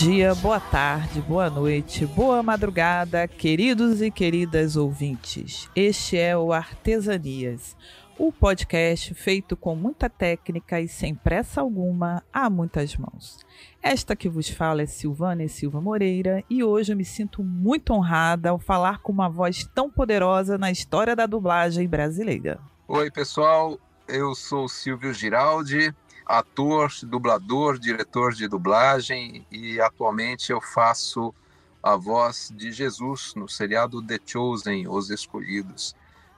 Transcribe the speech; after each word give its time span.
Dia, 0.00 0.34
boa 0.34 0.58
tarde, 0.58 1.20
boa 1.20 1.50
noite, 1.50 2.06
boa 2.06 2.42
madrugada, 2.42 3.28
queridos 3.28 4.00
e 4.00 4.10
queridas 4.10 4.74
ouvintes. 4.74 5.68
Este 5.76 6.16
é 6.16 6.34
o 6.34 6.54
Artesanias, 6.54 7.76
o 8.18 8.32
podcast 8.32 9.12
feito 9.12 9.54
com 9.54 9.76
muita 9.76 10.08
técnica 10.08 10.80
e 10.80 10.88
sem 10.88 11.14
pressa 11.14 11.60
alguma, 11.60 12.24
a 12.32 12.48
muitas 12.48 12.96
mãos. 12.96 13.40
Esta 13.82 14.16
que 14.16 14.26
vos 14.26 14.48
fala 14.48 14.80
é 14.80 14.86
Silvana 14.86 15.44
e 15.44 15.50
Silva 15.50 15.82
Moreira 15.82 16.42
e 16.48 16.64
hoje 16.64 16.94
eu 16.94 16.96
me 16.96 17.04
sinto 17.04 17.44
muito 17.44 17.92
honrada 17.92 18.48
ao 18.48 18.58
falar 18.58 19.00
com 19.00 19.12
uma 19.12 19.28
voz 19.28 19.68
tão 19.74 19.90
poderosa 19.90 20.56
na 20.56 20.70
história 20.70 21.14
da 21.14 21.26
dublagem 21.26 21.86
brasileira. 21.86 22.58
Oi, 22.88 23.10
pessoal, 23.10 23.78
eu 24.08 24.34
sou 24.34 24.66
Silvio 24.66 25.12
Giraldi, 25.12 25.94
ator, 26.30 26.92
dublador, 27.02 27.78
diretor 27.78 28.32
de 28.32 28.46
dublagem 28.46 29.44
e 29.50 29.80
atualmente 29.80 30.52
eu 30.52 30.60
faço 30.60 31.34
a 31.82 31.96
voz 31.96 32.52
de 32.54 32.70
Jesus 32.70 33.32
no 33.34 33.48
seriado 33.48 34.00
The 34.00 34.18
Chosen, 34.24 34.86
Os 34.86 35.10
Escolhidos. 35.10 35.94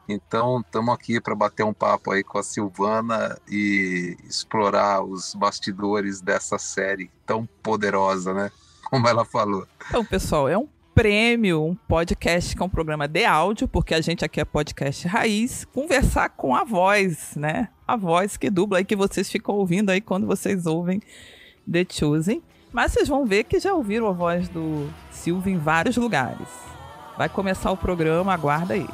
Então, 0.08 0.60
estamos 0.60 0.94
aqui 0.94 1.20
para 1.20 1.34
bater 1.34 1.64
um 1.64 1.74
papo 1.74 2.12
aí 2.12 2.24
com 2.24 2.38
a 2.38 2.42
Silvana 2.42 3.38
e 3.48 4.16
explorar 4.24 5.02
os 5.02 5.34
bastidores 5.34 6.20
dessa 6.20 6.58
série 6.58 7.10
tão 7.26 7.46
poderosa, 7.62 8.32
né? 8.32 8.50
Como 8.88 9.06
ela 9.06 9.24
falou. 9.24 9.66
Então, 9.88 10.04
pessoal, 10.04 10.48
é 10.48 10.56
um 10.56 10.68
prêmio, 10.94 11.64
um 11.64 11.74
podcast 11.74 12.54
que 12.54 12.62
é 12.62 12.64
um 12.64 12.68
programa 12.68 13.08
de 13.08 13.24
áudio, 13.24 13.66
porque 13.66 13.94
a 13.94 14.00
gente 14.00 14.24
aqui 14.24 14.40
é 14.40 14.44
podcast 14.44 15.06
raiz, 15.08 15.64
conversar 15.64 16.28
com 16.30 16.54
a 16.54 16.64
voz, 16.64 17.34
né? 17.36 17.68
A 17.86 17.96
voz 17.96 18.36
que 18.36 18.50
dubla 18.50 18.78
aí 18.78 18.84
que 18.84 18.94
vocês 18.94 19.30
ficam 19.30 19.54
ouvindo 19.54 19.90
aí 19.90 20.00
quando 20.00 20.26
vocês 20.26 20.66
ouvem 20.66 21.00
The 21.70 21.86
Chosen. 21.88 22.42
Mas 22.72 22.92
vocês 22.92 23.08
vão 23.08 23.26
ver 23.26 23.44
que 23.44 23.58
já 23.58 23.74
ouviram 23.74 24.06
a 24.06 24.12
voz 24.12 24.48
do 24.48 24.88
Silvio 25.10 25.52
em 25.52 25.58
vários 25.58 25.96
lugares. 25.96 26.48
Vai 27.16 27.28
começar 27.28 27.70
o 27.70 27.76
programa, 27.76 28.32
aguarda 28.32 28.74
aí. 28.74 28.86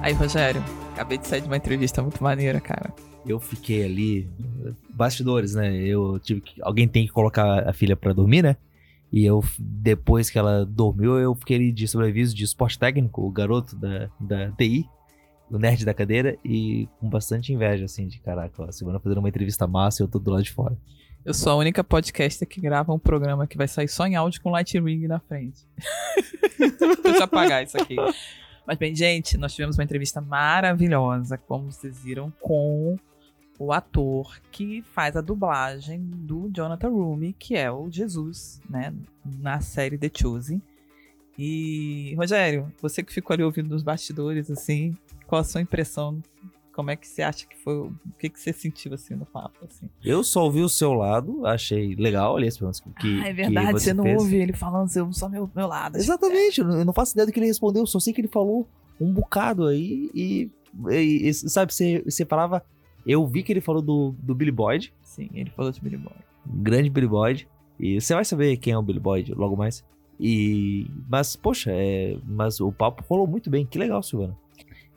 Aí, 0.00 0.14
Rogério, 0.14 0.64
acabei 0.98 1.16
de 1.16 1.28
sair 1.28 1.40
de 1.40 1.46
uma 1.46 1.56
entrevista 1.56 2.02
muito 2.02 2.22
maneira, 2.22 2.60
cara. 2.60 2.92
Eu 3.24 3.38
fiquei 3.38 3.84
ali, 3.84 4.28
bastidores, 4.90 5.54
né? 5.54 5.76
Eu 5.76 6.18
tive 6.18 6.40
que, 6.40 6.60
alguém 6.60 6.88
tem 6.88 7.06
que 7.06 7.12
colocar 7.12 7.68
a 7.68 7.72
filha 7.72 7.96
para 7.96 8.12
dormir, 8.12 8.42
né? 8.42 8.56
E 9.12 9.24
eu, 9.24 9.42
depois 9.58 10.28
que 10.28 10.38
ela 10.38 10.66
dormiu, 10.66 11.16
eu 11.18 11.34
fiquei 11.36 11.70
de 11.70 11.86
sobreaviso 11.86 12.34
de 12.34 12.44
esporte 12.44 12.78
técnico, 12.78 13.22
o 13.22 13.30
garoto 13.30 13.76
da, 13.76 14.10
da 14.18 14.50
TI, 14.50 14.88
o 15.48 15.56
nerd 15.56 15.84
da 15.84 15.94
cadeira, 15.94 16.36
e 16.44 16.88
com 16.98 17.08
bastante 17.08 17.52
inveja, 17.52 17.84
assim, 17.84 18.08
de 18.08 18.18
caraca, 18.18 18.60
ó, 18.60 18.66
a 18.66 18.72
Silvana 18.72 18.98
fazendo 18.98 19.18
uma 19.18 19.28
entrevista 19.28 19.66
massa 19.66 20.02
e 20.02 20.04
eu 20.04 20.08
tô 20.08 20.18
do 20.18 20.30
lado 20.32 20.42
de 20.42 20.50
fora. 20.50 20.76
Eu 21.24 21.32
sou 21.32 21.52
a 21.52 21.56
única 21.56 21.84
podcaster 21.84 22.46
que 22.46 22.60
grava 22.60 22.92
um 22.92 22.98
programa 22.98 23.46
que 23.46 23.56
vai 23.56 23.68
sair 23.68 23.88
só 23.88 24.06
em 24.06 24.16
áudio 24.16 24.42
com 24.42 24.50
light 24.50 24.78
ring 24.78 25.06
na 25.06 25.20
frente. 25.20 25.64
Deixa 27.02 27.18
eu 27.18 27.22
apagar 27.22 27.62
isso 27.62 27.80
aqui. 27.80 27.96
Mas 28.68 28.76
bem, 28.76 28.94
gente, 28.94 29.38
nós 29.38 29.54
tivemos 29.54 29.78
uma 29.78 29.84
entrevista 29.84 30.20
maravilhosa, 30.20 31.38
como 31.38 31.72
vocês 31.72 31.98
viram, 32.02 32.30
com 32.38 32.98
o 33.58 33.72
ator 33.72 34.38
que 34.52 34.82
faz 34.92 35.16
a 35.16 35.22
dublagem 35.22 35.98
do 36.02 36.50
Jonathan 36.54 36.90
Rumi, 36.90 37.32
que 37.32 37.56
é 37.56 37.72
o 37.72 37.90
Jesus, 37.90 38.60
né, 38.68 38.92
na 39.24 39.62
série 39.62 39.96
The 39.96 40.10
Chosen. 40.14 40.60
E, 41.38 42.14
Rogério, 42.14 42.70
você 42.78 43.02
que 43.02 43.10
ficou 43.10 43.32
ali 43.32 43.42
ouvindo 43.42 43.70
nos 43.70 43.82
bastidores, 43.82 44.50
assim, 44.50 44.94
qual 45.26 45.40
a 45.40 45.44
sua 45.44 45.62
impressão? 45.62 46.22
Como 46.78 46.92
é 46.92 46.96
que 46.96 47.08
você 47.08 47.22
acha 47.22 47.44
que 47.44 47.56
foi? 47.56 47.74
O 47.76 47.92
que, 48.20 48.28
que 48.30 48.38
você 48.38 48.52
sentiu, 48.52 48.94
assim, 48.94 49.16
no 49.16 49.26
papo, 49.26 49.56
assim? 49.64 49.88
Eu 50.04 50.22
só 50.22 50.44
ouvi 50.44 50.60
o 50.62 50.68
seu 50.68 50.92
lado, 50.92 51.44
achei 51.44 51.96
legal 51.96 52.36
ali 52.36 52.46
as 52.46 52.56
perguntas 52.56 52.78
que 52.78 53.20
Ah, 53.20 53.26
é 53.26 53.32
verdade, 53.32 53.74
que 53.74 53.80
você, 53.80 53.92
não 53.92 54.04
fez. 54.04 54.22
ouve 54.22 54.36
ele 54.36 54.52
falando, 54.52 54.88
você 54.88 55.04
só 55.10 55.28
meu, 55.28 55.50
meu 55.56 55.66
lado. 55.66 55.96
Exatamente, 55.96 56.60
eu 56.60 56.66
não- 56.68 56.78
eu 56.78 56.84
não 56.84 56.92
faço 56.92 57.14
ideia 57.14 57.26
do 57.26 57.32
que 57.32 57.40
ele 57.40 57.46
respondeu, 57.48 57.84
só 57.84 57.98
sei 57.98 58.12
que 58.12 58.20
ele 58.20 58.28
falou 58.28 58.68
um 59.00 59.12
bocado 59.12 59.66
aí 59.66 60.08
e, 60.14 60.50
e- 60.88 61.28
e, 61.28 61.34
sabe, 61.34 61.74
você, 61.74 62.00
você 62.04 62.24
falava, 62.24 62.64
eu 63.04 63.26
vi 63.26 63.42
que 63.42 63.52
ele 63.52 63.60
falou 63.60 63.82
do, 63.82 64.14
do 64.20 64.32
Billy 64.36 64.52
Boyd, 64.52 64.94
Sim, 65.02 65.28
ele 65.34 65.50
falou 65.50 65.72
de 65.72 65.80
Billy 65.80 65.96
Boy. 65.96 66.14
grande 66.46 66.88
Billy 66.90 67.08
Boyd, 67.08 67.48
e 67.80 68.00
você 68.00 68.14
vai 68.14 68.24
saber 68.24 68.56
quem 68.58 68.72
é 68.72 68.78
o 68.78 68.82
Billy 68.82 69.00
Boyd 69.00 69.34
logo 69.34 69.56
mais. 69.56 69.84
E, 70.20 70.86
mas, 71.08 71.34
poxa, 71.36 71.70
é, 71.72 72.16
mas 72.24 72.60
o 72.60 72.70
papo 72.72 73.04
rolou 73.08 73.26
muito 73.26 73.48
bem, 73.50 73.66
que 73.66 73.78
legal, 73.78 74.00
Silvana. 74.02 74.36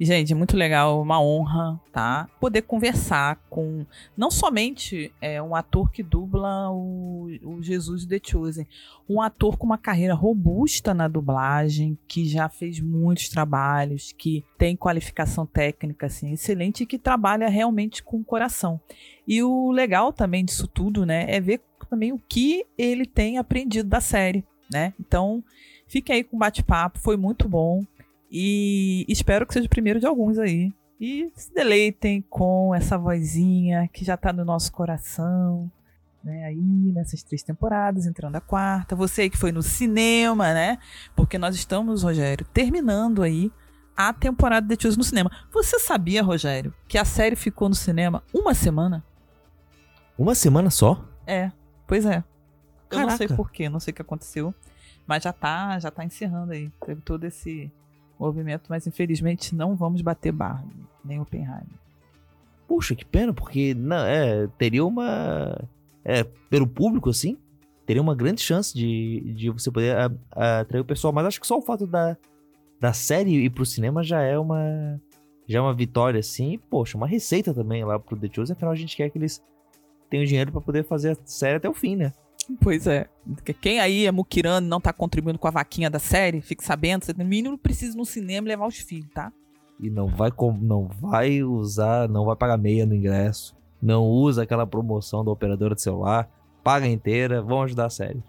Gente, 0.03 0.34
é 0.34 0.35
muito 0.35 0.57
legal, 0.57 1.00
uma 1.00 1.22
honra, 1.22 1.79
tá? 1.91 2.28
Poder 2.39 2.63
conversar 2.63 3.35
com 3.51 3.85
não 4.17 4.31
somente 4.31 5.13
é, 5.22 5.39
um 5.39 5.53
ator 5.53 5.91
que 5.91 6.01
dubla 6.01 6.72
o, 6.72 7.28
o 7.44 7.62
Jesus 7.62 8.07
The 8.07 8.19
Chosen, 8.19 8.66
um 9.07 9.22
ator 9.22 9.57
com 9.57 9.67
uma 9.67 9.78
carreira 9.78 10.16
robusta 10.16 10.91
na 10.91 11.07
dublagem, 11.07 11.95
que 12.07 12.25
já 12.25 12.50
fez 12.50 12.79
muitos 12.79 13.29
trabalhos, 13.29 14.12
que 14.17 14.44
tem 14.57 14.75
qualificação 14.75 15.45
técnica 15.45 16.07
assim, 16.07 16.33
excelente 16.33 16.81
e 16.81 16.88
que 16.88 16.97
trabalha 16.97 17.47
realmente 17.47 18.01
com 18.01 18.18
o 18.18 18.25
coração. 18.25 18.81
E 19.28 19.44
o 19.44 19.69
legal 19.69 20.12
também 20.12 20.44
disso 20.44 20.68
tudo, 20.68 21.06
né, 21.06 21.28
é 21.29 21.39
ver 21.39 21.62
também 21.88 22.12
o 22.12 22.19
que 22.28 22.66
ele 22.75 23.06
tem 23.06 23.38
aprendido 23.38 23.88
da 23.88 24.01
série, 24.01 24.44
né? 24.72 24.95
Então, 25.00 25.44
fique 25.85 26.12
aí 26.12 26.23
com 26.23 26.38
o 26.38 26.39
bate-papo, 26.39 26.97
foi 26.97 27.18
muito 27.18 27.47
bom. 27.47 27.85
E 28.31 29.06
espero 29.09 29.46
que 29.46 29.53
seja 29.53 29.66
o 29.68 29.69
primeiro 29.69 30.00
de 30.00 30.06
alguns 30.06 30.40
aí. 30.40 30.74
E 31.00 31.30
se 31.36 31.53
deleitem 31.53 32.22
com 32.30 32.74
essa 32.74 32.97
vozinha 32.97 33.90
que 33.92 34.06
já 34.06 34.16
tá 34.16 34.31
no 34.31 34.46
nosso 34.46 34.72
coração, 34.72 35.69
né? 36.24 36.46
Aí 36.46 36.92
nessas 36.94 37.24
três 37.24 37.44
temporadas, 37.44 38.06
entrando 38.06 38.36
a 38.36 38.42
quarta. 38.42 38.96
Você 38.96 39.24
aí 39.24 39.30
que 39.30 39.38
foi 39.38 39.52
no 39.52 39.62
cinema, 39.62 40.53
né? 40.53 40.78
Porque 41.16 41.38
nós 41.38 41.56
estamos, 41.56 42.03
Rogério, 42.03 42.46
terminando 42.53 43.22
aí 43.22 43.52
a 43.97 44.14
temporada 44.14 44.66
de 44.66 44.81
Chosen 44.81 44.98
no 44.98 45.03
cinema. 45.03 45.31
Você 45.52 45.80
sabia, 45.80 46.24
Rogério, 46.24 46.74
que 46.88 46.98
a 46.98 47.06
série 47.06 47.36
ficou 47.36 47.68
no 47.68 47.75
cinema 47.75 48.24
uma 48.34 48.53
semana? 48.53 49.03
Uma 50.18 50.36
semana 50.36 50.69
só? 50.69 51.03
É, 51.25 51.52
pois 51.88 52.06
é. 52.06 52.24
Eu 52.90 53.00
não 53.00 53.09
sei 53.09 53.28
Caraca. 53.28 53.36
porquê, 53.36 53.69
não 53.69 53.80
sei 53.80 53.92
o 53.92 53.96
que 53.96 54.02
aconteceu. 54.02 54.53
Mas 55.08 55.24
já 55.24 55.34
tá, 55.34 55.80
já 55.80 55.90
tá 55.90 56.06
encerrando 56.06 56.52
aí. 56.52 56.72
Teve 56.86 57.02
todo 57.02 57.24
esse 57.24 57.72
movimento, 58.21 58.63
mas 58.69 58.85
infelizmente 58.87 59.53
não 59.55 59.75
vamos 59.75 60.01
bater 60.01 60.31
Barbie, 60.31 60.75
nem 61.03 61.19
Oppenheimer. 61.19 61.65
Puxa, 62.67 62.95
que 62.95 63.03
pena, 63.05 63.33
porque 63.33 63.73
não, 63.73 63.97
é, 64.05 64.47
teria 64.57 64.85
uma. 64.85 65.59
É, 66.05 66.23
pelo 66.49 66.65
público, 66.65 67.09
assim, 67.09 67.37
teria 67.85 68.01
uma 68.01 68.15
grande 68.15 68.41
chance 68.41 68.73
de, 68.73 69.33
de 69.35 69.49
você 69.49 69.69
poder 69.69 69.95
a- 69.97 70.11
a- 70.31 70.59
atrair 70.61 70.81
o 70.81 70.85
pessoal. 70.85 71.11
Mas 71.13 71.25
acho 71.25 71.41
que 71.41 71.47
só 71.47 71.57
o 71.57 71.61
fato 71.61 71.85
da, 71.85 72.15
da 72.79 72.93
série 72.93 73.43
ir 73.43 73.49
pro 73.49 73.65
cinema 73.65 74.01
já 74.03 74.21
é 74.21 74.38
uma. 74.39 74.99
Já 75.47 75.59
é 75.59 75.61
uma 75.61 75.73
vitória, 75.73 76.19
assim. 76.21 76.53
E, 76.53 76.57
poxa, 76.57 76.95
uma 76.95 77.07
receita 77.07 77.53
também 77.53 77.83
lá 77.83 77.99
pro 77.99 78.15
The 78.17 78.29
Chosen. 78.33 78.53
Afinal, 78.53 78.71
a 78.71 78.75
gente 78.75 78.95
quer 78.95 79.09
que 79.09 79.17
eles 79.17 79.43
tenham 80.09 80.25
dinheiro 80.25 80.51
pra 80.51 80.61
poder 80.61 80.85
fazer 80.85 81.11
a 81.11 81.17
série 81.25 81.57
até 81.57 81.67
o 81.69 81.73
fim, 81.73 81.97
né? 81.97 82.13
Pois 82.62 82.88
é. 82.88 83.07
Quem 83.62 83.79
aí 83.79 84.06
é 84.06 84.12
muquirano 84.12 84.66
e 84.66 84.69
não 84.69 84.81
tá 84.81 84.91
contribuindo 84.91 85.40
com 85.40 85.47
a 85.47 85.52
vaquinha 85.52 85.90
da 85.90 86.00
série, 86.00 86.41
fique 86.41 86.63
sabendo, 86.63 87.06
você 87.06 87.13
no 87.13 87.24
mínimo 87.24 87.57
precisa 87.57 87.97
no 87.97 88.06
cinema 88.06 88.47
levar 88.47 88.68
os 88.68 88.78
filhos, 88.78 89.10
tá? 89.13 89.31
E 89.80 89.89
não 89.89 90.07
vai, 90.07 90.31
não 90.62 90.88
vai 90.88 91.44
usar, 91.44 92.07
não 92.07 92.25
vai 92.25 92.36
pagar 92.36 92.57
meia 92.57 92.86
no 92.86 92.94
ingresso. 92.94 93.56
Não 93.81 94.04
usa 94.04 94.44
aquela 94.44 94.68
promoção 94.68 95.25
da 95.25 95.31
operadora 95.31 95.74
de 95.74 95.81
celular. 95.81 96.30
Paga 96.63 96.88
inteira, 96.88 97.42
vão 97.42 97.63
ajudar 97.63 97.88
a 97.88 97.89
série. 97.89 98.24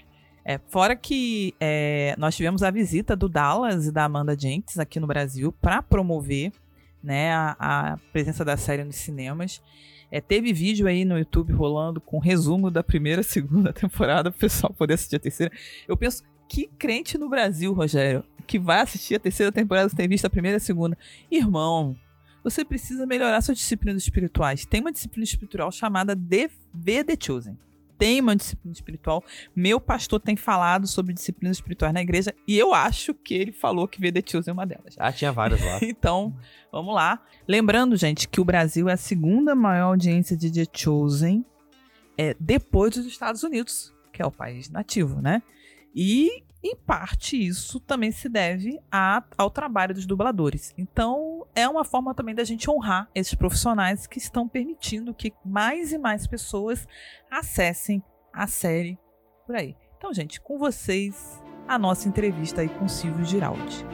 É, 0.45 0.59
fora 0.69 0.97
que 0.97 1.55
é, 1.61 2.15
nós 2.19 2.35
tivemos 2.35 2.63
a 2.63 2.71
visita 2.71 3.15
do 3.15 3.29
Dallas 3.29 3.87
e 3.87 3.93
da 3.93 4.05
Amanda 4.05 4.37
Jenks 4.39 4.79
aqui 4.79 4.99
no 4.99 5.07
Brasil 5.07 5.53
para 5.61 5.83
promover 5.83 6.53
né, 7.03 7.33
a, 7.33 7.57
a 7.59 7.97
presença 8.13 8.45
da 8.45 8.57
série 8.57 8.83
nos 8.83 8.97
cinemas. 8.97 9.61
É, 10.13 10.21
teve 10.21 10.53
vídeo 10.53 10.87
aí 10.87 11.07
no 11.07 11.19
YouTube 11.19 11.55
rolando 11.55 11.99
com 11.99 12.19
resumo 12.19 12.71
da 12.71 12.85
primeira 12.85 13.23
segunda 13.25 13.73
temporada 13.73 14.31
para 14.31 14.37
o 14.37 14.41
pessoal 14.41 14.73
poder 14.73 14.95
assistir 14.95 15.17
a 15.17 15.21
terceira. 15.21 15.53
Eu 15.89 15.97
penso, 15.97 16.23
que 16.47 16.69
crente 16.79 17.17
no 17.17 17.31
Brasil, 17.31 17.73
Rogério, 17.73 18.23
que 18.47 18.59
vai 18.59 18.83
assistir 18.83 19.15
a 19.15 19.19
terceira 19.19 19.51
temporada 19.51 19.89
sem 19.89 19.97
ter 19.97 20.07
visto 20.07 20.27
a 20.27 20.31
primeira 20.31 20.57
e 20.57 20.59
a 20.59 20.61
segunda? 20.61 20.99
Irmão, 21.31 21.97
você 22.45 22.63
precisa 22.63 23.07
melhorar 23.07 23.41
suas 23.41 23.57
disciplinas 23.57 24.03
espirituais. 24.03 24.67
Tem 24.67 24.83
uma 24.83 24.93
disciplina 24.93 25.25
espiritual 25.25 25.73
chamada 25.73 26.15
DV 26.15 27.05
The 27.05 27.17
Chosen. 27.19 27.57
Tem 27.99 28.21
uma 28.21 28.35
disciplina 28.35 28.73
espiritual 28.73 29.23
meu 29.55 29.81
pastor 29.81 30.21
tem 30.21 30.37
falado 30.37 30.87
sobre 30.87 31.13
disciplinas 31.13 31.57
espirituais 31.57 31.93
na 31.93 32.01
igreja 32.01 32.35
e 32.47 32.59
eu 32.59 32.75
acho 32.75 33.15
que 33.15 33.35
ele 33.35 33.53
falou 33.53 33.87
que 33.87 34.01
VD 34.01 34.23
Chosen 34.27 34.51
é 34.51 34.53
uma 34.53 34.67
delas. 34.67 34.95
Ah, 34.99 35.13
tinha 35.13 35.33
várias 35.33 35.61
lá. 35.65 35.79
Então, 35.83 36.35
vamos 36.71 36.95
lá. 36.95 37.23
Lembrando, 37.47 37.97
gente, 37.97 38.29
que 38.29 38.41
o 38.41 38.45
Brasil 38.45 38.89
é 38.89 38.95
a 38.95 38.97
segunda 38.97 39.55
maior 39.55 39.89
audiência 39.89 40.37
de 40.37 40.51
The 40.51 40.71
Chosen 40.73 41.45
é, 42.17 42.35
depois 42.39 42.95
dos 42.95 43.07
Estados 43.07 43.43
Unidos, 43.43 43.93
que 44.13 44.23
é 44.23 44.27
o 44.27 44.31
país 44.31 44.69
nativo, 44.71 45.21
né? 45.21 45.43
E 45.95 46.43
em 46.63 46.77
parte 46.77 47.37
isso 47.45 47.81
também 47.81 48.13
se 48.13 48.29
deve 48.29 48.81
a, 48.91 49.25
ao 49.37 49.51
trabalho 49.51 49.95
dos 49.95 50.07
dubladores. 50.07 50.73
Então, 50.79 51.45
é 51.57 51.69
uma 51.69 51.85
forma 51.85 52.15
também 52.15 52.35
da 52.35 52.45
gente 52.45 52.71
honrar 52.71 53.09
esses 53.15 53.35
profissionais 53.35 54.07
que 54.07 54.19
estão 54.19 54.49
permitindo 54.49 55.13
que 55.13 55.33
mais 55.45 55.93
e 55.93 55.99
mais 55.99 56.27
pessoas 56.27 56.87
acessem 57.29 58.01
a 58.33 58.47
série 58.47 58.97
por 59.45 59.57
aí. 59.57 59.77
Então, 59.99 60.15
gente, 60.15 60.41
com 60.41 60.57
vocês, 60.57 61.43
a 61.67 61.77
nossa 61.79 62.09
entrevista 62.09 62.61
aí 62.61 62.69
com 62.69 62.87
Silvio 62.89 63.25
Giraldi. 63.25 63.85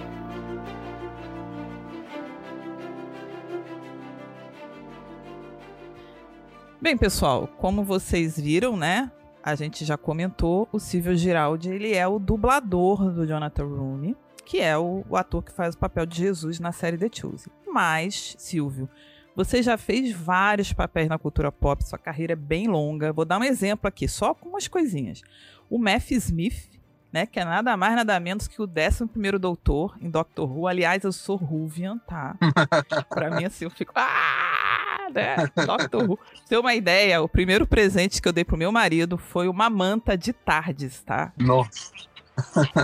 Bem, 6.81 6.97
pessoal, 6.97 7.49
como 7.59 7.83
vocês 7.83 8.39
viram, 8.39 8.77
né? 8.77 9.11
A 9.49 9.55
gente 9.55 9.83
já 9.83 9.97
comentou, 9.97 10.69
o 10.71 10.79
Silvio 10.79 11.17
Giraldi, 11.17 11.71
ele 11.71 11.95
é 11.95 12.07
o 12.07 12.19
dublador 12.19 13.11
do 13.11 13.27
Jonathan 13.27 13.65
Rooney, 13.65 14.15
que 14.45 14.61
é 14.61 14.77
o, 14.77 15.03
o 15.09 15.17
ator 15.17 15.43
que 15.43 15.51
faz 15.51 15.75
o 15.75 15.79
papel 15.79 16.05
de 16.05 16.19
Jesus 16.19 16.61
na 16.61 16.71
série 16.71 16.99
The 16.99 17.09
Chosen. 17.11 17.51
Mas, 17.67 18.37
Silvio, 18.37 18.91
você 19.35 19.63
já 19.63 19.79
fez 19.79 20.13
vários 20.13 20.75
papéis 20.75 21.09
na 21.09 21.19
cultura 21.19 21.51
pop, 21.51 21.83
sua 21.83 21.99
carreira 21.99 22.35
é 22.35 22.37
bem 22.37 22.69
longa. 22.69 23.11
Vou 23.11 23.25
dar 23.25 23.41
um 23.41 23.45
exemplo 23.45 23.89
aqui, 23.89 24.07
só 24.07 24.35
com 24.35 24.51
umas 24.51 24.69
coisinhas. 24.69 25.23
O 25.71 25.79
Matt 25.79 26.11
Smith, 26.11 26.69
né, 27.11 27.25
que 27.25 27.41
é 27.41 27.45
nada 27.47 27.75
mais, 27.75 27.97
nada 27.97 28.21
menos 28.21 28.47
que 28.47 28.61
o 28.61 28.69
11 28.69 29.39
doutor 29.41 29.97
em 29.99 30.11
Doctor 30.11 30.47
Who. 30.47 30.67
Aliás, 30.67 31.05
eu 31.05 31.13
sou 31.13 31.37
Ruvian, 31.37 31.97
tá? 32.07 32.37
pra 33.09 33.31
mim, 33.31 33.47
assim, 33.47 33.65
eu 33.65 33.71
fico... 33.71 33.95
Ah! 33.95 34.68
Né? 35.13 35.37
Doctor 35.67 36.11
Who. 36.11 36.19
Ter 36.49 36.59
uma 36.59 36.75
ideia, 36.75 37.21
o 37.23 37.29
primeiro 37.29 37.67
presente 37.67 38.21
que 38.21 38.29
eu 38.29 38.33
dei 38.33 38.45
pro 38.45 38.57
meu 38.57 38.73
marido 38.73 39.19
foi 39.19 39.49
uma 39.49 39.69
manta 39.69 40.17
de 40.17 40.33
tardes, 40.33 41.03
tá? 41.03 41.33
Nossa. 41.37 41.93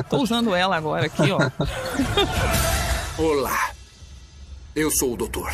Tô 0.08 0.18
usando 0.18 0.54
ela 0.54 0.76
agora 0.76 1.06
aqui, 1.06 1.30
ó. 1.30 1.38
Olá. 3.22 3.70
Eu 4.74 4.90
sou 4.90 5.14
o 5.14 5.16
doutor. 5.16 5.52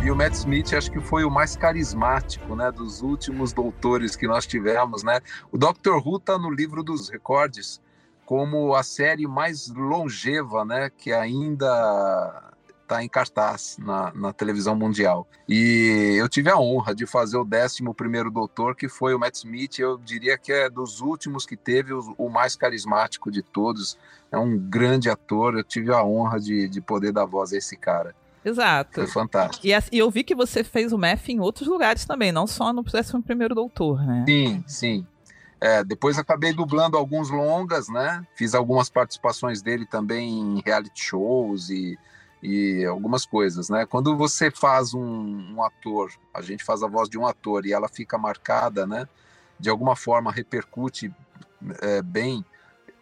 E 0.00 0.10
o 0.10 0.16
Matt 0.16 0.34
Smith 0.34 0.72
acho 0.72 0.90
que 0.90 1.00
foi 1.00 1.24
o 1.24 1.30
mais 1.30 1.56
carismático, 1.56 2.56
né, 2.56 2.70
dos 2.70 3.02
últimos 3.02 3.52
doutores 3.52 4.16
que 4.16 4.26
nós 4.26 4.46
tivemos, 4.46 5.02
né? 5.02 5.20
O 5.50 5.58
Doctor 5.58 6.02
Who 6.06 6.18
tá 6.18 6.38
no 6.38 6.50
livro 6.50 6.82
dos 6.82 7.08
recordes 7.08 7.80
como 8.24 8.74
a 8.74 8.82
série 8.82 9.26
mais 9.26 9.68
longeva, 9.68 10.64
né, 10.64 10.90
que 10.96 11.12
ainda 11.12 12.51
está 12.92 13.02
em 13.02 13.08
cartaz 13.08 13.76
na, 13.78 14.12
na, 14.14 14.32
televisão 14.32 14.76
mundial. 14.76 15.26
E 15.48 16.16
eu 16.18 16.28
tive 16.28 16.50
a 16.50 16.58
honra 16.58 16.94
de 16.94 17.06
fazer 17.06 17.38
o 17.38 17.42
11 17.46 18.30
Doutor, 18.30 18.76
que 18.76 18.88
foi 18.88 19.14
o 19.14 19.18
Matt 19.18 19.36
Smith. 19.36 19.78
Eu 19.78 19.96
diria 19.98 20.36
que 20.36 20.52
é 20.52 20.68
dos 20.68 21.00
últimos 21.00 21.46
que 21.46 21.56
teve 21.56 21.94
o, 21.94 22.14
o 22.18 22.28
mais 22.28 22.54
carismático 22.54 23.30
de 23.30 23.42
todos. 23.42 23.96
É 24.30 24.36
um 24.36 24.58
grande 24.58 25.08
ator. 25.08 25.56
Eu 25.56 25.64
tive 25.64 25.92
a 25.92 26.04
honra 26.04 26.38
de, 26.38 26.68
de 26.68 26.80
poder 26.80 27.12
dar 27.12 27.24
voz 27.24 27.52
a 27.52 27.56
esse 27.56 27.76
cara. 27.76 28.14
Exato. 28.44 28.94
Foi 28.94 29.06
fantástico. 29.06 29.66
E, 29.66 29.72
eu 29.96 30.10
vi 30.10 30.24
que 30.24 30.34
você 30.34 30.62
fez 30.62 30.92
o 30.92 30.98
MEF 30.98 31.32
em 31.32 31.40
outros 31.40 31.68
lugares 31.68 32.04
também, 32.04 32.32
não 32.32 32.46
só 32.46 32.72
no 32.72 32.82
11 32.82 33.54
Doutor, 33.54 34.04
né? 34.04 34.24
Sim, 34.28 34.64
sim. 34.66 35.06
É, 35.60 35.84
depois 35.84 36.18
acabei 36.18 36.52
dublando 36.52 36.96
alguns 36.96 37.30
longas, 37.30 37.88
né? 37.88 38.26
Fiz 38.34 38.52
algumas 38.52 38.90
participações 38.90 39.62
dele 39.62 39.86
também 39.86 40.28
em 40.28 40.60
reality 40.60 41.04
shows 41.04 41.70
e 41.70 41.96
e 42.42 42.84
algumas 42.84 43.24
coisas, 43.24 43.68
né? 43.68 43.86
Quando 43.86 44.16
você 44.16 44.50
faz 44.50 44.92
um, 44.92 45.54
um, 45.54 45.62
ator, 45.62 46.10
a 46.34 46.42
gente 46.42 46.64
faz 46.64 46.82
a 46.82 46.88
voz 46.88 47.08
de 47.08 47.16
um 47.16 47.26
ator 47.26 47.64
e 47.64 47.72
ela 47.72 47.88
fica 47.88 48.18
marcada, 48.18 48.84
né? 48.84 49.08
De 49.60 49.70
alguma 49.70 49.94
forma 49.94 50.32
repercute 50.32 51.14
é, 51.80 52.02
bem 52.02 52.44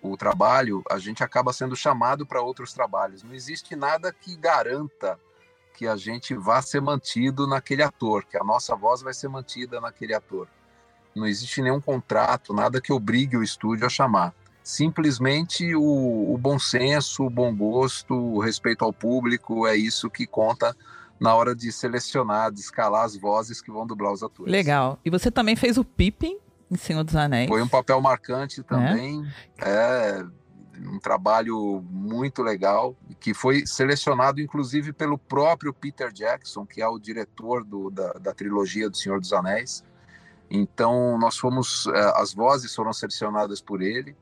o 0.02 0.16
trabalho, 0.16 0.82
a 0.90 0.98
gente 0.98 1.24
acaba 1.24 1.52
sendo 1.52 1.74
chamado 1.74 2.26
para 2.26 2.42
outros 2.42 2.72
trabalhos. 2.72 3.22
Não 3.22 3.34
existe 3.34 3.74
nada 3.74 4.12
que 4.12 4.36
garanta 4.36 5.18
que 5.74 5.86
a 5.86 5.96
gente 5.96 6.34
vá 6.34 6.60
ser 6.60 6.82
mantido 6.82 7.46
naquele 7.46 7.82
ator, 7.82 8.24
que 8.24 8.36
a 8.36 8.44
nossa 8.44 8.76
voz 8.76 9.00
vai 9.00 9.14
ser 9.14 9.28
mantida 9.28 9.80
naquele 9.80 10.14
ator. 10.14 10.48
Não 11.14 11.26
existe 11.26 11.62
nenhum 11.62 11.80
contrato, 11.80 12.52
nada 12.52 12.80
que 12.80 12.92
obrigue 12.92 13.36
o 13.36 13.42
estúdio 13.42 13.86
a 13.86 13.90
chamar 13.90 14.34
simplesmente 14.70 15.74
o, 15.74 16.32
o, 16.32 16.38
bom 16.38 16.58
senso, 16.58 17.24
o 17.24 17.30
bom 17.30 17.54
gosto, 17.54 18.14
o 18.14 18.38
respeito 18.38 18.84
ao 18.84 18.92
público, 18.92 19.66
é 19.66 19.76
isso 19.76 20.08
que 20.08 20.26
conta 20.26 20.76
na 21.18 21.34
hora 21.34 21.54
de 21.56 21.72
selecionar, 21.72 22.52
de 22.52 22.60
escalar 22.60 23.04
as 23.04 23.16
vozes 23.16 23.60
que 23.60 23.70
vão 23.70 23.84
dublar 23.84 24.12
os 24.12 24.22
atores. 24.22 24.50
Legal. 24.50 24.98
E 25.04 25.10
você 25.10 25.30
também 25.30 25.56
fez 25.56 25.76
o 25.76 25.84
Pippin 25.84 26.38
em 26.70 26.76
Senhor 26.76 27.02
dos 27.02 27.16
Anéis. 27.16 27.48
Foi 27.48 27.60
um 27.60 27.68
papel 27.68 28.00
marcante 28.00 28.62
também. 28.62 29.26
É, 29.60 30.20
é 30.20 30.88
um 30.88 31.00
trabalho 31.00 31.84
muito 31.90 32.40
legal, 32.40 32.96
que 33.18 33.34
foi 33.34 33.66
selecionado 33.66 34.40
inclusive 34.40 34.92
pelo 34.92 35.18
próprio 35.18 35.74
Peter 35.74 36.12
Jackson, 36.12 36.64
que 36.64 36.80
é 36.80 36.86
o 36.86 36.98
diretor 36.98 37.64
do, 37.64 37.90
da, 37.90 38.12
da 38.12 38.32
trilogia 38.32 38.88
do 38.88 38.96
Senhor 38.96 39.20
dos 39.20 39.32
Anéis. 39.32 39.84
Então, 40.48 41.18
nós 41.18 41.36
fomos, 41.36 41.86
é, 41.88 42.12
as 42.20 42.32
vozes 42.32 42.74
foram 42.74 42.92
selecionadas 42.92 43.60
por 43.60 43.82
ele. 43.82 44.16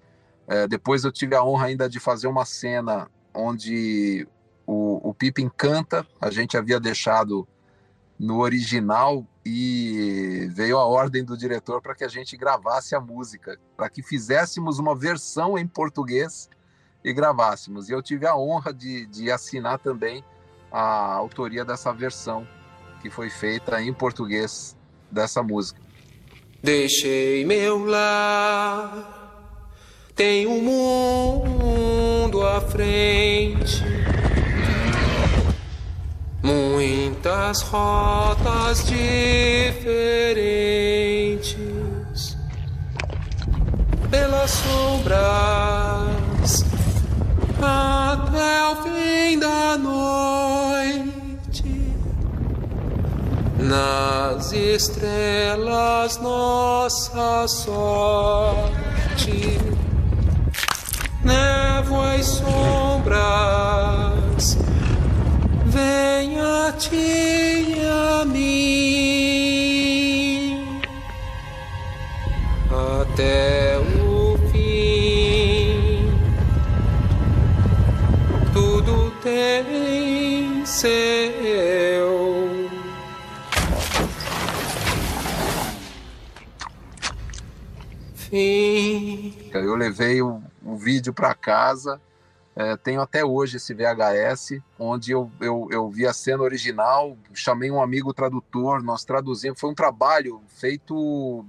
É, 0.49 0.67
depois 0.67 1.05
eu 1.05 1.13
tive 1.13 1.35
a 1.35 1.45
honra 1.45 1.67
ainda 1.67 1.89
de 1.89 2.01
fazer 2.01 2.27
uma 2.27 2.47
cena 2.47 3.11
onde 3.35 4.27
o, 4.67 5.11
o 5.11 5.15
Pippin 5.15 5.51
canta, 5.55 6.07
a 6.21 6.31
gente 6.31 6.57
havia 6.57 6.81
deixado 6.81 7.47
no 8.19 8.39
original 8.41 9.25
e 9.45 10.49
veio 10.53 10.79
a 10.79 10.85
ordem 10.85 11.23
do 11.23 11.37
diretor 11.37 11.81
para 11.81 11.95
que 11.95 12.03
a 12.03 12.09
gente 12.09 12.37
gravasse 12.37 12.95
a 12.95 13.01
música, 13.01 13.59
para 13.77 13.89
que 13.89 14.03
fizéssemos 14.03 14.79
uma 14.79 14.97
versão 14.97 15.57
em 15.57 15.67
português 15.67 16.49
e 17.05 17.13
gravássemos. 17.13 17.89
E 17.89 17.93
eu 17.93 18.03
tive 18.03 18.27
a 18.27 18.37
honra 18.37 18.73
de, 18.73 19.07
de 19.07 19.31
assinar 19.31 19.79
também 19.79 20.25
a 20.73 21.15
autoria 21.15 21.65
dessa 21.65 21.93
versão 21.93 22.47
que 23.01 23.11
foi 23.11 23.31
feita 23.31 23.81
em 23.81 23.93
português 23.93 24.77
dessa 25.11 25.43
música. 25.43 25.81
Deixei 26.63 27.45
meu 27.45 27.85
lar 27.85 29.18
tem 30.19 30.47
um 30.49 30.61
mundo 30.61 32.45
à 32.45 32.61
frente, 32.61 33.85
muitas 36.43 37.63
rotas 37.63 38.85
diferentes, 38.85 39.97
pelas 44.11 44.51
sombras. 44.51 45.19
Até 47.63 48.73
o 48.73 48.77
fim 48.83 49.39
da 49.39 49.79
noite. 49.79 51.13
Nas 53.57 54.53
estrelas, 54.53 56.19
nossa 56.19 57.47
sorte 57.47 58.49
névoa 61.29 62.17
e 62.17 62.25
sombras, 62.25 63.19
venha 65.67 66.73
ti 66.79 67.77
a 68.21 68.25
mim 68.25 69.09
até 72.71 73.79
o 73.79 74.39
fim. 74.51 76.11
Tudo 78.53 79.13
tem 79.23 80.65
seu. 80.65 81.38
Fim. 88.29 89.51
Eu 89.53 89.75
levei 89.75 90.21
o 90.21 90.43
vídeo 90.77 91.13
para 91.15 91.35
casa. 91.35 92.01
É, 92.55 92.77
tenho 92.77 93.01
até 93.01 93.25
hoje 93.25 93.57
esse 93.57 93.73
VHS, 93.73 94.61
onde 94.77 95.13
eu, 95.13 95.31
eu, 95.41 95.69
eu 95.71 95.89
vi 95.89 96.05
a 96.05 96.13
cena 96.13 96.43
original, 96.43 97.17
chamei 97.33 97.71
um 97.71 97.81
amigo 97.81 98.13
tradutor, 98.13 98.83
nós 98.83 99.05
traduzimos. 99.05 99.61
Foi 99.61 99.71
um 99.71 99.75
trabalho 99.75 100.43
feito 100.49 101.47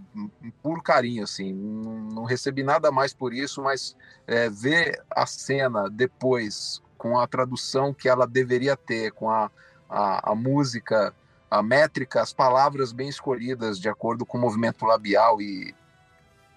por 0.61 0.83
carinho, 0.83 1.23
assim. 1.23 1.51
Não, 1.51 1.99
não 2.13 2.23
recebi 2.25 2.61
nada 2.61 2.91
mais 2.91 3.11
por 3.11 3.33
isso, 3.33 3.63
mas 3.63 3.95
é, 4.27 4.51
ver 4.51 5.01
a 5.09 5.25
cena 5.25 5.89
depois, 5.89 6.79
com 6.95 7.17
a 7.17 7.25
tradução 7.25 7.91
que 7.91 8.07
ela 8.07 8.27
deveria 8.27 8.77
ter, 8.77 9.11
com 9.11 9.31
a, 9.31 9.49
a, 9.89 10.31
a 10.31 10.35
música, 10.35 11.11
a 11.49 11.63
métrica, 11.63 12.21
as 12.21 12.31
palavras 12.31 12.91
bem 12.91 13.09
escolhidas 13.09 13.79
de 13.79 13.89
acordo 13.89 14.27
com 14.27 14.37
o 14.37 14.41
movimento 14.41 14.85
labial 14.85 15.41
e 15.41 15.73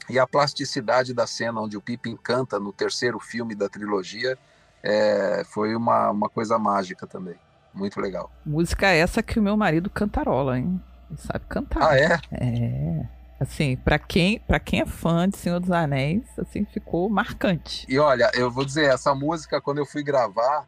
e 0.08 0.18
a 0.18 0.26
plasticidade 0.26 1.14
da 1.14 1.26
cena 1.26 1.60
onde 1.60 1.76
o 1.76 1.80
Pippin 1.80 2.16
canta 2.16 2.58
no 2.58 2.72
terceiro 2.72 3.18
filme 3.20 3.54
da 3.54 3.68
trilogia 3.68 4.36
é, 4.82 5.42
foi 5.44 5.74
uma, 5.74 6.10
uma 6.10 6.28
coisa 6.28 6.58
mágica 6.58 7.06
também. 7.06 7.36
Muito 7.72 8.00
legal. 8.00 8.30
Música 8.44 8.88
essa 8.88 9.22
que 9.22 9.38
o 9.38 9.42
meu 9.42 9.56
marido 9.56 9.88
cantarola, 9.88 10.58
hein? 10.58 10.82
Ele 11.10 11.18
sabe 11.18 11.44
cantar. 11.48 11.90
Ah, 11.90 11.98
é? 11.98 12.18
É. 12.32 13.06
Assim, 13.40 13.76
para 13.76 13.98
quem, 13.98 14.38
para 14.40 14.60
quem 14.60 14.80
é 14.80 14.86
fã 14.86 15.28
de 15.28 15.36
Senhor 15.36 15.58
dos 15.58 15.70
Anéis, 15.70 16.22
assim, 16.38 16.64
ficou 16.64 17.08
marcante. 17.08 17.84
E 17.88 17.98
olha, 17.98 18.30
eu 18.34 18.50
vou 18.50 18.64
dizer, 18.64 18.88
essa 18.88 19.14
música, 19.14 19.60
quando 19.60 19.78
eu 19.78 19.86
fui 19.86 20.02
gravar, 20.02 20.66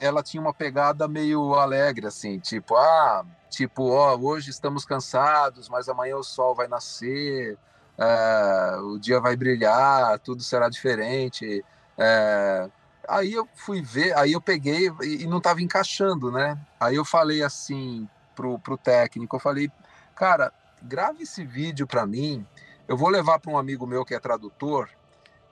ela 0.00 0.22
tinha 0.22 0.40
uma 0.40 0.52
pegada 0.52 1.06
meio 1.06 1.54
alegre, 1.54 2.06
assim, 2.06 2.40
tipo, 2.40 2.74
ah, 2.74 3.24
tipo, 3.48 3.90
ó, 3.90 4.16
hoje 4.16 4.50
estamos 4.50 4.84
cansados, 4.84 5.68
mas 5.68 5.88
amanhã 5.88 6.16
o 6.16 6.24
sol 6.24 6.54
vai 6.54 6.66
nascer, 6.66 7.56
é, 7.98 8.76
o 8.82 8.98
dia 8.98 9.20
vai 9.20 9.36
brilhar, 9.36 10.18
tudo 10.20 10.42
será 10.42 10.68
diferente. 10.68 11.64
É, 11.98 12.68
aí 13.08 13.32
eu 13.32 13.48
fui 13.54 13.82
ver, 13.82 14.16
aí 14.16 14.32
eu 14.32 14.40
peguei 14.40 14.90
e, 15.02 15.26
não 15.26 15.38
estava 15.38 15.60
encaixando, 15.62 16.30
né? 16.30 16.58
Aí 16.80 16.96
eu 16.96 17.04
falei 17.04 17.42
assim 17.42 18.08
pro, 18.34 18.58
pro 18.58 18.78
técnico, 18.78 19.36
eu 19.36 19.40
falei, 19.40 19.70
cara, 20.14 20.52
grave 20.82 21.22
esse 21.22 21.44
vídeo 21.44 21.86
para 21.86 22.06
mim, 22.06 22.46
eu 22.88 22.96
vou 22.96 23.08
levar 23.08 23.38
para 23.38 23.52
um 23.52 23.58
amigo 23.58 23.86
meu 23.86 24.04
que 24.04 24.14
é 24.14 24.20
tradutor 24.20 24.88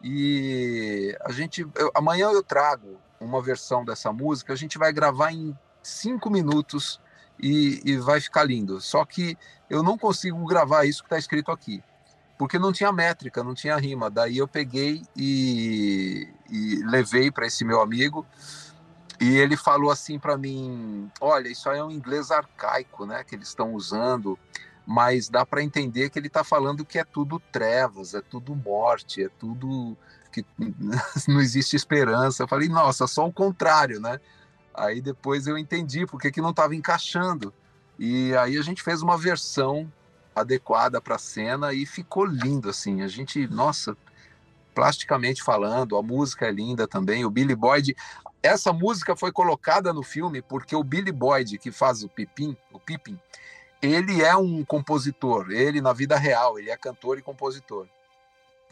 e 0.03 1.17
a 1.21 1.31
gente, 1.31 1.67
eu, 1.75 1.91
amanhã 1.95 2.31
eu 2.31 2.43
trago 2.43 2.99
uma 3.21 3.43
versão 3.43 3.85
dessa 3.85 4.13
música, 4.13 4.53
a 4.53 4.57
gente 4.57 4.79
vai 4.79 4.93
gravar 4.93 5.33
em 5.33 5.57
cinco 5.83 6.31
minutos 6.31 7.01
e, 7.39 7.81
e 7.85 7.97
vai 7.99 8.21
ficar 8.21 8.45
lindo. 8.45 8.81
Só 8.81 9.05
que 9.05 9.37
eu 9.69 9.83
não 9.83 9.99
consigo 9.99 10.45
gravar 10.47 10.87
isso 10.87 11.03
que 11.03 11.07
está 11.07 11.19
escrito 11.19 11.51
aqui, 11.53 11.83
porque 12.41 12.59
não 12.59 12.73
tinha 12.73 12.91
métrica, 12.91 13.45
não 13.45 13.53
tinha 13.53 13.77
rima. 13.77 14.09
Daí 14.09 14.39
eu 14.39 14.49
peguei 14.49 15.03
e, 15.15 16.27
e 16.51 16.83
levei 16.87 17.31
para 17.31 17.47
esse 17.47 17.67
meu 17.67 17.83
amigo 17.83 18.27
e 19.21 19.37
ele 19.37 19.59
falou 19.59 19.91
assim 19.91 20.19
para 20.19 20.39
mim: 20.39 21.11
Olha, 21.21 21.49
isso 21.51 21.69
aí 21.69 21.79
é 21.79 21.85
um 21.85 21.91
inglês 21.91 22.31
arcaico, 22.31 23.05
né, 23.05 23.23
que 23.25 23.35
eles 23.35 23.49
estão 23.49 23.75
usando 23.75 24.39
mas 24.87 25.29
dá 25.29 25.45
para 25.47 25.63
entender 25.63 26.09
que 26.11 26.19
ele 26.19 26.27
está 26.27 26.43
falando 26.43 26.85
que 26.85 26.99
é 26.99 27.05
tudo 27.05 27.39
trevas, 27.53 28.15
é 28.15 28.21
tudo 28.21 28.57
morte, 28.57 29.23
é 29.23 29.29
tudo 29.29 29.97
que 30.33 30.45
não 31.29 31.41
existe 31.41 31.77
esperança. 31.77 32.43
Eu 32.43 32.49
falei, 32.49 32.69
nossa, 32.69 33.07
só 33.07 33.25
o 33.25 33.33
contrário, 33.33 34.01
né? 34.01 34.19
Aí 34.75 35.01
depois 35.01 35.47
eu 35.47 35.57
entendi 35.57 36.07
porque 36.07 36.33
que 36.33 36.41
não 36.41 36.51
estava 36.51 36.75
encaixando. 36.75 37.55
E 37.99 38.35
aí 38.35 38.57
a 38.57 38.63
gente 38.63 38.83
fez 38.83 39.01
uma 39.03 39.17
versão 39.17 39.93
adequada 40.41 41.01
para 41.01 41.17
a 41.17 41.19
cena 41.19 41.73
e 41.73 41.87
ficou 41.87 42.25
lindo 42.25 42.69
assim. 42.69 43.03
A 43.03 43.09
gente, 43.09 43.47
nossa, 43.49 43.97
plasticamente 44.75 45.43
falando, 45.43 45.97
a 45.97 46.03
música 46.03 46.47
é 46.47 46.51
linda 46.51 46.87
também. 46.87 47.25
O 47.25 47.31
Billy 47.31 47.55
Boyd, 47.55 47.97
essa 48.43 48.73
música 48.73 49.15
foi 49.17 49.33
colocada 49.33 49.93
no 49.93 50.03
filme 50.03 50.43
porque 50.43 50.75
o 50.75 50.85
Billy 50.85 51.13
Boyd 51.13 51.59
que 51.59 51.71
faz 51.71 52.03
o 52.03 52.09
Pipim, 52.09 52.57
o 52.73 52.79
Pippin, 52.79 53.19
ele 53.83 54.23
é 54.23 54.37
um 54.37 54.65
compositor. 54.65 55.51
Ele 55.51 55.81
na 55.81 55.93
vida 55.93 56.17
real, 56.17 56.59
ele 56.59 56.71
é 56.71 56.77
cantor 56.77 57.19
e 57.19 57.23
compositor. 57.23 57.87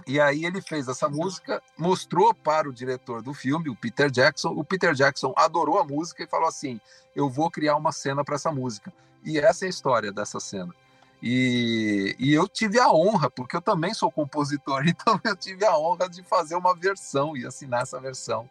E 0.07 0.21
aí 0.21 0.45
ele 0.45 0.63
fez 0.63 0.87
essa 0.87 1.09
música, 1.09 1.63
mostrou 1.77 2.33
para 2.33 2.69
o 2.69 2.73
diretor 2.73 3.21
do 3.21 3.35
filme, 3.35 3.69
o 3.69 3.77
Peter 3.77 4.11
Jackson. 4.11 4.51
O 4.51 4.65
Peter 4.65 4.95
Jackson 4.95 5.35
adorou 5.37 5.79
a 5.79 5.85
música 5.85 6.23
e 6.23 6.27
falou 6.27 6.49
assim: 6.49 6.81
"Eu 7.15 7.29
vou 7.29 7.51
criar 7.51 7.77
uma 7.77 7.93
cena 7.93 8.25
para 8.25 8.37
essa 8.37 8.53
música". 8.53 8.93
E 9.25 9.39
essa 9.39 9.65
é 9.65 9.67
a 9.67 9.71
história 9.71 10.13
dessa 10.13 10.39
cena. 10.39 10.75
E, 11.23 12.15
e, 12.19 12.33
eu 12.33 12.47
tive 12.49 12.79
a 12.79 12.93
honra, 12.93 13.29
porque 13.29 13.57
eu 13.57 13.61
também 13.61 13.93
sou 13.93 14.11
compositor, 14.11 14.87
então 14.87 15.21
eu 15.25 15.37
tive 15.37 15.65
a 15.65 15.77
honra 15.77 16.09
de 16.09 16.23
fazer 16.23 16.55
uma 16.55 16.75
versão 16.75 17.37
e 17.37 17.45
assinar 17.45 17.83
essa 17.83 18.01
versão 18.01 18.49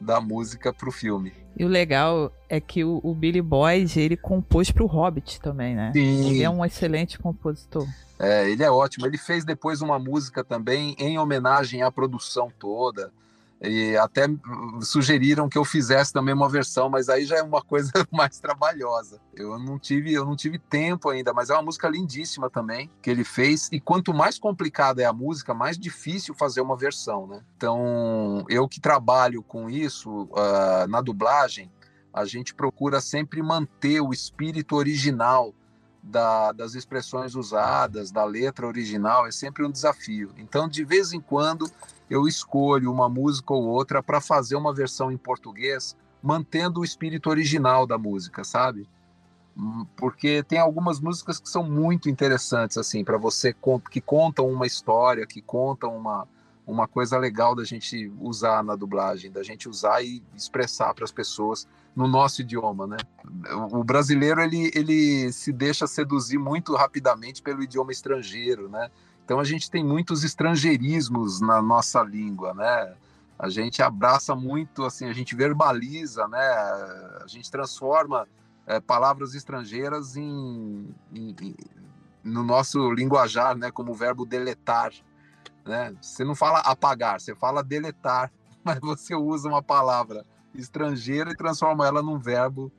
da 0.00 0.20
música 0.20 0.72
para 0.72 0.88
o 0.88 0.92
filme. 0.92 1.32
E 1.56 1.64
o 1.64 1.68
legal 1.68 2.32
é 2.48 2.60
que 2.60 2.82
o, 2.82 3.00
o 3.04 3.14
Billy 3.14 3.40
Boyd 3.40 4.00
ele 4.00 4.16
compôs 4.16 4.70
para 4.70 4.82
o 4.82 4.86
Hobbit 4.86 5.40
também, 5.40 5.76
né? 5.76 5.92
Sim. 5.92 6.30
Ele 6.30 6.42
é 6.42 6.50
um 6.50 6.64
excelente 6.64 7.18
compositor. 7.18 7.86
É, 8.18 8.50
ele 8.50 8.62
é 8.62 8.70
ótimo. 8.70 9.06
Ele 9.06 9.18
fez 9.18 9.44
depois 9.44 9.80
uma 9.80 9.98
música 9.98 10.42
também 10.42 10.96
em 10.98 11.18
homenagem 11.18 11.82
à 11.82 11.90
produção 11.90 12.52
toda. 12.58 13.12
E 13.62 13.96
até 13.96 14.26
sugeriram 14.80 15.48
que 15.48 15.56
eu 15.56 15.64
fizesse 15.64 16.12
também 16.12 16.34
uma 16.34 16.48
versão, 16.48 16.88
mas 16.88 17.08
aí 17.08 17.24
já 17.24 17.36
é 17.36 17.42
uma 17.42 17.62
coisa 17.62 17.92
mais 18.10 18.40
trabalhosa. 18.40 19.20
Eu 19.34 19.58
não 19.58 19.78
tive, 19.78 20.12
eu 20.12 20.24
não 20.24 20.34
tive 20.34 20.58
tempo 20.58 21.08
ainda, 21.08 21.32
mas 21.32 21.48
é 21.48 21.54
uma 21.54 21.62
música 21.62 21.88
lindíssima 21.88 22.50
também 22.50 22.90
que 23.00 23.08
ele 23.08 23.24
fez. 23.24 23.68
E 23.70 23.80
quanto 23.80 24.12
mais 24.12 24.38
complicada 24.38 25.00
é 25.00 25.04
a 25.04 25.12
música, 25.12 25.54
mais 25.54 25.78
difícil 25.78 26.34
fazer 26.34 26.60
uma 26.60 26.76
versão, 26.76 27.26
né? 27.26 27.40
Então, 27.56 28.44
eu 28.48 28.66
que 28.66 28.80
trabalho 28.80 29.42
com 29.42 29.70
isso 29.70 30.24
uh, 30.24 30.88
na 30.88 31.00
dublagem, 31.00 31.70
a 32.12 32.24
gente 32.24 32.54
procura 32.54 33.00
sempre 33.00 33.42
manter 33.42 34.00
o 34.00 34.12
espírito 34.12 34.76
original 34.76 35.54
da, 36.02 36.50
das 36.52 36.74
expressões 36.74 37.34
usadas, 37.36 38.10
da 38.10 38.24
letra 38.24 38.66
original, 38.66 39.26
é 39.26 39.30
sempre 39.30 39.64
um 39.64 39.70
desafio. 39.70 40.32
Então, 40.36 40.68
de 40.68 40.84
vez 40.84 41.12
em 41.12 41.20
quando, 41.20 41.70
eu 42.12 42.28
escolho 42.28 42.92
uma 42.92 43.08
música 43.08 43.54
ou 43.54 43.64
outra 43.64 44.02
para 44.02 44.20
fazer 44.20 44.54
uma 44.54 44.74
versão 44.74 45.10
em 45.10 45.16
português, 45.16 45.96
mantendo 46.22 46.80
o 46.80 46.84
espírito 46.84 47.30
original 47.30 47.86
da 47.86 47.96
música, 47.96 48.44
sabe? 48.44 48.86
Hum, 49.56 49.86
porque 49.96 50.42
tem 50.42 50.58
algumas 50.58 51.00
músicas 51.00 51.40
que 51.40 51.48
são 51.48 51.64
muito 51.64 52.10
interessantes, 52.10 52.76
assim, 52.76 53.02
para 53.02 53.16
você 53.16 53.56
que 53.90 54.00
contam 54.00 54.46
uma 54.46 54.66
história, 54.66 55.26
que 55.26 55.40
contam 55.40 55.96
uma, 55.96 56.28
uma 56.66 56.86
coisa 56.86 57.16
legal 57.16 57.54
da 57.54 57.64
gente 57.64 58.12
usar 58.20 58.62
na 58.62 58.76
dublagem, 58.76 59.32
da 59.32 59.42
gente 59.42 59.66
usar 59.66 60.02
e 60.02 60.22
expressar 60.36 60.92
para 60.92 61.04
as 61.04 61.12
pessoas 61.12 61.66
no 61.96 62.06
nosso 62.06 62.42
idioma, 62.42 62.86
né? 62.86 62.98
O 63.70 63.82
brasileiro 63.82 64.42
ele, 64.42 64.70
ele 64.74 65.32
se 65.32 65.50
deixa 65.50 65.86
seduzir 65.86 66.38
muito 66.38 66.74
rapidamente 66.74 67.40
pelo 67.40 67.62
idioma 67.62 67.90
estrangeiro, 67.90 68.68
né? 68.68 68.90
Então 69.24 69.38
a 69.38 69.44
gente 69.44 69.70
tem 69.70 69.84
muitos 69.84 70.24
estrangeirismos 70.24 71.40
na 71.40 71.62
nossa 71.62 72.02
língua, 72.02 72.54
né? 72.54 72.94
A 73.38 73.48
gente 73.48 73.82
abraça 73.82 74.34
muito, 74.34 74.84
assim, 74.84 75.06
a 75.06 75.12
gente 75.12 75.34
verbaliza, 75.34 76.28
né? 76.28 76.46
A 77.22 77.24
gente 77.26 77.50
transforma 77.50 78.26
é, 78.66 78.80
palavras 78.80 79.34
estrangeiras 79.34 80.16
em, 80.16 80.94
em, 81.12 81.34
em, 81.40 81.56
no 82.22 82.42
nosso 82.42 82.92
linguajar, 82.92 83.56
né? 83.56 83.70
Como 83.70 83.92
o 83.92 83.94
verbo 83.94 84.24
deletar, 84.24 84.92
né? 85.64 85.94
Você 86.00 86.24
não 86.24 86.34
fala 86.34 86.60
apagar, 86.60 87.20
você 87.20 87.34
fala 87.34 87.62
deletar, 87.62 88.30
mas 88.62 88.78
você 88.80 89.14
usa 89.14 89.48
uma 89.48 89.62
palavra 89.62 90.24
estrangeira 90.54 91.30
e 91.30 91.36
transforma 91.36 91.86
ela 91.86 92.02
num 92.02 92.18
verbo 92.18 92.70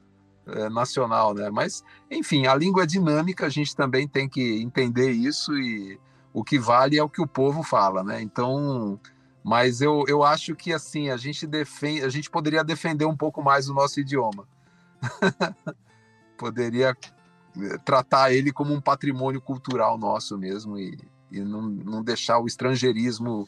é, 0.45 0.69
nacional, 0.69 1.33
né? 1.33 1.50
Mas, 1.50 1.83
enfim, 2.09 2.47
a 2.47 2.55
língua 2.55 2.83
é 2.83 2.85
dinâmica, 2.85 3.45
a 3.45 3.50
gente 3.50 3.75
também 3.75 4.07
tem 4.07 4.29
que 4.29 4.62
entender 4.62 5.12
isso 5.12 5.57
e 5.57 6.00
o 6.33 6.43
que 6.43 6.57
vale 6.57 6.97
é 6.97 7.03
o 7.03 7.09
que 7.09 7.21
o 7.21 7.27
povo 7.27 7.61
fala, 7.63 8.03
né? 8.03 8.21
Então, 8.21 8.99
mas 9.43 9.81
eu, 9.81 10.03
eu 10.07 10.23
acho 10.23 10.55
que 10.55 10.73
assim 10.73 11.09
a 11.09 11.17
gente 11.17 11.45
defende, 11.45 12.03
a 12.03 12.09
gente 12.09 12.29
poderia 12.29 12.63
defender 12.63 13.05
um 13.05 13.15
pouco 13.15 13.41
mais 13.43 13.69
o 13.69 13.73
nosso 13.73 13.99
idioma, 13.99 14.47
poderia 16.37 16.97
eh, 17.57 17.77
tratar 17.85 18.33
ele 18.33 18.51
como 18.51 18.73
um 18.73 18.81
patrimônio 18.81 19.39
cultural 19.39 19.97
nosso 19.97 20.37
mesmo 20.37 20.77
e, 20.77 20.97
e 21.31 21.41
não, 21.41 21.61
não 21.61 22.03
deixar 22.03 22.39
o 22.39 22.47
estrangeirismo 22.47 23.47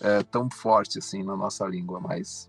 é, 0.00 0.22
tão 0.22 0.48
forte 0.48 0.98
assim 0.98 1.22
na 1.22 1.36
nossa 1.36 1.66
língua, 1.66 1.98
mas 2.00 2.48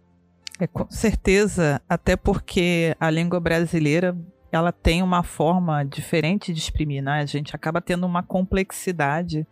é, 0.61 0.67
com 0.67 0.88
certeza, 0.91 1.81
até 1.89 2.15
porque 2.15 2.95
a 3.00 3.09
língua 3.09 3.39
brasileira 3.39 4.15
ela 4.51 4.71
tem 4.71 5.01
uma 5.01 5.23
forma 5.23 5.83
diferente 5.83 6.53
de 6.53 6.59
exprimir, 6.59 7.01
né? 7.01 7.21
A 7.21 7.25
gente 7.25 7.55
acaba 7.55 7.81
tendo 7.81 8.05
uma 8.05 8.21
complexidade 8.21 9.47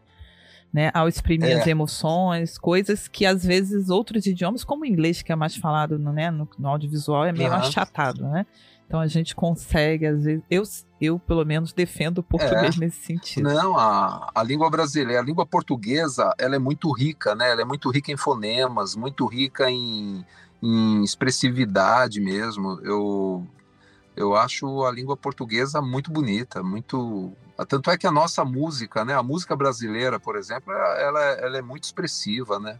né, 0.72 0.92
ao 0.94 1.08
exprimir 1.08 1.50
é. 1.50 1.54
as 1.54 1.68
emoções, 1.68 2.58
coisas 2.58 3.08
que 3.08 3.26
às 3.26 3.44
vezes 3.44 3.90
outros 3.90 4.26
idiomas, 4.26 4.64
como 4.64 4.84
o 4.84 4.86
inglês, 4.86 5.22
que 5.22 5.32
é 5.32 5.36
mais 5.36 5.56
falado 5.56 5.98
no, 5.98 6.14
né, 6.14 6.30
no, 6.30 6.48
no 6.58 6.68
audiovisual, 6.68 7.26
é 7.26 7.32
meio 7.32 7.50
uhum. 7.50 7.58
achatado, 7.58 8.24
né? 8.24 8.46
Então 8.86 9.00
a 9.00 9.08
gente 9.08 9.36
consegue, 9.36 10.08
às 10.08 10.24
vezes, 10.24 10.44
eu, 10.50 10.64
eu 11.00 11.20
pelo 11.20 11.46
menos 11.46 11.72
defendo 11.72 12.20
o 12.20 12.24
português 12.24 12.76
é. 12.76 12.80
nesse 12.80 13.02
sentido. 13.06 13.44
Não, 13.48 13.78
a, 13.78 14.32
a 14.34 14.44
língua 14.44 14.68
brasileira, 14.70 15.22
a 15.22 15.24
língua 15.24 15.46
portuguesa, 15.46 16.34
ela 16.40 16.56
é 16.56 16.60
muito 16.60 16.92
rica, 16.92 17.36
né? 17.36 17.52
Ela 17.52 17.62
é 17.62 17.66
muito 17.66 17.90
rica 17.92 18.12
em 18.12 18.18
fonemas, 18.18 18.96
muito 18.96 19.28
rica 19.28 19.70
em 19.70 20.26
em 20.62 21.04
expressividade 21.04 22.20
mesmo. 22.20 22.80
Eu, 22.84 23.48
eu 24.16 24.36
acho 24.36 24.84
a 24.84 24.92
língua 24.92 25.16
portuguesa 25.16 25.82
muito 25.82 26.12
bonita, 26.12 26.62
muito. 26.62 27.34
Tanto 27.68 27.92
é 27.92 27.98
que 27.98 28.08
a 28.08 28.12
nossa 28.12 28.44
música, 28.44 29.04
né, 29.04 29.14
a 29.14 29.24
música 29.24 29.56
brasileira, 29.56 30.20
por 30.20 30.36
exemplo, 30.36 30.72
ela, 30.72 31.22
ela 31.22 31.58
é 31.58 31.62
muito 31.62 31.84
expressiva, 31.84 32.60
né? 32.60 32.80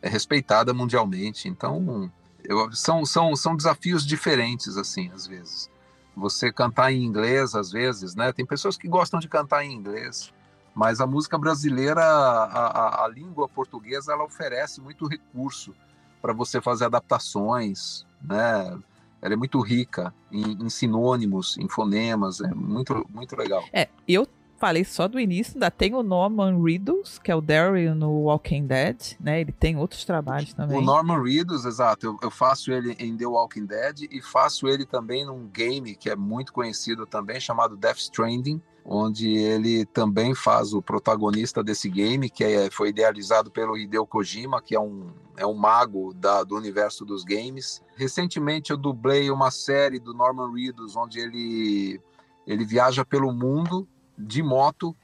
É 0.00 0.08
respeitada 0.08 0.72
mundialmente. 0.74 1.48
Então, 1.48 2.10
eu, 2.44 2.72
são, 2.72 3.04
são, 3.04 3.34
são 3.36 3.56
desafios 3.56 4.04
diferentes, 4.06 4.76
assim, 4.76 5.10
às 5.14 5.26
vezes. 5.26 5.70
Você 6.16 6.52
cantar 6.52 6.92
em 6.92 7.02
inglês, 7.02 7.54
às 7.54 7.72
vezes, 7.72 8.14
né? 8.14 8.32
Tem 8.32 8.46
pessoas 8.46 8.76
que 8.76 8.88
gostam 8.88 9.18
de 9.18 9.28
cantar 9.28 9.64
em 9.64 9.72
inglês, 9.72 10.32
mas 10.74 11.00
a 11.00 11.06
música 11.06 11.38
brasileira, 11.38 12.02
a, 12.02 12.44
a, 12.44 13.04
a 13.04 13.08
língua 13.08 13.48
portuguesa, 13.48 14.12
ela 14.12 14.24
oferece 14.24 14.80
muito 14.80 15.06
recurso 15.06 15.74
para 16.20 16.32
você 16.32 16.60
fazer 16.60 16.86
adaptações, 16.86 18.06
né? 18.22 18.78
Ela 19.24 19.32
é 19.32 19.36
muito 19.38 19.58
rica 19.58 20.14
em, 20.30 20.62
em, 20.62 20.68
sinônimos, 20.68 21.56
em 21.56 21.66
fonemas, 21.66 22.42
é 22.42 22.54
muito, 22.54 23.06
muito 23.08 23.34
legal. 23.34 23.64
É, 23.72 23.88
eu 24.06 24.28
falei 24.56 24.84
só 24.84 25.06
do 25.06 25.20
início, 25.20 25.54
ainda 25.54 25.70
tem 25.70 25.94
o 25.94 26.02
Norman 26.02 26.62
Reedus, 26.62 27.18
que 27.18 27.30
é 27.30 27.34
o 27.34 27.40
Daryl 27.40 27.94
no 27.94 28.10
Walking 28.24 28.66
Dead, 28.66 29.16
né? 29.20 29.40
Ele 29.40 29.52
tem 29.52 29.76
outros 29.76 30.04
trabalhos 30.04 30.52
também. 30.54 30.78
O 30.78 30.80
Norman 30.80 31.22
Reedus, 31.22 31.64
exato. 31.64 32.06
Eu, 32.06 32.18
eu, 32.22 32.30
faço 32.30 32.72
ele 32.72 32.96
em 32.98 33.16
The 33.16 33.26
Walking 33.26 33.66
Dead 33.66 34.02
e 34.10 34.22
faço 34.22 34.66
ele 34.68 34.86
também 34.86 35.24
num 35.26 35.46
game 35.48 35.94
que 35.94 36.08
é 36.08 36.16
muito 36.16 36.52
conhecido 36.52 37.06
também, 37.06 37.40
chamado 37.40 37.76
Death 37.76 37.98
Stranding, 37.98 38.60
onde 38.84 39.36
ele 39.36 39.86
também 39.86 40.34
faz 40.34 40.74
o 40.74 40.82
protagonista 40.82 41.62
desse 41.62 41.88
game, 41.88 42.28
que 42.28 42.44
é, 42.44 42.70
foi 42.70 42.90
idealizado 42.90 43.50
pelo 43.50 43.76
Hideo 43.76 44.06
Kojima, 44.06 44.60
que 44.60 44.74
é 44.74 44.80
um, 44.80 45.10
é 45.36 45.46
um 45.46 45.54
mago 45.54 46.12
da, 46.14 46.44
do 46.44 46.56
universo 46.56 47.04
dos 47.04 47.24
games. 47.24 47.82
Recentemente 47.96 48.70
eu 48.70 48.76
dublei 48.76 49.30
uma 49.30 49.50
série 49.50 49.98
do 49.98 50.12
Norman 50.12 50.52
Reedus, 50.52 50.96
onde 50.96 51.18
ele, 51.18 52.00
ele 52.46 52.64
viaja 52.64 53.04
pelo 53.04 53.32
mundo 53.32 53.88
de 54.16 54.42
moto. 54.42 54.96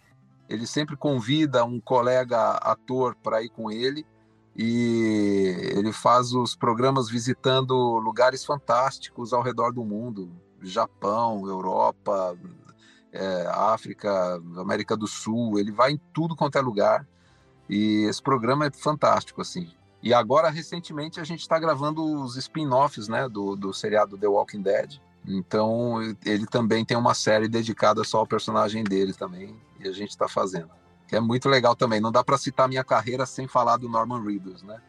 Ele 0.48 0.66
sempre 0.66 0.96
convida 0.96 1.64
um 1.64 1.80
colega 1.80 2.52
ator 2.54 3.14
para 3.14 3.42
ir 3.42 3.50
com 3.50 3.70
ele 3.70 4.04
e 4.56 5.72
ele 5.76 5.92
faz 5.92 6.32
os 6.32 6.56
programas 6.56 7.08
visitando 7.08 7.74
lugares 7.98 8.44
fantásticos 8.44 9.32
ao 9.32 9.42
redor 9.42 9.72
do 9.72 9.84
mundo, 9.84 10.30
Japão, 10.60 11.46
Europa, 11.46 12.36
é, 13.12 13.46
África, 13.48 14.40
América 14.56 14.96
do 14.96 15.06
Sul. 15.06 15.58
Ele 15.58 15.70
vai 15.70 15.92
em 15.92 16.00
tudo 16.12 16.34
quanto 16.34 16.58
é 16.58 16.60
lugar 16.60 17.06
e 17.68 18.04
esse 18.08 18.20
programa 18.20 18.66
é 18.66 18.70
fantástico 18.72 19.40
assim. 19.40 19.70
E 20.02 20.12
agora 20.12 20.50
recentemente 20.50 21.20
a 21.20 21.24
gente 21.24 21.40
está 21.40 21.58
gravando 21.58 22.02
os 22.02 22.36
spin-offs, 22.36 23.06
né, 23.06 23.28
do, 23.28 23.54
do 23.54 23.72
seriado 23.72 24.18
The 24.18 24.26
Walking 24.26 24.62
Dead 24.62 25.00
então 25.38 26.00
ele 26.24 26.46
também 26.46 26.84
tem 26.84 26.96
uma 26.96 27.14
série 27.14 27.48
dedicada 27.48 28.04
só 28.04 28.18
ao 28.18 28.26
personagem 28.26 28.84
dele 28.84 29.12
também, 29.12 29.54
e 29.78 29.88
a 29.88 29.92
gente 29.92 30.10
está 30.10 30.28
fazendo. 30.28 30.70
Que 31.06 31.16
é 31.16 31.20
muito 31.20 31.48
legal 31.48 31.74
também. 31.74 32.00
Não 32.00 32.12
dá 32.12 32.22
para 32.22 32.38
citar 32.38 32.68
minha 32.68 32.84
carreira 32.84 33.26
sem 33.26 33.48
falar 33.48 33.76
do 33.76 33.88
Norman 33.88 34.22
Reedus, 34.22 34.62
né? 34.62 34.80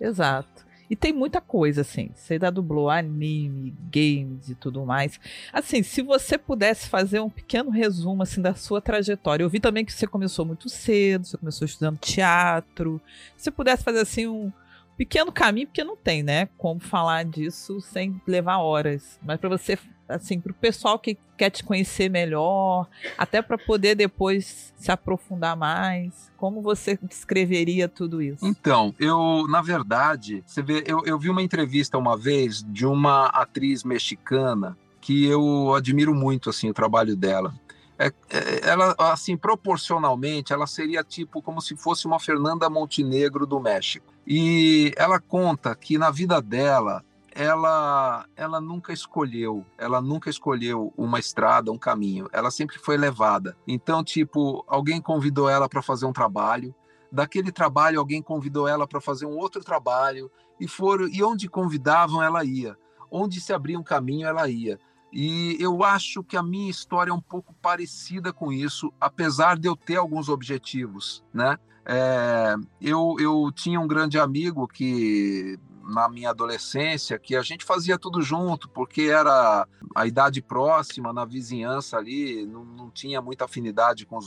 Exato. 0.00 0.64
E 0.88 0.94
tem 0.94 1.12
muita 1.12 1.40
coisa, 1.40 1.80
assim. 1.80 2.10
Você 2.14 2.34
ainda 2.34 2.50
dublou 2.50 2.90
anime, 2.90 3.74
games 3.90 4.48
e 4.48 4.54
tudo 4.54 4.84
mais. 4.84 5.18
Assim, 5.52 5.82
se 5.82 6.02
você 6.02 6.36
pudesse 6.36 6.88
fazer 6.88 7.20
um 7.20 7.30
pequeno 7.30 7.70
resumo, 7.70 8.22
assim, 8.22 8.40
da 8.40 8.54
sua 8.54 8.80
trajetória. 8.80 9.42
Eu 9.42 9.48
vi 9.48 9.58
também 9.58 9.84
que 9.84 9.92
você 9.92 10.06
começou 10.06 10.44
muito 10.44 10.68
cedo, 10.68 11.26
você 11.26 11.38
começou 11.38 11.64
estudando 11.64 11.98
teatro. 11.98 13.00
Se 13.36 13.44
você 13.44 13.50
pudesse 13.50 13.82
fazer, 13.82 14.00
assim, 14.00 14.26
um, 14.26 14.52
pequeno 14.96 15.32
caminho, 15.32 15.66
porque 15.66 15.84
não 15.84 15.96
tem, 15.96 16.22
né? 16.22 16.48
Como 16.56 16.80
falar 16.80 17.24
disso 17.24 17.80
sem 17.80 18.20
levar 18.26 18.58
horas. 18.58 19.18
Mas 19.22 19.38
para 19.38 19.48
você, 19.48 19.78
assim, 20.08 20.40
para 20.40 20.52
o 20.52 20.54
pessoal 20.54 20.98
que 20.98 21.16
quer 21.36 21.50
te 21.50 21.64
conhecer 21.64 22.08
melhor, 22.08 22.86
até 23.18 23.42
para 23.42 23.58
poder 23.58 23.94
depois 23.94 24.72
se 24.76 24.92
aprofundar 24.92 25.56
mais, 25.56 26.30
como 26.36 26.62
você 26.62 26.98
descreveria 27.02 27.88
tudo 27.88 28.22
isso? 28.22 28.46
Então, 28.46 28.94
eu, 28.98 29.46
na 29.48 29.60
verdade, 29.60 30.42
você 30.46 30.62
vê, 30.62 30.84
eu, 30.86 31.02
eu 31.04 31.18
vi 31.18 31.28
uma 31.30 31.42
entrevista 31.42 31.98
uma 31.98 32.16
vez 32.16 32.62
de 32.62 32.86
uma 32.86 33.26
atriz 33.26 33.82
mexicana 33.82 34.76
que 35.00 35.26
eu 35.26 35.74
admiro 35.74 36.14
muito, 36.14 36.48
assim, 36.48 36.70
o 36.70 36.74
trabalho 36.74 37.14
dela. 37.14 37.52
É, 37.98 38.06
é, 38.06 38.68
ela, 38.68 38.94
assim, 38.98 39.36
proporcionalmente, 39.36 40.52
ela 40.52 40.66
seria 40.66 41.04
tipo 41.04 41.40
como 41.40 41.60
se 41.60 41.76
fosse 41.76 42.06
uma 42.06 42.18
Fernanda 42.18 42.68
Montenegro 42.68 43.46
do 43.46 43.60
México. 43.60 44.12
E 44.26 44.92
ela 44.96 45.20
conta 45.20 45.74
que 45.74 45.96
na 45.96 46.10
vida 46.10 46.40
dela, 46.40 47.04
ela, 47.34 48.26
ela 48.36 48.60
nunca 48.60 48.92
escolheu, 48.92 49.64
ela 49.76 50.00
nunca 50.00 50.30
escolheu 50.30 50.92
uma 50.96 51.18
estrada, 51.18 51.70
um 51.70 51.78
caminho. 51.78 52.28
Ela 52.32 52.50
sempre 52.50 52.78
foi 52.78 52.96
levada. 52.96 53.56
Então, 53.66 54.02
tipo, 54.02 54.64
alguém 54.66 55.00
convidou 55.00 55.48
ela 55.48 55.68
para 55.68 55.82
fazer 55.82 56.06
um 56.06 56.12
trabalho. 56.12 56.74
Daquele 57.12 57.52
trabalho, 57.52 58.00
alguém 58.00 58.22
convidou 58.22 58.66
ela 58.66 58.86
para 58.86 59.00
fazer 59.00 59.26
um 59.26 59.36
outro 59.36 59.62
trabalho. 59.62 60.30
E 60.58 60.66
foram 60.66 61.08
e 61.08 61.22
onde 61.22 61.48
convidavam, 61.48 62.22
ela 62.22 62.44
ia. 62.44 62.76
Onde 63.10 63.40
se 63.40 63.52
abria 63.52 63.78
um 63.78 63.84
caminho, 63.84 64.26
ela 64.26 64.48
ia. 64.48 64.78
E 65.14 65.56
eu 65.60 65.84
acho 65.84 66.24
que 66.24 66.36
a 66.36 66.42
minha 66.42 66.68
história 66.68 67.12
é 67.12 67.14
um 67.14 67.20
pouco 67.20 67.54
parecida 67.62 68.32
com 68.32 68.52
isso, 68.52 68.92
apesar 69.00 69.56
de 69.56 69.68
eu 69.68 69.76
ter 69.76 69.96
alguns 69.96 70.28
objetivos, 70.28 71.24
né? 71.32 71.56
É, 71.86 72.56
eu, 72.80 73.14
eu 73.20 73.52
tinha 73.54 73.78
um 73.78 73.86
grande 73.86 74.18
amigo 74.18 74.66
que 74.66 75.56
na 75.84 76.08
minha 76.08 76.30
adolescência 76.30 77.18
que 77.18 77.36
a 77.36 77.42
gente 77.42 77.64
fazia 77.64 77.96
tudo 77.96 78.22
junto, 78.22 78.68
porque 78.70 79.02
era 79.02 79.68
a 79.94 80.06
idade 80.06 80.42
próxima, 80.42 81.12
na 81.12 81.24
vizinhança 81.24 81.96
ali, 81.96 82.44
não, 82.46 82.64
não 82.64 82.90
tinha 82.90 83.20
muita 83.20 83.44
afinidade 83.44 84.06
com 84.06 84.16
os, 84.16 84.26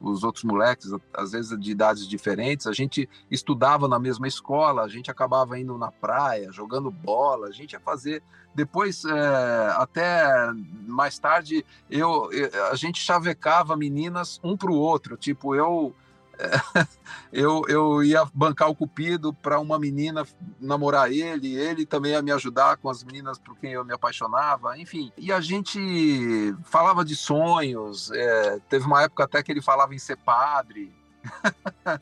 os 0.00 0.24
outros 0.24 0.44
moleques, 0.44 0.90
às 1.12 1.32
vezes 1.32 1.58
de 1.60 1.70
idades 1.70 2.08
diferentes. 2.08 2.66
A 2.66 2.72
gente 2.72 3.08
estudava 3.30 3.86
na 3.86 3.98
mesma 3.98 4.26
escola, 4.26 4.82
a 4.82 4.88
gente 4.88 5.10
acabava 5.10 5.58
indo 5.58 5.76
na 5.76 5.92
praia, 5.92 6.50
jogando 6.50 6.90
bola, 6.90 7.48
a 7.48 7.52
gente 7.52 7.72
ia 7.72 7.80
fazer. 7.80 8.22
Depois, 8.54 9.04
é, 9.04 9.72
até 9.76 10.52
mais 10.86 11.18
tarde, 11.18 11.64
eu, 11.90 12.30
a 12.70 12.74
gente 12.74 13.00
chavecava 13.00 13.76
meninas 13.76 14.40
um 14.42 14.56
para 14.56 14.70
o 14.70 14.74
outro. 14.74 15.16
Tipo, 15.16 15.54
eu 15.54 15.94
eu, 17.32 17.62
eu 17.68 18.02
ia 18.02 18.24
bancar 18.34 18.68
o 18.68 18.74
cupido 18.74 19.32
para 19.32 19.58
uma 19.60 19.78
menina 19.78 20.26
namorar 20.60 21.10
ele, 21.10 21.54
ele 21.54 21.86
também 21.86 22.12
ia 22.12 22.22
me 22.22 22.32
ajudar 22.32 22.76
com 22.76 22.88
as 22.88 23.04
meninas 23.04 23.38
por 23.38 23.56
quem 23.56 23.72
eu 23.72 23.84
me 23.84 23.92
apaixonava, 23.92 24.78
enfim. 24.78 25.12
E 25.16 25.32
a 25.32 25.40
gente 25.40 26.54
falava 26.64 27.04
de 27.04 27.14
sonhos, 27.14 28.10
é, 28.12 28.58
teve 28.68 28.86
uma 28.86 29.02
época 29.02 29.24
até 29.24 29.42
que 29.42 29.52
ele 29.52 29.62
falava 29.62 29.94
em 29.94 29.98
ser 29.98 30.16
padre. 30.16 30.94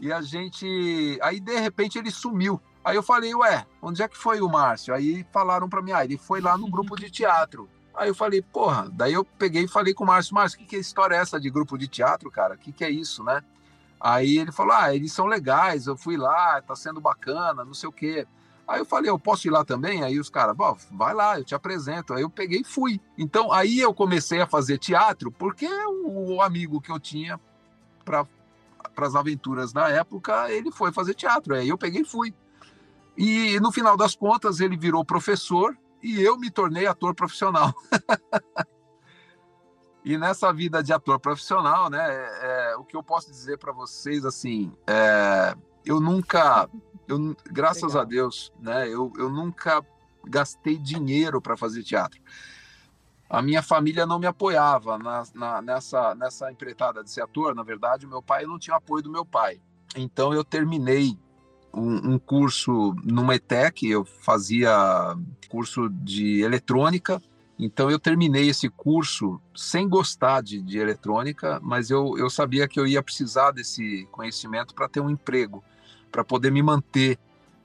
e 0.00 0.12
a 0.12 0.20
gente. 0.20 1.18
Aí 1.22 1.40
de 1.40 1.58
repente 1.58 1.98
ele 1.98 2.10
sumiu. 2.10 2.60
Aí 2.84 2.96
eu 2.96 3.02
falei, 3.02 3.34
ué, 3.34 3.66
onde 3.80 4.02
é 4.02 4.08
que 4.08 4.16
foi 4.16 4.42
o 4.42 4.48
Márcio? 4.48 4.92
Aí 4.92 5.24
falaram 5.32 5.68
para 5.68 5.80
mim, 5.80 5.92
ah, 5.92 6.04
ele 6.04 6.18
foi 6.18 6.40
lá 6.40 6.56
no 6.58 6.70
grupo 6.70 6.96
de 6.96 7.10
teatro. 7.10 7.68
Aí 7.94 8.08
eu 8.08 8.14
falei, 8.14 8.42
porra, 8.42 8.90
daí 8.92 9.12
eu 9.12 9.24
peguei 9.24 9.64
e 9.64 9.68
falei 9.68 9.94
com 9.94 10.04
o 10.04 10.06
Márcio, 10.06 10.34
Márcio, 10.34 10.58
que, 10.58 10.66
que 10.66 10.76
história 10.76 11.14
é 11.14 11.18
essa 11.18 11.40
de 11.40 11.48
grupo 11.48 11.78
de 11.78 11.88
teatro, 11.88 12.30
cara? 12.30 12.54
O 12.56 12.58
que, 12.58 12.72
que 12.72 12.84
é 12.84 12.90
isso, 12.90 13.22
né? 13.22 13.42
Aí 14.04 14.36
ele 14.36 14.52
falou: 14.52 14.74
Ah, 14.74 14.94
eles 14.94 15.14
são 15.14 15.24
legais, 15.24 15.86
eu 15.86 15.96
fui 15.96 16.14
lá, 16.14 16.60
tá 16.60 16.76
sendo 16.76 17.00
bacana, 17.00 17.64
não 17.64 17.72
sei 17.72 17.88
o 17.88 17.92
quê. 17.92 18.26
Aí 18.68 18.78
eu 18.78 18.84
falei, 18.84 19.10
eu 19.10 19.18
posso 19.18 19.46
ir 19.46 19.50
lá 19.50 19.64
também? 19.64 20.02
Aí 20.02 20.18
os 20.18 20.30
caras, 20.30 20.56
vai 20.90 21.14
lá, 21.14 21.38
eu 21.38 21.44
te 21.44 21.54
apresento. 21.54 22.12
Aí 22.12 22.22
eu 22.22 22.30
peguei 22.30 22.60
e 22.60 22.64
fui. 22.64 23.00
Então 23.16 23.50
aí 23.50 23.80
eu 23.80 23.94
comecei 23.94 24.40
a 24.40 24.46
fazer 24.46 24.78
teatro, 24.78 25.30
porque 25.30 25.66
o, 25.66 26.40
amigo 26.42 26.80
que 26.80 26.90
eu 26.90 26.98
tinha 26.98 27.40
para 28.04 28.26
as 28.96 29.14
aventuras 29.14 29.72
na 29.72 29.88
época, 29.88 30.50
ele 30.50 30.70
foi 30.70 30.92
fazer 30.92 31.14
teatro. 31.14 31.54
Aí 31.54 31.68
eu 31.68 31.78
peguei 31.78 32.02
e 32.02 32.06
fui. 32.06 32.34
E 33.16 33.58
no 33.60 33.72
final 33.72 33.96
das 33.96 34.14
contas, 34.14 34.60
ele 34.60 34.76
virou 34.76 35.04
professor 35.04 35.76
e 36.02 36.20
eu 36.20 36.38
me 36.38 36.50
tornei 36.50 36.86
ator 36.86 37.14
profissional. 37.14 37.74
E 40.04 40.18
nessa 40.18 40.52
vida 40.52 40.82
de 40.82 40.92
ator 40.92 41.18
profissional, 41.18 41.88
né, 41.88 42.04
é, 42.06 42.72
é 42.72 42.76
o 42.76 42.84
que 42.84 42.94
eu 42.94 43.02
posso 43.02 43.30
dizer 43.30 43.56
para 43.58 43.72
vocês, 43.72 44.24
assim, 44.26 44.70
é, 44.86 45.56
eu 45.84 45.98
nunca, 45.98 46.68
eu, 47.08 47.34
graças 47.50 47.94
Legal. 47.94 48.02
a 48.02 48.04
Deus, 48.04 48.52
né, 48.60 48.86
eu, 48.86 49.10
eu 49.16 49.30
nunca 49.30 49.82
gastei 50.26 50.76
dinheiro 50.76 51.40
para 51.40 51.56
fazer 51.56 51.82
teatro. 51.82 52.20
A 53.30 53.40
minha 53.40 53.62
família 53.62 54.04
não 54.04 54.18
me 54.18 54.26
apoiava 54.26 54.98
na, 54.98 55.22
na, 55.34 55.62
nessa, 55.62 56.14
nessa 56.14 56.52
empreitada 56.52 57.02
de 57.02 57.10
ser 57.10 57.22
ator. 57.22 57.54
Na 57.54 57.62
verdade, 57.62 58.06
meu 58.06 58.22
pai 58.22 58.44
não 58.44 58.58
tinha 58.58 58.76
apoio 58.76 59.02
do 59.02 59.10
meu 59.10 59.24
pai. 59.24 59.60
Então, 59.96 60.32
eu 60.32 60.44
terminei 60.44 61.18
um, 61.72 62.12
um 62.12 62.18
curso 62.18 62.94
numa 63.02 63.34
ETEC, 63.34 63.88
eu 63.88 64.04
fazia 64.04 65.16
curso 65.48 65.88
de 65.88 66.42
eletrônica 66.42 67.20
então 67.58 67.90
eu 67.90 67.98
terminei 67.98 68.48
esse 68.48 68.68
curso 68.68 69.40
sem 69.54 69.88
gostar 69.88 70.42
de, 70.42 70.60
de 70.60 70.78
eletrônica, 70.78 71.60
mas 71.62 71.88
eu, 71.88 72.18
eu 72.18 72.28
sabia 72.28 72.66
que 72.66 72.78
eu 72.78 72.86
ia 72.86 73.02
precisar 73.02 73.52
desse 73.52 74.08
conhecimento 74.10 74.74
para 74.74 74.88
ter 74.88 75.00
um 75.00 75.08
emprego, 75.08 75.62
para 76.10 76.24
poder 76.24 76.50
me 76.50 76.62
manter, 76.62 77.18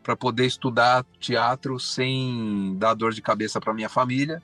para 0.04 0.16
poder 0.16 0.46
estudar 0.46 1.06
teatro 1.20 1.80
sem 1.80 2.76
dar 2.78 2.94
dor 2.94 3.14
de 3.14 3.22
cabeça 3.22 3.60
para 3.60 3.74
minha 3.74 3.90
família. 3.90 4.42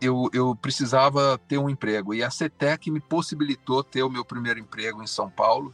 Eu, 0.00 0.28
eu 0.32 0.56
precisava 0.56 1.38
ter 1.48 1.56
um 1.56 1.70
emprego 1.70 2.12
e 2.12 2.22
a 2.22 2.30
CETEC 2.30 2.90
me 2.90 3.00
possibilitou 3.00 3.82
ter 3.82 4.02
o 4.02 4.10
meu 4.10 4.24
primeiro 4.24 4.58
emprego 4.58 5.02
em 5.02 5.06
São 5.06 5.30
Paulo. 5.30 5.72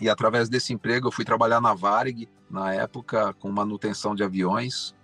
E 0.00 0.08
através 0.08 0.48
desse 0.48 0.72
emprego 0.72 1.08
eu 1.08 1.12
fui 1.12 1.26
trabalhar 1.26 1.60
na 1.60 1.74
Varig, 1.74 2.26
na 2.50 2.72
época, 2.72 3.34
com 3.34 3.52
manutenção 3.52 4.14
de 4.14 4.24
aviões, 4.24 4.94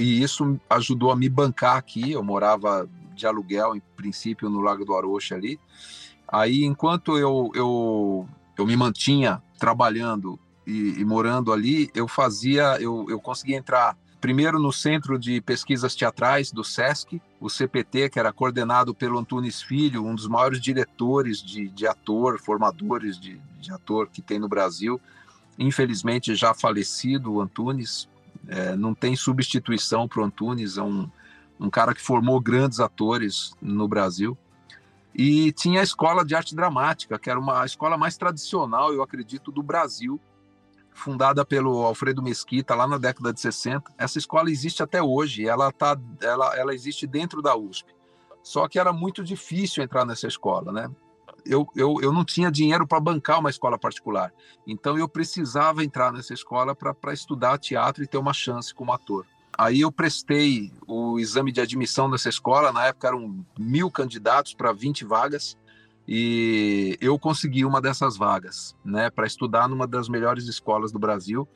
e 0.00 0.22
isso 0.22 0.58
ajudou 0.68 1.10
a 1.10 1.16
me 1.16 1.28
bancar 1.28 1.76
aqui. 1.76 2.12
Eu 2.12 2.22
morava 2.22 2.88
de 3.14 3.26
aluguel, 3.26 3.76
em 3.76 3.82
princípio, 3.96 4.48
no 4.48 4.60
Lago 4.60 4.84
do 4.84 4.94
Arocha 4.94 5.34
ali. 5.34 5.60
Aí, 6.26 6.64
enquanto 6.64 7.18
eu, 7.18 7.50
eu, 7.54 8.28
eu 8.56 8.66
me 8.66 8.76
mantinha 8.76 9.42
trabalhando 9.58 10.38
e, 10.66 11.00
e 11.00 11.04
morando 11.04 11.52
ali, 11.52 11.90
eu 11.94 12.08
fazia, 12.08 12.80
eu, 12.80 13.06
eu 13.08 13.20
conseguia 13.20 13.56
entrar 13.56 13.96
primeiro 14.20 14.58
no 14.58 14.72
Centro 14.72 15.18
de 15.18 15.40
Pesquisas 15.40 15.94
Teatrais 15.94 16.52
do 16.52 16.62
SESC, 16.62 17.20
o 17.40 17.48
CPT, 17.48 18.10
que 18.10 18.18
era 18.18 18.32
coordenado 18.32 18.94
pelo 18.94 19.18
Antunes 19.18 19.62
Filho, 19.62 20.04
um 20.04 20.14
dos 20.14 20.28
maiores 20.28 20.60
diretores 20.60 21.42
de, 21.42 21.68
de 21.68 21.86
ator, 21.86 22.38
formadores 22.38 23.18
de, 23.18 23.40
de 23.58 23.72
ator 23.72 24.08
que 24.08 24.20
tem 24.20 24.38
no 24.38 24.48
Brasil. 24.48 25.00
Infelizmente 25.58 26.34
já 26.34 26.54
falecido 26.54 27.32
o 27.32 27.40
Antunes, 27.40 28.08
é, 28.48 28.76
não 28.76 28.94
tem 28.94 29.14
substituição 29.16 30.08
para 30.08 30.20
o 30.20 30.24
Antunes, 30.24 30.76
é 30.76 30.82
um, 30.82 31.08
um 31.58 31.70
cara 31.70 31.94
que 31.94 32.00
formou 32.00 32.40
grandes 32.40 32.80
atores 32.80 33.52
no 33.60 33.86
Brasil. 33.86 34.36
E 35.14 35.52
tinha 35.52 35.80
a 35.80 35.82
Escola 35.82 36.24
de 36.24 36.34
Arte 36.34 36.54
Dramática, 36.54 37.18
que 37.18 37.28
era 37.28 37.38
uma 37.38 37.62
a 37.62 37.66
escola 37.66 37.98
mais 37.98 38.16
tradicional, 38.16 38.92
eu 38.92 39.02
acredito, 39.02 39.50
do 39.50 39.62
Brasil, 39.62 40.20
fundada 40.92 41.44
pelo 41.44 41.84
Alfredo 41.84 42.22
Mesquita 42.22 42.74
lá 42.74 42.86
na 42.86 42.98
década 42.98 43.32
de 43.32 43.40
60. 43.40 43.92
Essa 43.98 44.18
escola 44.18 44.50
existe 44.50 44.82
até 44.82 45.02
hoje, 45.02 45.46
ela, 45.46 45.72
tá, 45.72 45.98
ela, 46.22 46.56
ela 46.56 46.74
existe 46.74 47.06
dentro 47.06 47.42
da 47.42 47.56
USP. 47.56 47.92
Só 48.42 48.68
que 48.68 48.78
era 48.78 48.92
muito 48.92 49.22
difícil 49.22 49.82
entrar 49.82 50.04
nessa 50.04 50.26
escola, 50.26 50.72
né? 50.72 50.90
Eu, 51.44 51.66
eu, 51.76 51.96
eu 52.02 52.12
não 52.12 52.24
tinha 52.24 52.50
dinheiro 52.50 52.86
para 52.86 53.00
bancar 53.00 53.40
uma 53.40 53.50
escola 53.50 53.78
particular. 53.78 54.32
Então 54.66 54.98
eu 54.98 55.08
precisava 55.08 55.84
entrar 55.84 56.12
nessa 56.12 56.34
escola 56.34 56.74
para 56.74 57.12
estudar 57.12 57.58
teatro 57.58 58.02
e 58.02 58.06
ter 58.06 58.18
uma 58.18 58.32
chance 58.32 58.74
como 58.74 58.92
ator. 58.92 59.26
Aí 59.56 59.80
eu 59.80 59.92
prestei 59.92 60.72
o 60.86 61.18
exame 61.18 61.52
de 61.52 61.60
admissão 61.60 62.08
nessa 62.08 62.28
escola, 62.28 62.72
na 62.72 62.86
época 62.86 63.08
eram 63.08 63.44
mil 63.58 63.90
candidatos 63.90 64.54
para 64.54 64.72
20 64.72 65.04
vagas, 65.04 65.56
e 66.08 66.96
eu 67.00 67.18
consegui 67.18 67.64
uma 67.64 67.80
dessas 67.80 68.16
vagas, 68.16 68.74
né, 68.84 69.10
para 69.10 69.26
estudar 69.26 69.68
numa 69.68 69.86
das 69.86 70.08
melhores 70.08 70.46
escolas 70.46 70.90
do 70.90 70.98
Brasil 70.98 71.46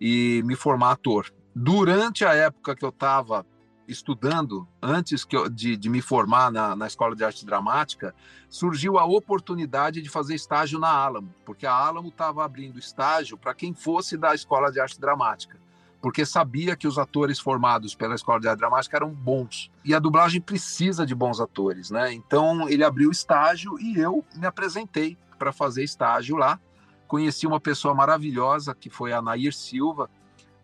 e 0.00 0.42
me 0.44 0.54
formar 0.54 0.92
ator. 0.92 1.32
Durante 1.54 2.24
a 2.24 2.32
época 2.34 2.76
que 2.76 2.84
eu 2.84 2.90
estava 2.90 3.44
estudando, 3.88 4.68
antes 4.80 5.26
eu, 5.32 5.48
de, 5.48 5.76
de, 5.76 5.88
me 5.88 6.02
formar 6.02 6.52
na, 6.52 6.76
na 6.76 6.86
Escola 6.86 7.16
de 7.16 7.24
Arte 7.24 7.44
Dramática, 7.44 8.14
surgiu 8.48 8.98
a 8.98 9.04
oportunidade 9.04 10.02
de 10.02 10.08
fazer 10.08 10.34
estágio 10.34 10.78
na 10.78 10.90
Alamo, 10.90 11.34
porque 11.44 11.66
a 11.66 11.72
Alamo 11.72 12.08
estava 12.08 12.44
abrindo 12.44 12.78
estágio 12.78 13.38
para 13.38 13.54
quem 13.54 13.74
fosse 13.74 14.16
da 14.16 14.34
Escola 14.34 14.70
de 14.70 14.78
Arte 14.78 15.00
Dramática 15.00 15.58
porque 16.00 16.24
sabia 16.24 16.76
que 16.76 16.86
os 16.86 16.98
atores 16.98 17.38
formados 17.38 17.94
pela 17.94 18.14
Escola 18.14 18.40
de 18.40 18.48
Arte 18.48 18.60
Dramática 18.60 18.96
eram 18.96 19.10
bons. 19.10 19.70
E 19.84 19.94
a 19.94 19.98
dublagem 19.98 20.40
precisa 20.40 21.04
de 21.04 21.14
bons 21.14 21.40
atores, 21.40 21.90
né? 21.90 22.12
Então 22.12 22.68
ele 22.68 22.84
abriu 22.84 23.10
estágio 23.10 23.78
e 23.80 23.98
eu 23.98 24.24
me 24.36 24.46
apresentei 24.46 25.18
para 25.38 25.52
fazer 25.52 25.82
estágio 25.82 26.36
lá. 26.36 26.60
Conheci 27.06 27.46
uma 27.46 27.58
pessoa 27.58 27.94
maravilhosa 27.94 28.74
que 28.74 28.90
foi 28.90 29.12
a 29.12 29.22
Nair 29.22 29.52
Silva, 29.52 30.10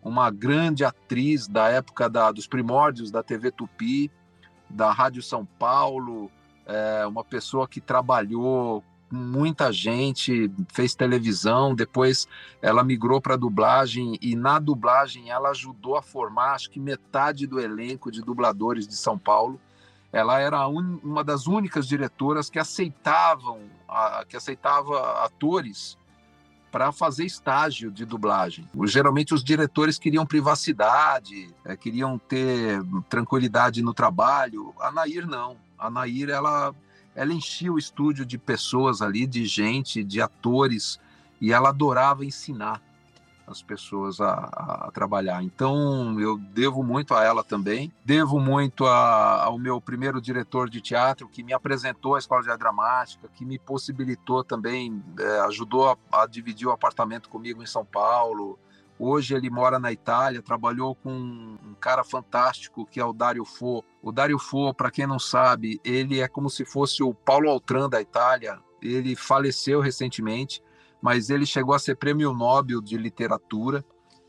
uma 0.05 0.29
grande 0.29 0.85
atriz 0.85 1.47
da 1.47 1.67
época 1.67 2.07
da, 2.07 2.31
dos 2.31 2.45
primórdios 2.45 3.09
da 3.09 3.23
TV 3.23 3.51
Tupi, 3.51 4.11
da 4.69 4.91
Rádio 4.91 5.23
São 5.23 5.43
Paulo, 5.43 6.31
é, 6.67 7.07
uma 7.07 7.23
pessoa 7.23 7.67
que 7.67 7.81
trabalhou 7.81 8.83
muita 9.11 9.71
gente, 9.73 10.51
fez 10.71 10.93
televisão, 10.93 11.73
depois 11.73 12.27
ela 12.61 12.83
migrou 12.83 13.19
para 13.19 13.35
dublagem 13.35 14.17
e 14.21 14.35
na 14.35 14.59
dublagem 14.59 15.31
ela 15.31 15.49
ajudou 15.49 15.95
a 15.95 16.03
formar 16.03 16.53
acho 16.53 16.69
que 16.69 16.79
metade 16.79 17.47
do 17.47 17.59
elenco 17.59 18.11
de 18.11 18.21
dubladores 18.21 18.87
de 18.87 18.95
São 18.95 19.17
Paulo. 19.17 19.59
Ela 20.13 20.39
era 20.39 20.67
un, 20.67 20.99
uma 21.03 21.23
das 21.23 21.47
únicas 21.47 21.87
diretoras 21.87 22.49
que 22.49 22.59
aceitavam 22.59 23.61
a, 23.87 24.23
que 24.27 24.37
aceitava 24.37 25.23
atores 25.23 25.97
para 26.75 26.91
fazer 26.91 27.23
estágio 27.23 27.89
de 27.89 28.03
dublagem. 28.03 28.67
Geralmente 28.83 29.33
os 29.33 29.41
diretores 29.41 29.97
queriam 29.97 30.25
privacidade, 30.25 31.47
é, 31.63 31.73
queriam 31.77 32.17
ter 32.17 32.83
tranquilidade 33.07 33.81
no 33.81 33.93
trabalho. 33.93 34.73
A 34.81 34.91
Nair 34.91 35.25
não. 35.25 35.55
A 35.79 35.89
Nair 35.89 36.29
ela 36.29 36.75
ela 37.15 37.33
enchia 37.33 37.71
o 37.71 37.79
estúdio 37.79 38.25
de 38.25 38.37
pessoas 38.37 39.01
ali, 39.01 39.25
de 39.25 39.45
gente, 39.45 40.03
de 40.03 40.21
atores, 40.21 40.99
e 41.39 41.53
ela 41.53 41.69
adorava 41.69 42.25
ensinar 42.25 42.81
as 43.47 43.61
pessoas 43.61 44.19
a, 44.19 44.33
a, 44.33 44.91
trabalhar. 44.93 45.43
Então, 45.43 46.19
eu 46.19 46.37
devo 46.37 46.83
muito 46.83 47.13
a 47.13 47.23
ela 47.23 47.43
também. 47.43 47.91
Devo 48.03 48.39
muito 48.39 48.85
a, 48.85 49.43
ao 49.43 49.57
meu 49.59 49.79
primeiro 49.79 50.19
diretor 50.19 50.69
de 50.69 50.81
teatro, 50.81 51.27
que 51.27 51.43
me 51.43 51.53
apresentou 51.53 52.15
a 52.15 52.19
Escola 52.19 52.41
de 52.43 52.49
Arte 52.49 52.59
Dramática, 52.59 53.29
que 53.33 53.45
me 53.45 53.59
possibilitou 53.59 54.43
também, 54.43 55.03
é, 55.19 55.39
ajudou 55.41 55.89
a, 55.89 55.97
a, 56.11 56.25
dividir 56.25 56.67
o 56.67 56.71
apartamento 56.71 57.29
comigo 57.29 57.61
em 57.61 57.67
São 57.67 57.85
Paulo, 57.85 58.57
Hoje 58.97 59.35
ele 59.35 59.49
mora 59.49 59.77
na 59.77 59.91
Itália, 59.91 60.41
trabalhou 60.41 60.95
com 60.95 61.11
um 61.11 61.75
cara 61.81 62.03
fantástico 62.03 62.85
que 62.85 62.99
é 62.99 63.03
o 63.03 63.11
Dario 63.11 63.43
Fo. 63.43 63.83
O 64.01 64.11
Dario 64.11 64.39
Fo, 64.39 64.73
para 64.73 64.89
quem 64.89 65.05
não 65.05 65.19
sabe, 65.19 65.81
ele 65.83 66.21
é 66.21 66.27
como 66.29 66.49
se 66.49 66.63
fosse 66.63 67.03
o 67.03 67.13
Paulo 67.13 67.49
Altran 67.49 67.89
da 67.89 68.01
Itália. 68.01 68.57
Ele 68.81 69.15
faleceu 69.15 69.81
recentemente, 69.81 70.63
mas 71.01 71.29
ele 71.29 71.45
chegou 71.45 71.73
a 71.75 71.79
ser 71.79 71.95
prêmio 71.95 72.33
Nobel 72.33 72.81
de 72.81 72.97
literatura. 72.97 73.83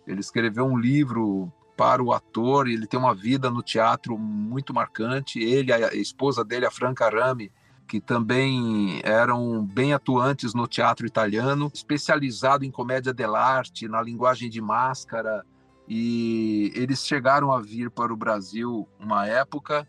Ele 0.07 0.21
escreveu 0.21 0.65
um 0.65 0.79
livro 0.79 1.53
para 1.77 2.03
o 2.03 2.13
ator, 2.13 2.69
ele 2.69 2.87
tem 2.87 2.99
uma 2.99 3.15
vida 3.15 3.51
no 3.51 3.63
teatro 3.63 4.17
muito 4.19 4.73
marcante. 4.73 5.39
Ele, 5.39 5.73
a 5.73 5.95
esposa 5.95 6.45
dele, 6.45 6.65
a 6.65 6.71
Franca 6.71 7.09
Rami, 7.09 7.51
que 7.87 8.01
também 8.01 9.01
eram 9.05 9.65
bem 9.65 9.93
atuantes 9.93 10.55
no 10.55 10.67
teatro 10.67 11.07
italiano, 11.07 11.71
especializado 11.73 12.65
em 12.65 12.71
comédia 12.71 13.13
dell'arte, 13.13 13.89
na 13.89 14.03
linguagem 14.03 14.51
de 14.51 14.61
máscara, 14.61 15.45
e 15.89 16.73
eles 16.75 17.07
chegaram 17.07 17.53
a 17.53 17.61
vir 17.61 17.91
para 17.91 18.13
o 18.13 18.17
Brasil 18.17 18.89
uma 18.99 19.27
época, 19.27 19.87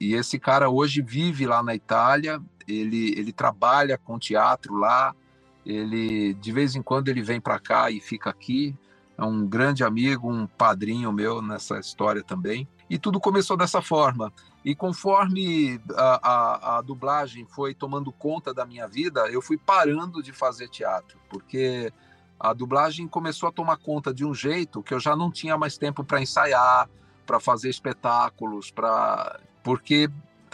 e 0.00 0.14
esse 0.14 0.38
cara 0.38 0.68
hoje 0.68 1.00
vive 1.00 1.46
lá 1.46 1.62
na 1.62 1.74
Itália, 1.74 2.42
ele, 2.66 3.14
ele 3.16 3.32
trabalha 3.32 3.96
com 3.96 4.18
teatro 4.18 4.74
lá, 4.74 5.14
ele 5.66 6.32
de 6.34 6.52
vez 6.52 6.76
em 6.76 6.82
quando 6.82 7.08
ele 7.08 7.22
vem 7.22 7.40
para 7.40 7.58
cá 7.58 7.90
e 7.90 8.00
fica 8.00 8.30
aqui, 8.30 8.74
é 9.18 9.24
um 9.24 9.46
grande 9.46 9.82
amigo, 9.82 10.30
um 10.30 10.46
padrinho 10.46 11.12
meu 11.12 11.42
nessa 11.42 11.78
história 11.78 12.22
também. 12.22 12.68
E 12.88 12.98
tudo 12.98 13.18
começou 13.18 13.56
dessa 13.56 13.82
forma. 13.82 14.32
E 14.64 14.74
conforme 14.74 15.80
a, 15.94 16.20
a, 16.22 16.78
a, 16.78 16.82
dublagem 16.82 17.46
foi 17.46 17.74
tomando 17.74 18.12
conta 18.12 18.54
da 18.54 18.64
minha 18.64 18.86
vida, 18.86 19.28
eu 19.28 19.42
fui 19.42 19.56
parando 19.56 20.22
de 20.22 20.32
fazer 20.32 20.68
teatro, 20.68 21.18
porque 21.28 21.92
a 22.38 22.52
dublagem 22.52 23.08
começou 23.08 23.48
a 23.48 23.52
tomar 23.52 23.78
conta 23.78 24.12
de 24.12 24.24
um 24.24 24.34
jeito 24.34 24.82
que 24.82 24.92
eu 24.92 25.00
já 25.00 25.16
não 25.16 25.30
tinha 25.30 25.56
mais 25.56 25.78
tempo 25.78 26.04
para 26.04 26.20
ensaiar, 26.20 26.88
para 27.24 27.40
fazer 27.40 27.70
espetáculos, 27.70 28.70
para 28.70 29.40
porque 29.62 30.08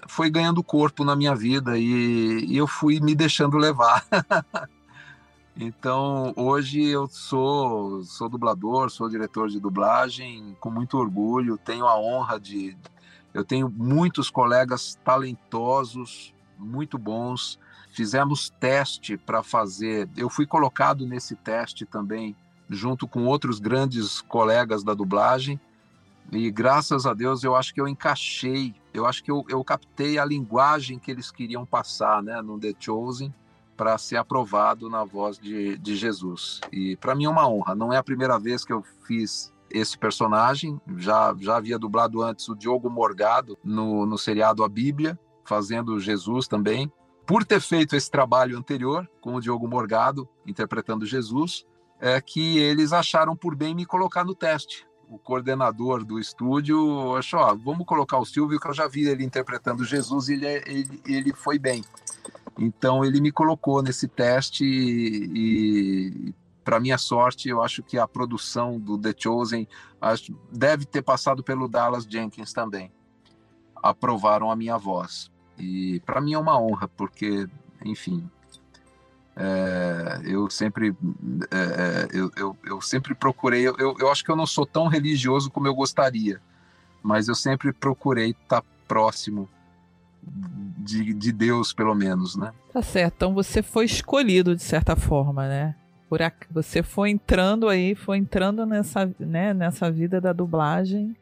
foi 0.08 0.30
ganhando 0.30 0.64
corpo 0.64 1.04
na 1.04 1.14
minha 1.14 1.34
vida 1.34 1.76
e, 1.76 2.46
e 2.46 2.56
eu 2.56 2.66
fui 2.66 2.98
me 3.00 3.14
deixando 3.14 3.56
levar. 3.58 4.06
então 5.56 6.32
hoje 6.36 6.82
eu 6.82 7.06
sou 7.06 8.02
sou 8.04 8.28
dublador, 8.28 8.90
sou 8.90 9.08
diretor 9.08 9.48
de 9.48 9.60
dublagem 9.60 10.56
com 10.60 10.70
muito 10.70 10.96
orgulho, 10.96 11.58
tenho 11.58 11.86
a 11.86 11.98
honra 11.98 12.40
de 12.40 12.76
eu 13.34 13.44
tenho 13.44 13.70
muitos 13.70 14.28
colegas 14.28 14.98
talentosos, 15.02 16.34
muito 16.58 16.98
bons. 16.98 17.58
Fizemos 17.90 18.50
teste 18.60 19.16
para 19.16 19.42
fazer. 19.42 20.08
Eu 20.16 20.28
fui 20.28 20.46
colocado 20.46 21.06
nesse 21.06 21.34
teste 21.34 21.86
também, 21.86 22.36
junto 22.68 23.08
com 23.08 23.24
outros 23.24 23.58
grandes 23.58 24.20
colegas 24.20 24.84
da 24.84 24.92
dublagem. 24.92 25.58
E 26.30 26.50
graças 26.50 27.06
a 27.06 27.14
Deus 27.14 27.42
eu 27.42 27.56
acho 27.56 27.74
que 27.74 27.80
eu 27.80 27.88
encaixei, 27.88 28.74
eu 28.94 29.06
acho 29.06 29.22
que 29.24 29.30
eu, 29.30 29.44
eu 29.48 29.62
captei 29.64 30.18
a 30.18 30.24
linguagem 30.24 30.98
que 30.98 31.10
eles 31.10 31.30
queriam 31.30 31.66
passar 31.66 32.22
né, 32.22 32.40
no 32.40 32.58
The 32.58 32.74
Chosen 32.78 33.34
para 33.76 33.96
ser 33.98 34.16
aprovado 34.16 34.88
na 34.88 35.04
voz 35.04 35.38
de, 35.38 35.76
de 35.78 35.96
Jesus. 35.96 36.60
E 36.70 36.96
para 36.96 37.14
mim 37.14 37.24
é 37.24 37.28
uma 37.28 37.48
honra. 37.48 37.74
Não 37.74 37.92
é 37.92 37.96
a 37.96 38.02
primeira 38.02 38.38
vez 38.38 38.64
que 38.64 38.72
eu 38.72 38.82
fiz 39.06 39.52
esse 39.70 39.96
personagem. 39.98 40.80
Já, 40.96 41.34
já 41.38 41.56
havia 41.56 41.78
dublado 41.78 42.22
antes 42.22 42.48
o 42.48 42.54
Diogo 42.54 42.90
Morgado 42.90 43.58
no, 43.64 44.06
no 44.06 44.18
seriado 44.18 44.62
A 44.62 44.68
Bíblia, 44.68 45.18
fazendo 45.44 45.98
Jesus 45.98 46.46
também. 46.46 46.92
Por 47.26 47.44
ter 47.44 47.60
feito 47.60 47.96
esse 47.96 48.10
trabalho 48.10 48.58
anterior 48.58 49.08
com 49.20 49.34
o 49.34 49.40
Diogo 49.40 49.68
Morgado, 49.68 50.28
interpretando 50.46 51.06
Jesus, 51.06 51.64
é 52.00 52.20
que 52.20 52.58
eles 52.58 52.92
acharam 52.92 53.36
por 53.36 53.54
bem 53.54 53.74
me 53.74 53.86
colocar 53.86 54.24
no 54.24 54.34
teste. 54.34 54.86
O 55.08 55.18
coordenador 55.18 56.04
do 56.04 56.18
estúdio 56.18 57.14
achou, 57.16 57.38
ó, 57.38 57.54
vamos 57.54 57.86
colocar 57.86 58.18
o 58.18 58.24
Silvio, 58.24 58.58
que 58.58 58.66
eu 58.66 58.74
já 58.74 58.88
vi 58.88 59.06
ele 59.06 59.24
interpretando 59.24 59.84
Jesus 59.84 60.28
e 60.28 60.32
ele, 60.32 60.46
é, 60.46 60.62
ele, 60.66 61.02
ele 61.06 61.32
foi 61.32 61.58
bem. 61.58 61.84
Então 62.58 63.04
ele 63.04 63.20
me 63.20 63.32
colocou 63.32 63.82
nesse 63.82 64.06
teste 64.06 64.64
e, 64.64 66.34
para 66.62 66.80
minha 66.80 66.98
sorte, 66.98 67.48
eu 67.48 67.62
acho 67.62 67.82
que 67.82 67.98
a 67.98 68.06
produção 68.06 68.78
do 68.78 68.98
The 68.98 69.14
Chosen 69.16 69.66
acho, 70.00 70.36
deve 70.50 70.84
ter 70.84 71.02
passado 71.02 71.42
pelo 71.42 71.68
Dallas 71.68 72.04
Jenkins 72.04 72.52
também. 72.52 72.92
Aprovaram 73.76 74.50
a 74.50 74.56
minha 74.56 74.76
voz. 74.76 75.30
E 75.58 76.00
para 76.04 76.20
mim 76.20 76.34
é 76.34 76.38
uma 76.38 76.60
honra, 76.60 76.88
porque, 76.88 77.48
enfim, 77.84 78.28
É, 79.34 80.20
eu 80.24 80.50
sempre 80.50 80.94
é, 81.50 81.56
é, 81.56 82.08
eu, 82.12 82.30
eu, 82.36 82.56
eu, 82.64 82.80
sempre 82.82 83.14
procurei 83.14 83.66
eu, 83.66 83.96
eu 83.98 84.10
acho 84.10 84.22
que 84.22 84.30
eu 84.30 84.36
não 84.36 84.44
sou 84.46 84.66
tão 84.66 84.88
religioso 84.88 85.50
como 85.50 85.66
eu 85.66 85.74
gostaria 85.74 86.38
mas 87.02 87.28
eu 87.28 87.34
sempre 87.34 87.72
procurei 87.72 88.32
estar 88.32 88.60
tá 88.60 88.66
próximo 88.86 89.48
de, 90.82 91.14
de 91.14 91.32
Deus 91.32 91.72
pelo 91.72 91.94
menos 91.94 92.36
né 92.36 92.52
tá 92.72 92.82
certo 92.82 93.14
então 93.16 93.34
você 93.34 93.62
foi 93.62 93.84
escolhido 93.84 94.54
de 94.54 94.62
certa 94.62 94.96
forma 94.96 95.46
né 95.48 95.74
por 96.08 96.20
você 96.50 96.82
foi 96.82 97.10
entrando 97.10 97.68
aí 97.68 97.94
foi 97.94 98.18
entrando 98.18 98.66
nessa 98.66 99.10
né, 99.18 99.54
nessa 99.54 99.90
vida 99.90 100.20
da 100.20 100.32
dublagem 100.32 101.16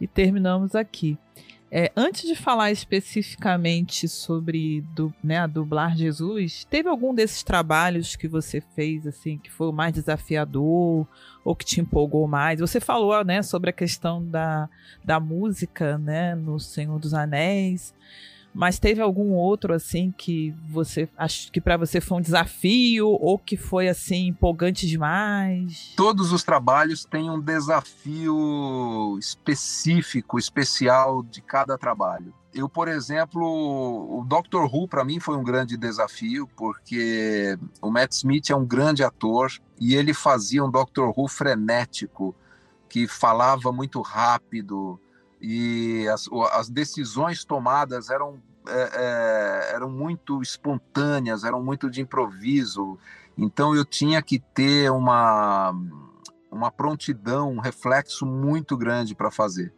e 0.00 0.06
terminamos 0.06 0.74
aqui 0.74 1.18
é, 1.70 1.90
antes 1.96 2.28
de 2.28 2.36
falar 2.36 2.70
especificamente 2.70 4.08
sobre 4.08 4.82
du, 4.94 5.12
né, 5.22 5.38
a 5.38 5.48
dublar 5.48 5.96
Jesus, 5.96 6.64
teve 6.70 6.88
algum 6.88 7.12
desses 7.12 7.42
trabalhos 7.42 8.14
que 8.14 8.28
você 8.28 8.60
fez 8.60 9.04
assim 9.04 9.36
que 9.36 9.50
foi 9.50 9.66
o 9.66 9.72
mais 9.72 9.92
desafiador 9.92 11.06
ou 11.44 11.56
que 11.56 11.64
te 11.64 11.80
empolgou 11.80 12.26
mais? 12.28 12.60
Você 12.60 12.78
falou 12.78 13.24
né, 13.24 13.42
sobre 13.42 13.70
a 13.70 13.72
questão 13.72 14.24
da, 14.24 14.68
da 15.04 15.18
música 15.18 15.98
né, 15.98 16.36
no 16.36 16.60
Senhor 16.60 17.00
dos 17.00 17.12
Anéis. 17.12 17.92
Mas 18.56 18.78
teve 18.78 19.02
algum 19.02 19.32
outro 19.32 19.74
assim 19.74 20.10
que 20.16 20.54
você 20.66 21.06
acho 21.14 21.52
que 21.52 21.60
para 21.60 21.76
você 21.76 22.00
foi 22.00 22.16
um 22.16 22.22
desafio 22.22 23.06
ou 23.06 23.38
que 23.38 23.54
foi 23.54 23.86
assim 23.86 24.28
empolgante 24.28 24.86
demais? 24.86 25.92
Todos 25.94 26.32
os 26.32 26.42
trabalhos 26.42 27.04
têm 27.04 27.28
um 27.28 27.38
desafio 27.38 29.18
específico, 29.18 30.38
especial 30.38 31.22
de 31.22 31.42
cada 31.42 31.76
trabalho. 31.76 32.32
Eu, 32.54 32.66
por 32.66 32.88
exemplo, 32.88 33.42
o 33.44 34.24
Doctor 34.24 34.74
Who 34.74 34.88
para 34.88 35.04
mim 35.04 35.20
foi 35.20 35.36
um 35.36 35.44
grande 35.44 35.76
desafio, 35.76 36.48
porque 36.56 37.58
o 37.82 37.90
Matt 37.90 38.12
Smith 38.12 38.48
é 38.48 38.56
um 38.56 38.64
grande 38.64 39.04
ator 39.04 39.52
e 39.78 39.94
ele 39.94 40.14
fazia 40.14 40.64
um 40.64 40.70
Doctor 40.70 41.12
Who 41.14 41.28
frenético, 41.28 42.34
que 42.88 43.06
falava 43.06 43.70
muito 43.70 44.00
rápido, 44.00 44.98
e 45.40 46.08
as, 46.08 46.28
as 46.52 46.68
decisões 46.68 47.44
tomadas 47.44 48.10
eram, 48.10 48.40
é, 48.66 48.90
é, 48.92 49.74
eram 49.74 49.90
muito 49.90 50.40
espontâneas, 50.42 51.44
eram 51.44 51.62
muito 51.62 51.90
de 51.90 52.00
improviso. 52.00 52.98
Então 53.36 53.74
eu 53.74 53.84
tinha 53.84 54.22
que 54.22 54.38
ter 54.38 54.90
uma, 54.90 55.74
uma 56.50 56.70
prontidão, 56.70 57.52
um 57.52 57.60
reflexo 57.60 58.24
muito 58.24 58.76
grande 58.76 59.14
para 59.14 59.30
fazer. 59.30 59.72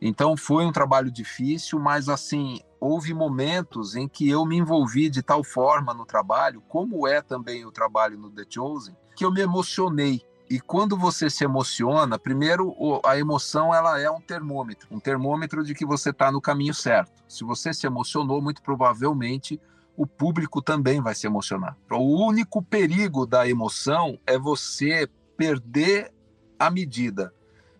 Então 0.00 0.36
foi 0.36 0.64
um 0.64 0.72
trabalho 0.72 1.10
difícil, 1.10 1.78
mas 1.78 2.08
assim 2.08 2.60
houve 2.80 3.14
momentos 3.14 3.94
em 3.94 4.08
que 4.08 4.28
eu 4.28 4.44
me 4.44 4.56
envolvi 4.56 5.08
de 5.08 5.22
tal 5.22 5.44
forma 5.44 5.94
no 5.94 6.04
trabalho, 6.04 6.60
como 6.68 7.06
é 7.06 7.22
também 7.22 7.64
o 7.64 7.70
trabalho 7.70 8.18
no 8.18 8.28
The 8.30 8.44
Chosen, 8.48 8.96
que 9.14 9.24
eu 9.24 9.30
me 9.30 9.40
emocionei 9.40 10.20
e 10.52 10.60
quando 10.60 10.98
você 10.98 11.30
se 11.30 11.44
emociona, 11.44 12.18
primeiro 12.18 12.76
a 13.06 13.18
emoção 13.18 13.74
ela 13.74 13.98
é 13.98 14.10
um 14.10 14.20
termômetro, 14.20 14.86
um 14.90 15.00
termômetro 15.00 15.64
de 15.64 15.74
que 15.74 15.86
você 15.86 16.10
está 16.10 16.30
no 16.30 16.42
caminho 16.42 16.74
certo. 16.74 17.24
Se 17.26 17.42
você 17.42 17.72
se 17.72 17.86
emocionou, 17.86 18.42
muito 18.42 18.60
provavelmente 18.60 19.58
o 19.96 20.06
público 20.06 20.60
também 20.60 21.00
vai 21.00 21.14
se 21.14 21.26
emocionar. 21.26 21.74
O 21.90 22.22
único 22.26 22.62
perigo 22.62 23.24
da 23.24 23.48
emoção 23.48 24.18
é 24.26 24.38
você 24.38 25.08
perder 25.38 26.12
a 26.58 26.70
medida. 26.70 27.32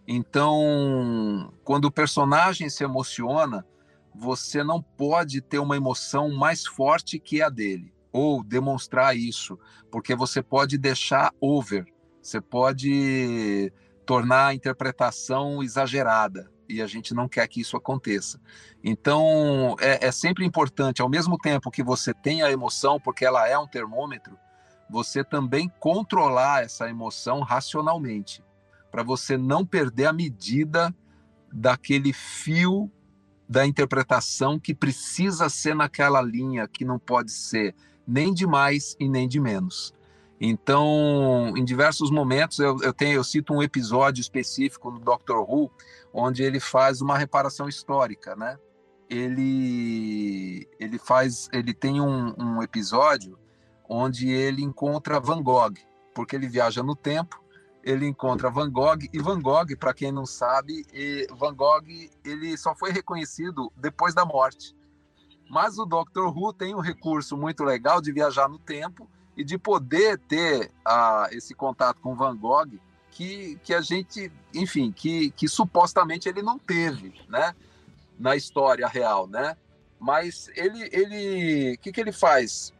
Então, 0.09 1.53
quando 1.65 1.85
o 1.85 1.93
personagem 1.93 2.71
se 2.71 2.83
emociona, 2.83 3.67
você 4.15 4.65
não 4.65 4.81
pode 4.81 5.43
ter 5.43 5.59
uma 5.59 5.77
emoção 5.77 6.31
mais 6.31 6.67
forte 6.67 7.19
que 7.19 7.43
a 7.43 7.51
dele 7.51 7.93
ou 8.11 8.43
demonstrar 8.43 9.17
isso, 9.17 9.59
porque 9.91 10.15
você 10.15 10.43
pode 10.43 10.77
deixar 10.77 11.33
over, 11.41 11.87
você 12.23 12.41
pode 12.41 13.73
tornar 14.07 14.49
a 14.49 14.55
interpretação 14.55 15.63
exagerada 15.63 16.51
e 16.69 16.81
a 16.81 16.87
gente 16.87 17.13
não 17.13 17.29
quer 17.29 17.47
que 17.49 17.61
isso 17.61 17.77
aconteça. 17.77 18.41
Então, 18.83 19.77
é, 19.81 20.07
é, 20.07 20.13
sempre 20.13 20.45
importante, 20.45 21.03
ao 21.03 21.09
mesmo 21.09 21.37
tempo 21.37 21.71
que 21.71 21.83
você 21.83 22.15
tem 22.15 22.43
a 22.43 22.51
emoção, 22.51 22.99
porque 22.99 23.25
ela 23.25 23.47
é 23.47 23.59
um 23.59 23.67
termômetro, 23.67 24.39
você 24.89 25.25
também 25.25 25.71
controlar 25.81 26.63
essa 26.63 26.89
emoção 26.89 27.41
racionalmente, 27.41 28.43
para 28.91 29.03
você 29.03 29.37
não 29.37 29.65
perder 29.65 30.07
a 30.07 30.13
medida 30.13 30.95
daquele 31.53 32.13
fio 32.13 32.91
da 33.49 33.67
interpretação 33.67 34.59
que 34.59 34.75
precisa 34.75 35.49
ser 35.49 35.75
naquela 35.75 36.23
linha, 36.23 36.67
que 36.69 36.85
não 36.85 36.99
pode 36.99 37.33
ser 37.33 37.75
nem 38.07 38.33
de 38.33 38.47
mais 38.47 38.97
e 38.99 39.09
nem 39.09 39.29
de 39.29 39.39
menos. 39.41 39.93
Então, 40.45 41.55
em 41.57 41.65
diversos 41.65 42.11
momentos, 42.11 42.59
eu, 42.59 42.77
eu, 42.83 42.93
tenho, 42.93 43.13
eu 43.13 43.23
cito 43.23 43.55
um 43.55 43.63
episódio 43.63 44.21
específico 44.21 44.91
no 44.91 44.99
Doctor 44.99 45.49
Who, 45.49 45.71
onde 46.13 46.43
ele 46.43 46.59
faz 46.59 47.01
uma 47.01 47.17
reparação 47.17 47.69
histórica, 47.69 48.35
né? 48.35 48.59
Ele, 49.09 50.69
ele 50.81 50.99
faz, 50.99 51.49
ele 51.53 51.73
tem 51.73 52.01
um, 52.01 52.35
um 52.37 52.61
episódio 52.61 53.39
onde 53.89 54.31
ele 54.31 54.65
encontra 54.65 55.21
Van 55.21 55.41
Gogh, 55.41 55.75
porque 56.13 56.35
ele 56.35 56.49
viaja 56.49 56.83
no 56.83 56.97
tempo, 56.97 57.41
ele 57.85 58.05
encontra 58.05 58.51
Van 58.51 58.69
Gogh 58.69 58.99
e 59.13 59.21
Van 59.21 59.41
Gogh, 59.41 59.77
para 59.79 59.95
quem 59.95 60.11
não 60.11 60.27
sabe, 60.27 60.85
Van 61.39 61.55
Gogh 61.55 61.87
ele 62.25 62.57
só 62.57 62.75
foi 62.75 62.91
reconhecido 62.91 63.73
depois 63.77 64.13
da 64.13 64.25
morte. 64.25 64.75
Mas 65.49 65.79
o 65.79 65.87
Doctor 65.87 66.37
Who 66.37 66.53
tem 66.53 66.75
um 66.75 66.81
recurso 66.81 67.37
muito 67.37 67.63
legal 67.63 68.01
de 68.01 68.11
viajar 68.11 68.49
no 68.49 68.59
tempo 68.59 69.09
e 69.37 69.45
de 69.45 69.57
poder 69.59 70.19
ter 70.19 70.71
uh, 70.87 71.27
esse 71.31 71.55
contato 71.55 72.01
com 72.01 72.15
Van 72.15 72.37
Gogh 72.37 72.79
que, 73.11 73.59
que 73.63 73.75
a 73.75 73.81
gente, 73.81 74.33
enfim, 74.55 74.91
que, 74.91 75.31
que 75.33 75.49
supostamente 75.49 76.29
ele 76.29 76.43
não 76.43 76.59
teve, 76.59 77.15
né, 77.29 77.55
na 78.19 78.37
história 78.37 78.87
real, 78.87 79.27
né? 79.27 79.57
Mas 79.99 80.51
ele, 80.55 80.89
ele, 80.93 81.75
o 81.75 81.79
que, 81.79 81.93
que 81.93 82.01
ele 82.01 82.13
faz? 82.13 82.73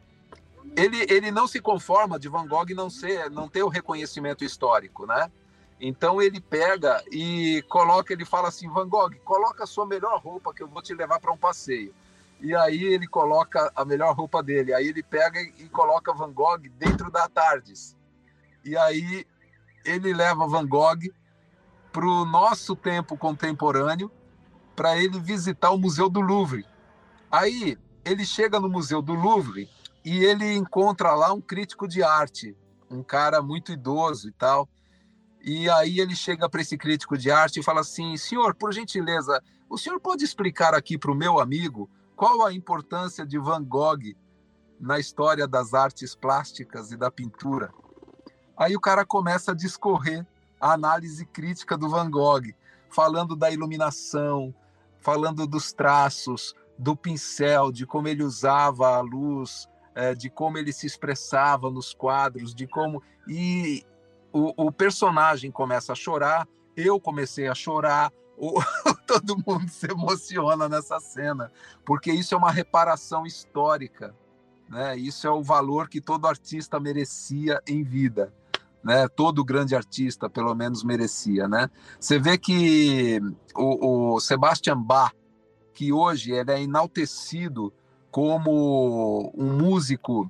Ele, 0.75 1.05
ele 1.09 1.31
não 1.31 1.47
se 1.47 1.61
conforma 1.61 2.19
de 2.19 2.27
Van 2.27 2.47
Gogh 2.47 2.73
não 2.75 2.89
ser, 2.89 3.29
não 3.29 3.47
ter 3.47 3.63
o 3.63 3.69
reconhecimento 3.69 4.43
histórico, 4.43 5.05
né? 5.05 5.31
Então 5.79 6.21
ele 6.21 6.39
pega 6.39 7.03
e 7.11 7.63
coloca, 7.69 8.13
ele 8.13 8.25
fala 8.25 8.47
assim, 8.47 8.69
Van 8.69 8.87
Gogh, 8.87 9.13
coloca 9.23 9.63
a 9.63 9.67
sua 9.67 9.85
melhor 9.85 10.19
roupa 10.19 10.53
que 10.53 10.63
eu 10.63 10.67
vou 10.67 10.81
te 10.81 10.93
levar 10.93 11.19
para 11.19 11.31
um 11.31 11.37
passeio 11.37 11.93
e 12.43 12.53
aí 12.53 12.83
ele 12.83 13.07
coloca 13.07 13.71
a 13.73 13.85
melhor 13.85 14.13
roupa 14.13 14.43
dele. 14.43 14.73
Aí 14.73 14.89
ele 14.89 15.01
pega 15.01 15.39
e 15.39 15.69
coloca 15.69 16.13
Van 16.13 16.33
Gogh 16.33 16.59
dentro 16.77 17.09
da 17.09 17.29
Tardes. 17.29 17.95
E 18.65 18.75
aí 18.75 19.25
ele 19.85 20.13
leva 20.13 20.45
Van 20.45 20.67
Gogh 20.67 21.09
para 21.89 22.05
o 22.05 22.25
nosso 22.25 22.75
tempo 22.75 23.15
contemporâneo 23.15 24.11
para 24.75 24.97
ele 24.97 25.21
visitar 25.21 25.71
o 25.71 25.77
Museu 25.77 26.09
do 26.09 26.19
Louvre. 26.19 26.65
Aí 27.31 27.77
ele 28.03 28.25
chega 28.25 28.59
no 28.59 28.67
Museu 28.67 29.01
do 29.01 29.13
Louvre 29.13 29.69
e 30.03 30.25
ele 30.25 30.53
encontra 30.53 31.13
lá 31.13 31.31
um 31.31 31.39
crítico 31.39 31.87
de 31.87 32.03
arte, 32.03 32.57
um 32.91 33.01
cara 33.01 33.41
muito 33.41 33.71
idoso 33.71 34.27
e 34.27 34.33
tal. 34.33 34.67
E 35.41 35.69
aí 35.69 36.01
ele 36.01 36.13
chega 36.13 36.49
para 36.49 36.61
esse 36.61 36.77
crítico 36.77 37.17
de 37.17 37.31
arte 37.31 37.61
e 37.61 37.63
fala 37.63 37.79
assim: 37.79 38.17
senhor, 38.17 38.53
por 38.53 38.73
gentileza, 38.73 39.41
o 39.69 39.77
senhor 39.77 39.97
pode 40.01 40.25
explicar 40.25 40.73
aqui 40.73 40.97
para 40.97 41.11
o 41.11 41.15
meu 41.15 41.39
amigo 41.39 41.89
qual 42.23 42.45
a 42.45 42.53
importância 42.53 43.25
de 43.25 43.37
Van 43.37 43.61
Gogh 43.61 44.15
na 44.79 44.97
história 44.97 45.45
das 45.45 45.73
artes 45.73 46.15
plásticas 46.15 46.89
e 46.89 46.95
da 46.95 47.11
pintura? 47.11 47.69
Aí 48.55 48.77
o 48.77 48.79
cara 48.79 49.05
começa 49.05 49.51
a 49.51 49.53
discorrer 49.53 50.25
a 50.57 50.71
análise 50.71 51.25
crítica 51.25 51.77
do 51.77 51.89
Van 51.89 52.09
Gogh, 52.09 52.55
falando 52.89 53.35
da 53.35 53.51
iluminação, 53.51 54.55
falando 55.01 55.45
dos 55.45 55.73
traços, 55.73 56.55
do 56.79 56.95
pincel, 56.95 57.73
de 57.73 57.85
como 57.85 58.07
ele 58.07 58.23
usava 58.23 58.95
a 58.95 59.01
luz, 59.01 59.67
é, 59.93 60.15
de 60.15 60.29
como 60.29 60.57
ele 60.57 60.71
se 60.71 60.87
expressava 60.87 61.69
nos 61.69 61.93
quadros, 61.93 62.55
de 62.55 62.65
como. 62.65 63.03
E 63.27 63.83
o, 64.31 64.67
o 64.67 64.71
personagem 64.71 65.51
começa 65.51 65.91
a 65.91 65.95
chorar, 65.95 66.47
eu 66.77 67.01
comecei 67.01 67.49
a 67.49 67.53
chorar, 67.53 68.13
o, 68.37 68.53
todo 69.07 69.37
mundo 69.45 69.69
se 69.69 69.91
emociona 69.91 70.67
nessa 70.67 70.99
cena, 70.99 71.51
porque 71.85 72.11
isso 72.11 72.33
é 72.33 72.37
uma 72.37 72.51
reparação 72.51 73.25
histórica, 73.25 74.15
né? 74.69 74.97
Isso 74.97 75.27
é 75.27 75.31
o 75.31 75.43
valor 75.43 75.87
que 75.87 76.01
todo 76.01 76.27
artista 76.27 76.79
merecia 76.79 77.61
em 77.67 77.83
vida, 77.83 78.33
né? 78.83 79.07
Todo 79.07 79.43
grande 79.43 79.75
artista, 79.75 80.29
pelo 80.29 80.53
menos, 80.55 80.83
merecia, 80.83 81.47
né? 81.47 81.69
Você 81.99 82.19
vê 82.19 82.37
que 82.37 83.19
o, 83.55 84.15
o 84.15 84.19
Sebastian 84.19 84.81
Bach, 84.81 85.13
que 85.73 85.91
hoje 85.91 86.31
ele 86.31 86.51
é 86.51 86.61
enaltecido 86.61 87.73
como 88.11 89.31
um 89.35 89.57
músico, 89.57 90.29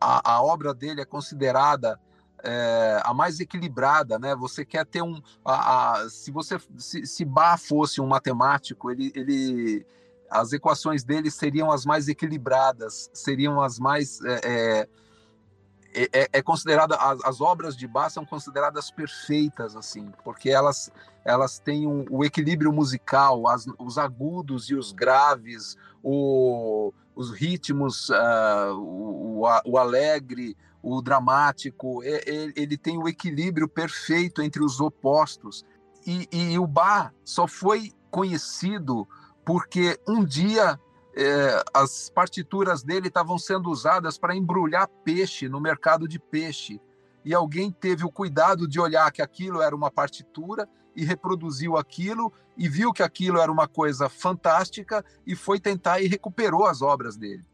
a, 0.00 0.34
a 0.34 0.42
obra 0.42 0.72
dele 0.72 1.00
é 1.00 1.04
considerada 1.04 1.98
é, 2.44 3.00
a 3.02 3.14
mais 3.14 3.40
equilibrada, 3.40 4.18
né? 4.18 4.34
Você 4.36 4.64
quer 4.64 4.84
ter 4.84 5.02
um, 5.02 5.20
a, 5.44 5.92
a, 6.02 6.10
se 6.10 6.30
você 6.30 6.58
se, 6.76 7.06
se 7.06 7.24
Bach 7.24 7.58
fosse 7.58 8.00
um 8.00 8.06
matemático, 8.06 8.90
ele, 8.90 9.10
ele, 9.14 9.86
as 10.30 10.52
equações 10.52 11.02
dele 11.02 11.30
seriam 11.30 11.70
as 11.70 11.86
mais 11.86 12.08
equilibradas, 12.08 13.10
seriam 13.12 13.60
as 13.60 13.78
mais 13.78 14.20
é, 14.24 14.88
é, 15.94 16.08
é, 16.12 16.28
é 16.32 16.42
considerada 16.42 16.96
as, 16.96 17.24
as, 17.24 17.40
obras 17.40 17.76
de 17.76 17.86
Bach 17.86 18.12
são 18.12 18.26
consideradas 18.26 18.90
perfeitas 18.90 19.74
assim, 19.74 20.12
porque 20.22 20.50
elas 20.50 20.92
elas 21.24 21.58
têm 21.58 21.86
um, 21.86 22.04
o 22.10 22.22
equilíbrio 22.22 22.72
musical, 22.72 23.48
as, 23.48 23.66
os 23.78 23.96
agudos 23.96 24.68
e 24.68 24.74
os 24.74 24.92
graves, 24.92 25.76
o, 26.02 26.92
os 27.16 27.30
ritmos, 27.30 28.10
uh, 28.10 28.74
o, 28.76 29.40
o, 29.64 29.78
alegre, 29.78 30.56
o 30.84 31.00
dramático, 31.00 32.02
ele, 32.04 32.76
tem 32.76 32.98
o 32.98 33.08
equilíbrio 33.08 33.66
perfeito 33.66 34.42
entre 34.42 34.62
os 34.62 34.80
opostos. 34.80 35.64
E, 36.06 36.28
e 36.30 36.58
o 36.58 36.66
Bach 36.66 37.10
só 37.24 37.48
foi 37.48 37.90
conhecido 38.10 39.08
porque 39.46 39.98
um 40.06 40.22
dia 40.22 40.78
é, 41.16 41.64
as 41.72 42.10
partituras 42.10 42.82
dele 42.82 43.08
estavam 43.08 43.38
sendo 43.38 43.70
usadas 43.70 44.18
para 44.18 44.36
embrulhar 44.36 44.86
peixe 45.02 45.48
no 45.48 45.58
mercado 45.58 46.06
de 46.06 46.18
peixe. 46.18 46.78
E 47.24 47.32
alguém 47.32 47.70
teve 47.70 48.04
o 48.04 48.10
cuidado 48.10 48.68
de 48.68 48.78
olhar 48.78 49.10
que 49.10 49.22
aquilo 49.22 49.62
era 49.62 49.74
uma 49.74 49.90
partitura 49.90 50.68
e 50.94 51.02
reproduziu 51.02 51.78
aquilo 51.78 52.30
e 52.58 52.68
viu 52.68 52.92
que 52.92 53.02
aquilo 53.02 53.38
era 53.38 53.50
uma 53.50 53.66
coisa 53.66 54.10
fantástica 54.10 55.02
e 55.26 55.34
foi 55.34 55.58
tentar 55.58 56.02
e 56.02 56.08
recuperou 56.08 56.66
as 56.66 56.82
obras 56.82 57.16
dele, 57.16 57.44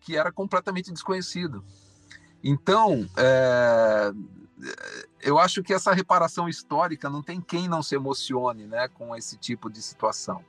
que 0.00 0.16
era 0.16 0.32
completamente 0.32 0.90
desconhecido. 0.90 1.62
Então, 2.42 3.06
é, 3.16 4.12
eu 5.20 5.38
acho 5.38 5.62
que 5.62 5.72
essa 5.72 5.92
reparação 5.92 6.48
histórica 6.48 7.10
não 7.10 7.22
tem 7.22 7.40
quem 7.40 7.68
não 7.68 7.82
se 7.82 7.94
emocione 7.94 8.66
né, 8.66 8.88
com 8.88 9.14
esse 9.14 9.36
tipo 9.36 9.70
de 9.70 9.82
situação. 9.82 10.44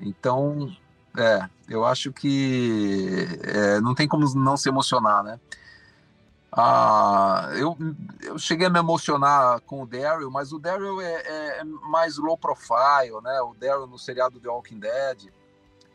Então, 0.00 0.74
é, 1.16 1.48
eu 1.68 1.84
acho 1.84 2.12
que 2.12 3.26
é, 3.42 3.80
não 3.80 3.94
tem 3.94 4.06
como 4.06 4.24
não 4.34 4.56
se 4.56 4.68
emocionar, 4.68 5.22
né? 5.22 5.40
Ah, 6.50 7.50
eu, 7.54 7.76
eu 8.22 8.38
cheguei 8.38 8.66
a 8.66 8.70
me 8.70 8.78
emocionar 8.78 9.60
com 9.60 9.82
o 9.82 9.86
Daryl, 9.86 10.30
mas 10.30 10.52
o 10.52 10.58
Daryl 10.58 11.00
é, 11.00 11.12
é, 11.12 11.58
é, 11.60 11.64
mais 11.64 12.16
low 12.16 12.38
profile, 12.38 13.20
né? 13.22 13.40
O 13.42 13.54
Daryl 13.54 13.86
no 13.86 13.98
seriado 13.98 14.40
The 14.40 14.48
Walking 14.48 14.78
Dead, 14.78 15.28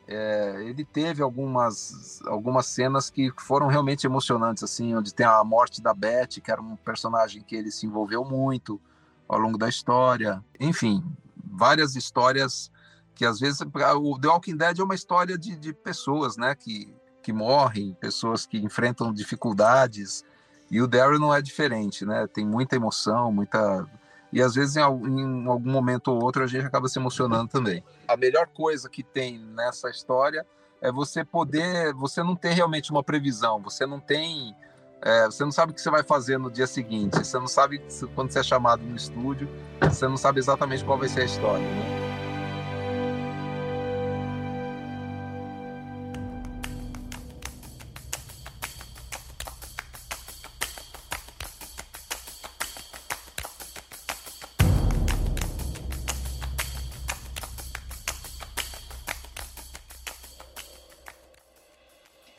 é, 0.08 0.64
ele 0.64 0.84
teve 0.84 1.22
algumas, 1.22 2.22
algumas 2.26 2.66
cenas 2.68 3.10
que 3.10 3.32
foram 3.40 3.68
realmente 3.68 4.06
emocionantes, 4.06 4.64
assim, 4.64 4.96
onde 4.96 5.14
tem 5.14 5.26
a 5.26 5.44
morte 5.44 5.82
da 5.82 5.94
Beth, 5.94 6.42
que 6.44 6.52
era 6.52 6.62
um 6.62 6.76
personagem 6.76 7.42
que 7.42 7.56
ele 7.56 7.72
se 7.72 7.86
envolveu 7.86 8.26
muito 8.26 8.80
ao 9.28 9.40
longo 9.40 9.58
da 9.58 9.70
história. 9.70 10.44
Enfim, 10.60 11.04
várias 11.36 11.96
histórias 11.96 12.72
que 13.16 13.26
às 13.26 13.40
vezes 13.40 13.62
o 13.62 14.20
The 14.20 14.28
Walking 14.28 14.58
Dead 14.58 14.80
é 14.80 14.84
uma 14.84 14.96
história 14.96 15.38
de, 15.38 15.56
de 15.56 15.74
pessoas, 15.74 16.36
né, 16.36 16.56
que, 16.56 16.94
que 17.22 17.32
morrem, 17.32 17.94
pessoas 18.00 18.46
que 18.46 18.58
enfrentam 18.58 19.14
dificuldades, 19.14 20.24
e 20.72 20.82
o 20.82 20.88
Daryl 20.88 21.20
não 21.20 21.34
é 21.34 21.42
diferente, 21.42 22.06
né, 22.06 22.28
tem 22.28 22.46
muita 22.46 22.76
emoção, 22.76 23.32
muita... 23.32 23.88
E 24.34 24.42
às 24.42 24.56
vezes 24.56 24.76
em, 24.76 24.82
em 24.82 25.48
algum 25.48 25.72
momento 25.72 26.10
ou 26.10 26.22
outro 26.22 26.44
a 26.44 26.48
gente 26.48 26.66
acaba 26.66 26.88
se 26.88 26.98
emocionando 26.98 27.48
também. 27.48 27.84
A 28.08 28.18
melhor 28.18 28.48
coisa 28.48 28.90
que 28.90 29.04
tem 29.04 29.38
nessa 29.38 29.90
história 29.90 30.46
é 30.82 30.92
você 30.92 31.24
poder, 31.24 31.94
você 31.94 32.22
não 32.24 32.36
ter 32.36 32.50
realmente 32.50 32.92
uma 32.92 33.04
previsão, 33.04 33.62
você 33.62 33.86
não 33.86 34.00
tem, 34.00 34.54
é, 35.02 35.26
você 35.26 35.46
não 35.46 35.52
sabe 35.52 35.72
o 35.72 35.76
que 35.76 35.82
você 35.82 35.90
vai 35.90 36.04
fazer 36.04 36.38
no 36.38 36.52
dia 36.52 36.68
seguinte, 36.68 37.18
você 37.18 37.40
não 37.40 37.48
sabe 37.48 37.82
quando 38.16 38.32
você 38.32 38.40
é 38.40 38.44
chamado 38.44 38.84
no 38.84 38.96
estúdio, 38.96 39.48
você 39.80 40.08
não 40.08 40.18
sabe 40.18 40.40
exatamente 40.40 40.84
qual 40.84 40.98
vai 40.98 41.08
ser 41.08 41.22
a 41.22 41.26
história, 41.26 41.66
né? 41.66 42.03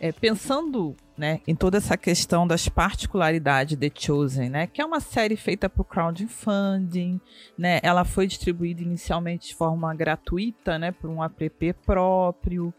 É, 0.05 0.12
pensando 0.12 0.95
né, 1.17 1.40
em 1.49 1.55
toda 1.55 1.79
essa 1.79 1.97
questão 1.97 2.47
das 2.47 2.69
particularidades 2.69 3.75
de 3.75 3.90
Chosen, 3.90 4.51
né, 4.51 4.67
que 4.67 4.83
é 4.83 4.85
uma 4.85 5.01
série 5.01 5.35
feita 5.35 5.67
por 5.67 5.85
crowdfunding, 5.85 7.19
né, 7.57 7.81
ela 7.83 8.05
foi 8.05 8.27
distribuída 8.27 8.83
inicialmente 8.83 9.49
de 9.49 9.55
forma 9.55 9.95
gratuita, 9.95 10.79
né, 10.79 10.93
por 10.93 11.09
um 11.09 11.25
app 11.25 11.73
próprio. 11.87 12.71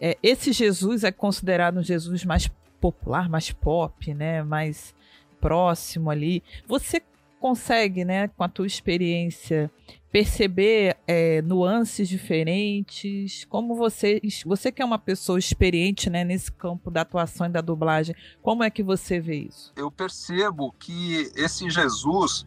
É, 0.00 0.16
esse 0.22 0.52
Jesus 0.52 1.02
é 1.02 1.10
considerado 1.10 1.80
um 1.80 1.82
Jesus 1.82 2.24
mais 2.24 2.48
popular, 2.80 3.28
mais 3.28 3.50
pop, 3.50 4.14
né, 4.14 4.44
mais 4.44 4.94
próximo 5.40 6.10
ali. 6.10 6.44
Você 6.68 7.02
consegue, 7.42 8.04
né, 8.04 8.28
com 8.28 8.44
a 8.44 8.48
tua 8.48 8.68
experiência, 8.68 9.68
perceber 10.12 10.96
é, 11.08 11.42
nuances 11.42 12.08
diferentes? 12.08 13.44
Como 13.46 13.74
você, 13.74 14.22
você 14.46 14.70
que 14.70 14.80
é 14.80 14.84
uma 14.84 14.98
pessoa 14.98 15.40
experiente 15.40 16.08
né, 16.08 16.22
nesse 16.22 16.52
campo 16.52 16.88
da 16.88 17.00
atuação 17.00 17.48
e 17.48 17.50
da 17.50 17.60
dublagem, 17.60 18.14
como 18.40 18.62
é 18.62 18.70
que 18.70 18.82
você 18.82 19.18
vê 19.18 19.48
isso? 19.48 19.72
Eu 19.74 19.90
percebo 19.90 20.72
que 20.78 21.32
esse 21.34 21.68
Jesus, 21.68 22.46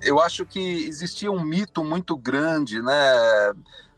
eu 0.00 0.18
acho 0.18 0.46
que 0.46 0.58
existia 0.58 1.30
um 1.30 1.44
mito 1.44 1.84
muito 1.84 2.16
grande, 2.16 2.80
né, 2.80 2.94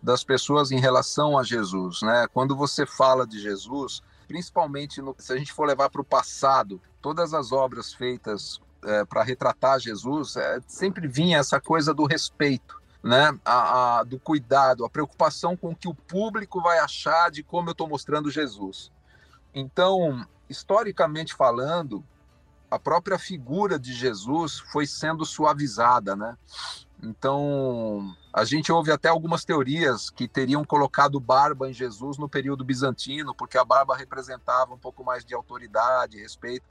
das 0.03 0.25
pessoas 0.25 0.73
em 0.73 0.81
relação 0.81 1.39
a 1.39 1.45
Jesus, 1.45 2.03
né? 2.03 2.27
Quando 2.33 2.55
você 2.55 2.85
fala 2.85 3.27
de 3.27 3.41
Jesus, 3.41 4.03
principalmente 4.27 5.01
no, 5.01 5.15
se 5.19 5.33
a 5.33 5.37
gente 5.37 5.53
for 5.53 5.67
levar 5.67 5.89
para 5.89 6.01
o 6.01 6.05
passado, 6.05 6.81
todas 7.01 7.33
as 7.33 7.53
obras 7.53 7.93
feitas 7.93 8.61
é, 8.87 9.05
para 9.05 9.23
retratar 9.23 9.79
Jesus, 9.79 10.37
é, 10.37 10.61
sempre 10.67 11.07
vinha 11.07 11.39
essa 11.39 11.61
coisa 11.61 11.93
do 11.93 12.07
respeito 12.07 12.81
né, 13.07 13.39
a, 13.45 13.99
a, 13.99 14.03
do 14.03 14.19
cuidado, 14.19 14.85
a 14.85 14.91
preocupação 14.91 15.57
com 15.57 15.71
o 15.71 15.77
que 15.77 15.89
o 15.89 15.95
público 15.95 16.61
vai 16.61 16.79
achar 16.79 17.31
de 17.31 17.43
como 17.43 17.69
eu 17.69 17.73
estou 17.73 17.89
mostrando 17.89 18.31
Jesus. 18.31 18.91
Então, 19.55 20.27
historicamente 20.51 21.33
falando, 21.33 22.05
a 22.69 22.81
própria 22.81 23.17
figura 23.17 23.79
de 23.79 23.93
Jesus 23.93 24.59
foi 24.59 24.87
sendo 24.87 25.25
suavizada, 25.25 26.17
né? 26.17 26.37
Então, 27.01 28.13
a 28.33 28.45
gente 28.45 28.73
ouve 28.73 28.91
até 28.91 29.09
algumas 29.09 29.45
teorias 29.45 30.11
que 30.11 30.27
teriam 30.27 30.65
colocado 30.65 31.21
barba 31.21 31.69
em 31.69 31.73
Jesus 31.73 32.19
no 32.19 32.29
período 32.29 32.65
bizantino, 32.65 33.35
porque 33.35 33.57
a 33.57 33.65
barba 33.65 33.97
representava 33.97 34.75
um 34.75 34.79
pouco 34.79 35.05
mais 35.05 35.25
de 35.25 35.33
autoridade, 35.33 36.21
respeito. 36.21 36.67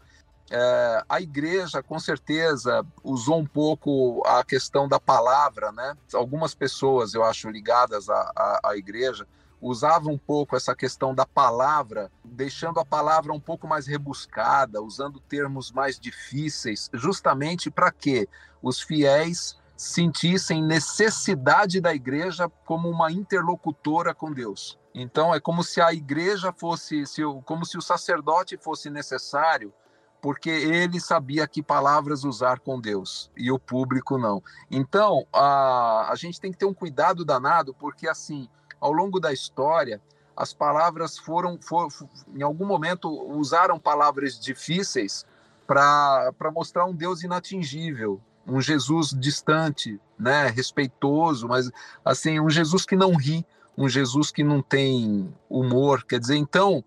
É, 0.51 1.03
a 1.09 1.19
igreja, 1.19 1.81
com 1.81 1.99
certeza, 1.99 2.85
usou 3.03 3.39
um 3.39 3.45
pouco 3.45 4.21
a 4.25 4.43
questão 4.43 4.87
da 4.87 4.99
palavra, 4.99 5.71
né? 5.71 5.97
Algumas 6.13 6.53
pessoas, 6.53 7.13
eu 7.13 7.23
acho, 7.23 7.49
ligadas 7.49 8.09
à, 8.09 8.31
à, 8.35 8.59
à 8.69 8.77
igreja, 8.77 9.27
usavam 9.59 10.13
um 10.13 10.17
pouco 10.17 10.55
essa 10.55 10.75
questão 10.75 11.15
da 11.15 11.25
palavra, 11.25 12.11
deixando 12.23 12.79
a 12.79 12.85
palavra 12.85 13.33
um 13.33 13.39
pouco 13.39 13.67
mais 13.67 13.87
rebuscada, 13.87 14.81
usando 14.81 15.19
termos 15.19 15.71
mais 15.71 15.99
difíceis, 15.99 16.89
justamente 16.93 17.71
para 17.71 17.91
que 17.91 18.29
os 18.61 18.79
fiéis 18.81 19.57
sentissem 19.75 20.63
necessidade 20.63 21.81
da 21.81 21.93
igreja 21.93 22.49
como 22.65 22.89
uma 22.89 23.11
interlocutora 23.11 24.13
com 24.13 24.31
Deus. 24.31 24.77
Então 24.93 25.33
é 25.33 25.39
como 25.39 25.63
se 25.63 25.81
a 25.81 25.91
igreja 25.91 26.53
fosse, 26.53 27.05
se, 27.05 27.21
como 27.43 27.65
se 27.65 27.77
o 27.77 27.81
sacerdote 27.81 28.57
fosse 28.57 28.89
necessário 28.89 29.73
porque 30.21 30.49
ele 30.49 30.99
sabia 30.99 31.47
que 31.47 31.61
palavras 31.61 32.23
usar 32.23 32.59
com 32.59 32.79
Deus 32.79 33.29
e 33.37 33.51
o 33.51 33.59
público 33.59 34.17
não. 34.17 34.41
Então, 34.71 35.25
a, 35.31 36.09
a 36.11 36.15
gente 36.15 36.39
tem 36.41 36.51
que 36.51 36.57
ter 36.57 36.65
um 36.65 36.73
cuidado 36.73 37.23
danado, 37.23 37.73
porque 37.73 38.07
assim, 38.07 38.49
ao 38.79 38.91
longo 38.91 39.19
da 39.19 39.31
história, 39.31 40.01
as 40.35 40.53
palavras 40.53 41.17
foram, 41.17 41.57
for, 41.61 41.87
em 42.35 42.41
algum 42.41 42.65
momento, 42.65 43.09
usaram 43.09 43.79
palavras 43.79 44.39
difíceis 44.39 45.25
para 45.65 46.51
mostrar 46.53 46.85
um 46.85 46.93
Deus 46.93 47.23
inatingível, 47.23 48.21
um 48.45 48.61
Jesus 48.61 49.09
distante, 49.09 49.99
né, 50.19 50.47
respeitoso, 50.47 51.47
mas 51.47 51.71
assim, 52.03 52.39
um 52.39 52.49
Jesus 52.49 52.85
que 52.85 52.95
não 52.95 53.15
ri, 53.15 53.45
um 53.77 53.89
Jesus 53.89 54.31
que 54.31 54.43
não 54.43 54.61
tem 54.61 55.33
humor, 55.49 56.03
quer 56.03 56.19
dizer, 56.19 56.35
então, 56.35 56.83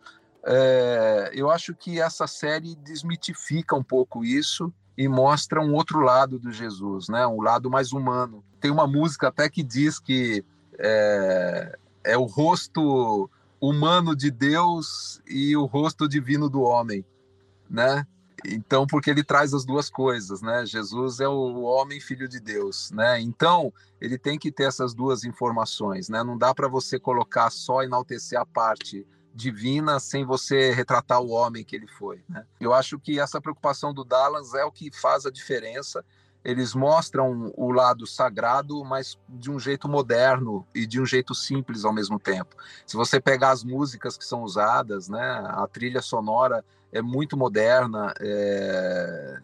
é, 0.50 1.30
eu 1.34 1.50
acho 1.50 1.74
que 1.74 2.00
essa 2.00 2.26
série 2.26 2.74
desmitifica 2.76 3.76
um 3.76 3.84
pouco 3.84 4.24
isso 4.24 4.72
e 4.96 5.06
mostra 5.06 5.60
um 5.60 5.74
outro 5.74 6.00
lado 6.00 6.38
do 6.38 6.50
Jesus, 6.50 7.06
né? 7.10 7.26
Um 7.26 7.42
lado 7.42 7.70
mais 7.70 7.92
humano. 7.92 8.42
Tem 8.58 8.70
uma 8.70 8.86
música 8.86 9.28
até 9.28 9.50
que 9.50 9.62
diz 9.62 10.00
que 10.00 10.42
é, 10.78 11.78
é 12.02 12.16
o 12.16 12.24
rosto 12.24 13.28
humano 13.60 14.16
de 14.16 14.30
Deus 14.30 15.20
e 15.28 15.54
o 15.54 15.66
rosto 15.66 16.08
divino 16.08 16.48
do 16.48 16.62
homem, 16.62 17.04
né? 17.68 18.06
Então, 18.46 18.86
porque 18.86 19.10
ele 19.10 19.22
traz 19.22 19.52
as 19.52 19.66
duas 19.66 19.90
coisas, 19.90 20.40
né? 20.40 20.64
Jesus 20.64 21.20
é 21.20 21.28
o 21.28 21.60
homem 21.60 22.00
filho 22.00 22.26
de 22.26 22.40
Deus, 22.40 22.90
né? 22.90 23.20
Então, 23.20 23.70
ele 24.00 24.16
tem 24.16 24.38
que 24.38 24.50
ter 24.50 24.62
essas 24.62 24.94
duas 24.94 25.24
informações, 25.24 26.08
né? 26.08 26.24
Não 26.24 26.38
dá 26.38 26.54
para 26.54 26.68
você 26.68 26.98
colocar 26.98 27.50
só 27.50 27.82
enaltecer 27.82 28.40
a 28.40 28.46
parte 28.46 29.06
divina 29.34 30.00
sem 30.00 30.24
você 30.24 30.72
retratar 30.72 31.20
o 31.20 31.30
homem 31.30 31.64
que 31.64 31.76
ele 31.76 31.86
foi. 31.86 32.22
Né? 32.28 32.44
Eu 32.60 32.74
acho 32.74 32.98
que 32.98 33.20
essa 33.20 33.40
preocupação 33.40 33.94
do 33.94 34.04
Dallas 34.04 34.54
é 34.54 34.64
o 34.64 34.72
que 34.72 34.90
faz 34.90 35.26
a 35.26 35.30
diferença. 35.30 36.04
Eles 36.44 36.74
mostram 36.74 37.52
o 37.56 37.70
lado 37.70 38.06
sagrado, 38.06 38.84
mas 38.84 39.18
de 39.28 39.50
um 39.50 39.58
jeito 39.58 39.88
moderno 39.88 40.66
e 40.74 40.86
de 40.86 41.00
um 41.00 41.06
jeito 41.06 41.34
simples 41.34 41.84
ao 41.84 41.92
mesmo 41.92 42.18
tempo. 42.18 42.56
Se 42.86 42.96
você 42.96 43.20
pegar 43.20 43.50
as 43.50 43.64
músicas 43.64 44.16
que 44.16 44.24
são 44.24 44.42
usadas, 44.42 45.08
né, 45.08 45.42
a 45.46 45.66
trilha 45.66 46.00
sonora 46.00 46.64
é 46.90 47.02
muito 47.02 47.36
moderna, 47.36 48.14
é... 48.20 49.40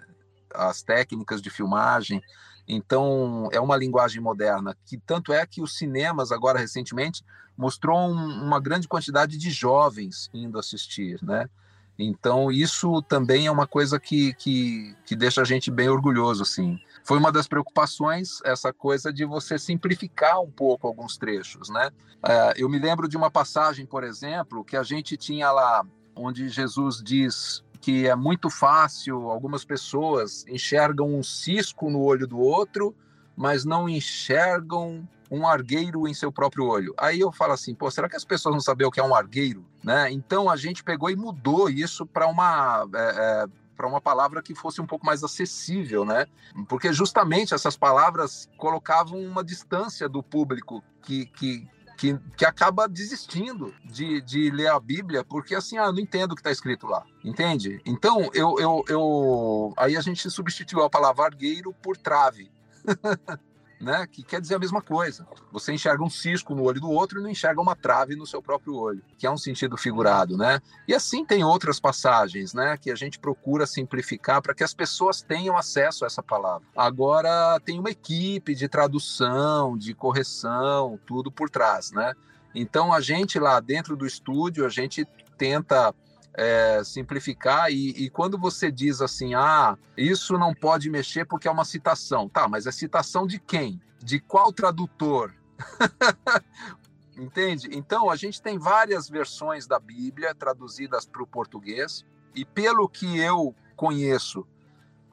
as 0.54 0.82
técnicas 0.82 1.42
de 1.42 1.50
filmagem, 1.50 2.22
então, 2.66 3.48
é 3.52 3.60
uma 3.60 3.76
linguagem 3.76 4.20
moderna, 4.20 4.76
que 4.86 4.98
tanto 4.98 5.32
é 5.32 5.44
que 5.46 5.62
os 5.62 5.76
cinemas, 5.76 6.32
agora 6.32 6.58
recentemente, 6.58 7.22
mostrou 7.56 7.98
um, 7.98 8.44
uma 8.44 8.60
grande 8.60 8.88
quantidade 8.88 9.36
de 9.36 9.50
jovens 9.50 10.30
indo 10.32 10.58
assistir, 10.58 11.18
né? 11.22 11.48
Então, 11.96 12.50
isso 12.50 13.00
também 13.02 13.46
é 13.46 13.50
uma 13.50 13.68
coisa 13.68 14.00
que, 14.00 14.34
que, 14.34 14.96
que 15.06 15.14
deixa 15.14 15.42
a 15.42 15.44
gente 15.44 15.70
bem 15.70 15.88
orgulhoso, 15.88 16.42
assim. 16.42 16.78
Foi 17.04 17.18
uma 17.18 17.30
das 17.30 17.46
preocupações, 17.46 18.40
essa 18.44 18.72
coisa 18.72 19.12
de 19.12 19.24
você 19.24 19.58
simplificar 19.58 20.40
um 20.40 20.50
pouco 20.50 20.88
alguns 20.88 21.16
trechos, 21.16 21.68
né? 21.68 21.90
Uh, 22.24 22.52
eu 22.56 22.68
me 22.68 22.80
lembro 22.80 23.06
de 23.08 23.16
uma 23.16 23.30
passagem, 23.30 23.86
por 23.86 24.02
exemplo, 24.02 24.64
que 24.64 24.76
a 24.76 24.82
gente 24.82 25.16
tinha 25.16 25.52
lá, 25.52 25.86
onde 26.16 26.48
Jesus 26.48 27.00
diz 27.00 27.62
que 27.84 28.08
é 28.08 28.16
muito 28.16 28.48
fácil, 28.48 29.30
algumas 29.30 29.62
pessoas 29.62 30.46
enxergam 30.48 31.06
um 31.06 31.22
cisco 31.22 31.90
no 31.90 32.00
olho 32.00 32.26
do 32.26 32.38
outro, 32.38 32.96
mas 33.36 33.66
não 33.66 33.86
enxergam 33.86 35.06
um 35.30 35.46
argueiro 35.46 36.08
em 36.08 36.14
seu 36.14 36.32
próprio 36.32 36.64
olho. 36.64 36.94
Aí 36.96 37.20
eu 37.20 37.30
falo 37.30 37.52
assim, 37.52 37.74
pô, 37.74 37.90
será 37.90 38.08
que 38.08 38.16
as 38.16 38.24
pessoas 38.24 38.54
não 38.54 38.60
sabem 38.62 38.86
o 38.86 38.90
que 38.90 39.00
é 39.00 39.04
um 39.04 39.14
argueiro? 39.14 39.66
Né? 39.82 40.10
Então 40.10 40.48
a 40.48 40.56
gente 40.56 40.82
pegou 40.82 41.10
e 41.10 41.16
mudou 41.16 41.68
isso 41.68 42.06
para 42.06 42.26
uma. 42.26 42.88
É, 42.94 43.42
é, 43.42 43.46
para 43.76 43.86
uma 43.86 44.00
palavra 44.00 44.40
que 44.40 44.54
fosse 44.54 44.80
um 44.80 44.86
pouco 44.86 45.04
mais 45.04 45.22
acessível, 45.24 46.04
né? 46.04 46.26
Porque 46.68 46.92
justamente 46.92 47.52
essas 47.52 47.76
palavras 47.76 48.48
colocavam 48.56 49.20
uma 49.20 49.42
distância 49.42 50.08
do 50.08 50.22
público 50.22 50.82
que, 51.02 51.26
que, 51.26 51.68
que, 51.96 52.18
que 52.36 52.44
acaba 52.44 52.88
desistindo 52.88 53.74
de, 53.84 54.20
de 54.20 54.50
ler 54.50 54.68
a 54.68 54.80
Bíblia, 54.80 55.24
porque 55.24 55.54
assim, 55.54 55.78
ah, 55.78 55.90
não 55.92 55.98
entendo 55.98 56.32
o 56.32 56.34
que 56.34 56.40
está 56.40 56.50
escrito 56.50 56.86
lá, 56.86 57.04
entende? 57.24 57.80
Então, 57.86 58.30
eu, 58.34 58.56
eu, 58.58 58.84
eu, 58.88 59.74
aí 59.76 59.96
a 59.96 60.00
gente 60.00 60.28
substituiu 60.30 60.84
a 60.84 60.90
palavra 60.90 61.26
argueiro 61.26 61.72
por 61.82 61.96
trave. 61.96 62.50
né? 63.84 64.06
Que 64.10 64.22
quer 64.22 64.40
dizer 64.40 64.54
a 64.54 64.58
mesma 64.58 64.82
coisa. 64.82 65.26
Você 65.52 65.72
enxerga 65.72 66.02
um 66.02 66.10
cisco 66.10 66.54
no 66.54 66.62
olho 66.62 66.80
do 66.80 66.90
outro 66.90 67.20
e 67.20 67.22
não 67.22 67.30
enxerga 67.30 67.60
uma 67.60 67.76
trave 67.76 68.16
no 68.16 68.26
seu 68.26 68.42
próprio 68.42 68.74
olho, 68.74 69.02
que 69.18 69.26
é 69.26 69.30
um 69.30 69.36
sentido 69.36 69.76
figurado, 69.76 70.36
né? 70.36 70.60
E 70.88 70.94
assim 70.94 71.24
tem 71.24 71.44
outras 71.44 71.78
passagens, 71.78 72.54
né? 72.54 72.76
Que 72.76 72.90
a 72.90 72.94
gente 72.94 73.18
procura 73.18 73.66
simplificar 73.66 74.42
para 74.42 74.54
que 74.54 74.64
as 74.64 74.74
pessoas 74.74 75.22
tenham 75.22 75.56
acesso 75.56 76.04
a 76.04 76.06
essa 76.06 76.22
palavra. 76.22 76.66
Agora 76.74 77.60
tem 77.60 77.78
uma 77.78 77.90
equipe 77.90 78.54
de 78.54 78.68
tradução, 78.68 79.76
de 79.76 79.94
correção, 79.94 80.98
tudo 81.06 81.30
por 81.30 81.50
trás, 81.50 81.92
né? 81.92 82.12
Então 82.54 82.92
a 82.92 83.00
gente 83.00 83.38
lá 83.38 83.60
dentro 83.60 83.96
do 83.96 84.06
estúdio 84.06 84.64
a 84.64 84.68
gente 84.68 85.06
tenta 85.36 85.94
é, 86.34 86.82
simplificar 86.84 87.70
e, 87.70 87.90
e, 87.90 88.10
quando 88.10 88.36
você 88.36 88.70
diz 88.70 89.00
assim, 89.00 89.34
ah, 89.34 89.78
isso 89.96 90.36
não 90.36 90.52
pode 90.52 90.90
mexer 90.90 91.24
porque 91.24 91.46
é 91.46 91.50
uma 91.50 91.64
citação, 91.64 92.28
tá? 92.28 92.48
Mas 92.48 92.66
é 92.66 92.72
citação 92.72 93.26
de 93.26 93.38
quem? 93.38 93.80
De 94.02 94.18
qual 94.18 94.52
tradutor? 94.52 95.32
Entende? 97.16 97.68
Então 97.72 98.10
a 98.10 98.16
gente 98.16 98.42
tem 98.42 98.58
várias 98.58 99.08
versões 99.08 99.66
da 99.68 99.78
Bíblia 99.78 100.34
traduzidas 100.34 101.06
para 101.06 101.22
o 101.22 101.26
português 101.26 102.04
e 102.34 102.44
pelo 102.44 102.88
que 102.88 103.18
eu 103.18 103.54
conheço 103.76 104.44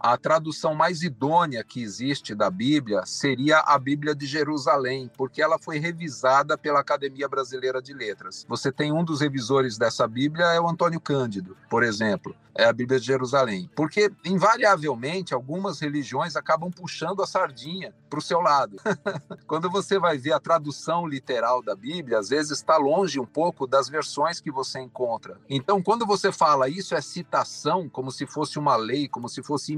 a 0.04 0.18
tradução 0.18 0.74
mais 0.74 1.04
idônea 1.04 1.64
que 1.64 1.82
existe 1.82 2.34
da 2.34 2.50
Bíblia 2.50 3.06
seria 3.06 3.60
a 3.60 3.78
Bíblia 3.78 4.16
de 4.16 4.26
Jerusalém, 4.26 5.12
porque 5.16 5.42
ela 5.42 5.60
foi 5.60 5.78
revisada 5.78 6.58
pela 6.58 6.80
Academia 6.80 7.30
Brasileira 7.30 7.80
de 7.80 7.94
Letras. 7.94 8.44
Você 8.50 8.72
tem 8.72 8.92
um 8.92 9.04
dos 9.04 9.22
revisores 9.22 9.78
dessa 9.78 10.08
Bíblia, 10.08 10.46
é 10.46 10.60
o 10.60 10.68
Antônio 10.68 11.00
Cândido, 11.00 11.56
por 11.70 11.84
exemplo 11.84 12.36
é 12.56 12.66
a 12.66 12.74
Bíblia 12.74 13.00
de 13.00 13.06
Jerusalém. 13.06 13.70
Porque, 13.76 14.12
invariavelmente, 14.26 15.34
algumas 15.34 15.80
religiões 15.80 16.36
acabam 16.36 16.70
puxando 16.70 17.22
a 17.22 17.28
sardinha 17.28 17.94
para 18.10 18.20
o 18.20 18.22
seu 18.22 18.42
lado. 18.42 18.78
Quando 19.48 19.70
você 19.70 19.98
vai 19.98 20.18
ver 20.18 20.34
a 20.34 20.40
tradução 20.40 21.08
literal 21.08 21.62
da 21.62 21.76
Bíblia, 21.76 22.20
às 22.20 22.30
vezes 22.30 22.52
está 22.52 22.78
longe 22.78 23.20
um 23.20 23.26
pouco 23.26 23.66
das 23.66 23.88
versões 23.88 24.40
que 24.40 24.52
você 24.52 24.80
encontra. 24.80 25.40
Então, 25.50 25.82
quando 25.82 26.06
você 26.06 26.32
fala 26.32 26.70
isso 26.70 26.96
é 26.96 27.02
citação, 27.02 27.88
como 27.90 28.12
se 28.12 28.26
fosse 28.26 28.60
uma 28.60 28.76
lei, 28.76 29.08
como 29.08 29.30
se 29.30 29.42
fosse 29.42 29.74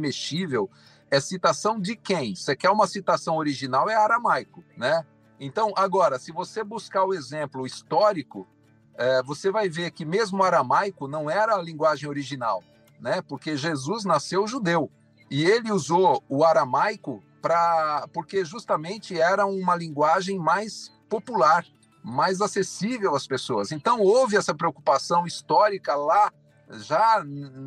é 1.09 1.19
citação 1.19 1.79
de 1.79 1.95
quem? 1.95 2.35
Você 2.35 2.55
quer 2.55 2.69
uma 2.69 2.87
citação 2.87 3.37
original, 3.37 3.89
é 3.89 3.95
aramaico, 3.95 4.63
né? 4.77 5.05
Então, 5.39 5.73
agora, 5.75 6.17
se 6.17 6.31
você 6.31 6.63
buscar 6.63 7.03
o 7.03 7.13
exemplo 7.13 7.65
histórico, 7.65 8.47
é, 8.95 9.21
você 9.23 9.51
vai 9.51 9.69
ver 9.69 9.91
que 9.91 10.05
mesmo 10.05 10.43
aramaico 10.43 11.07
não 11.07 11.29
era 11.29 11.55
a 11.55 11.61
linguagem 11.61 12.07
original, 12.07 12.63
né? 12.99 13.21
Porque 13.21 13.57
Jesus 13.57 14.05
nasceu 14.05 14.47
judeu 14.47 14.89
e 15.29 15.45
ele 15.45 15.71
usou 15.71 16.23
o 16.29 16.43
aramaico 16.43 17.23
para 17.41 18.07
porque 18.13 18.45
justamente 18.45 19.19
era 19.19 19.45
uma 19.45 19.75
linguagem 19.75 20.39
mais 20.39 20.91
popular, 21.09 21.65
mais 22.03 22.39
acessível 22.39 23.15
às 23.15 23.27
pessoas. 23.27 23.71
Então 23.71 23.99
houve 23.99 24.37
essa 24.37 24.53
preocupação 24.53 25.27
histórica 25.27 25.95
lá 25.95 26.31
já 26.71 27.23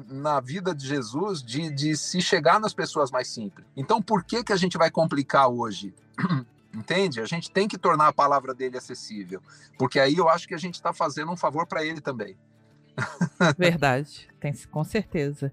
na 0.09 0.40
vida 0.40 0.74
de 0.74 0.86
Jesus 0.86 1.42
de, 1.42 1.70
de 1.70 1.97
se 1.97 2.20
chegar 2.20 2.59
nas 2.61 2.74
pessoas 2.74 3.11
mais 3.11 3.28
simples. 3.28 3.66
Então 3.76 4.01
por 4.01 4.24
que 4.24 4.42
que 4.42 4.53
a 4.53 4.57
gente 4.57 4.78
vai 4.78 4.90
complicar 4.90 5.49
hoje? 5.49 5.94
Entende? 6.74 7.20
A 7.20 7.24
gente 7.24 7.51
tem 7.51 7.66
que 7.66 7.78
tornar 7.78 8.09
a 8.09 8.12
palavra 8.12 8.55
dele 8.55 8.76
acessível, 8.76 9.42
porque 9.78 9.99
aí 9.99 10.16
eu 10.16 10.28
acho 10.28 10.47
que 10.47 10.55
a 10.55 10.59
gente 10.59 10.74
está 10.74 10.92
fazendo 10.92 11.32
um 11.32 11.36
favor 11.36 11.66
para 11.66 11.84
ele 11.84 12.01
também. 12.01 12.36
Verdade, 13.57 14.28
tem, 14.38 14.53
com 14.70 14.84
certeza. 14.84 15.53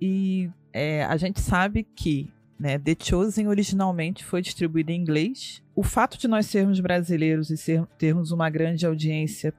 E 0.00 0.50
é, 0.72 1.04
a 1.04 1.16
gente 1.16 1.40
sabe 1.40 1.84
que 1.84 2.32
né, 2.62 2.78
The 2.78 2.96
Chosen 2.96 3.48
originalmente 3.48 4.24
foi 4.24 4.40
distribuído 4.40 4.92
em 4.92 5.00
inglês. 5.00 5.60
O 5.74 5.82
fato 5.82 6.16
de 6.16 6.28
nós 6.28 6.46
sermos 6.46 6.78
brasileiros 6.78 7.50
e 7.50 7.56
ser, 7.56 7.84
termos 7.98 8.30
uma 8.30 8.48
grande 8.48 8.86
audiência 8.86 9.52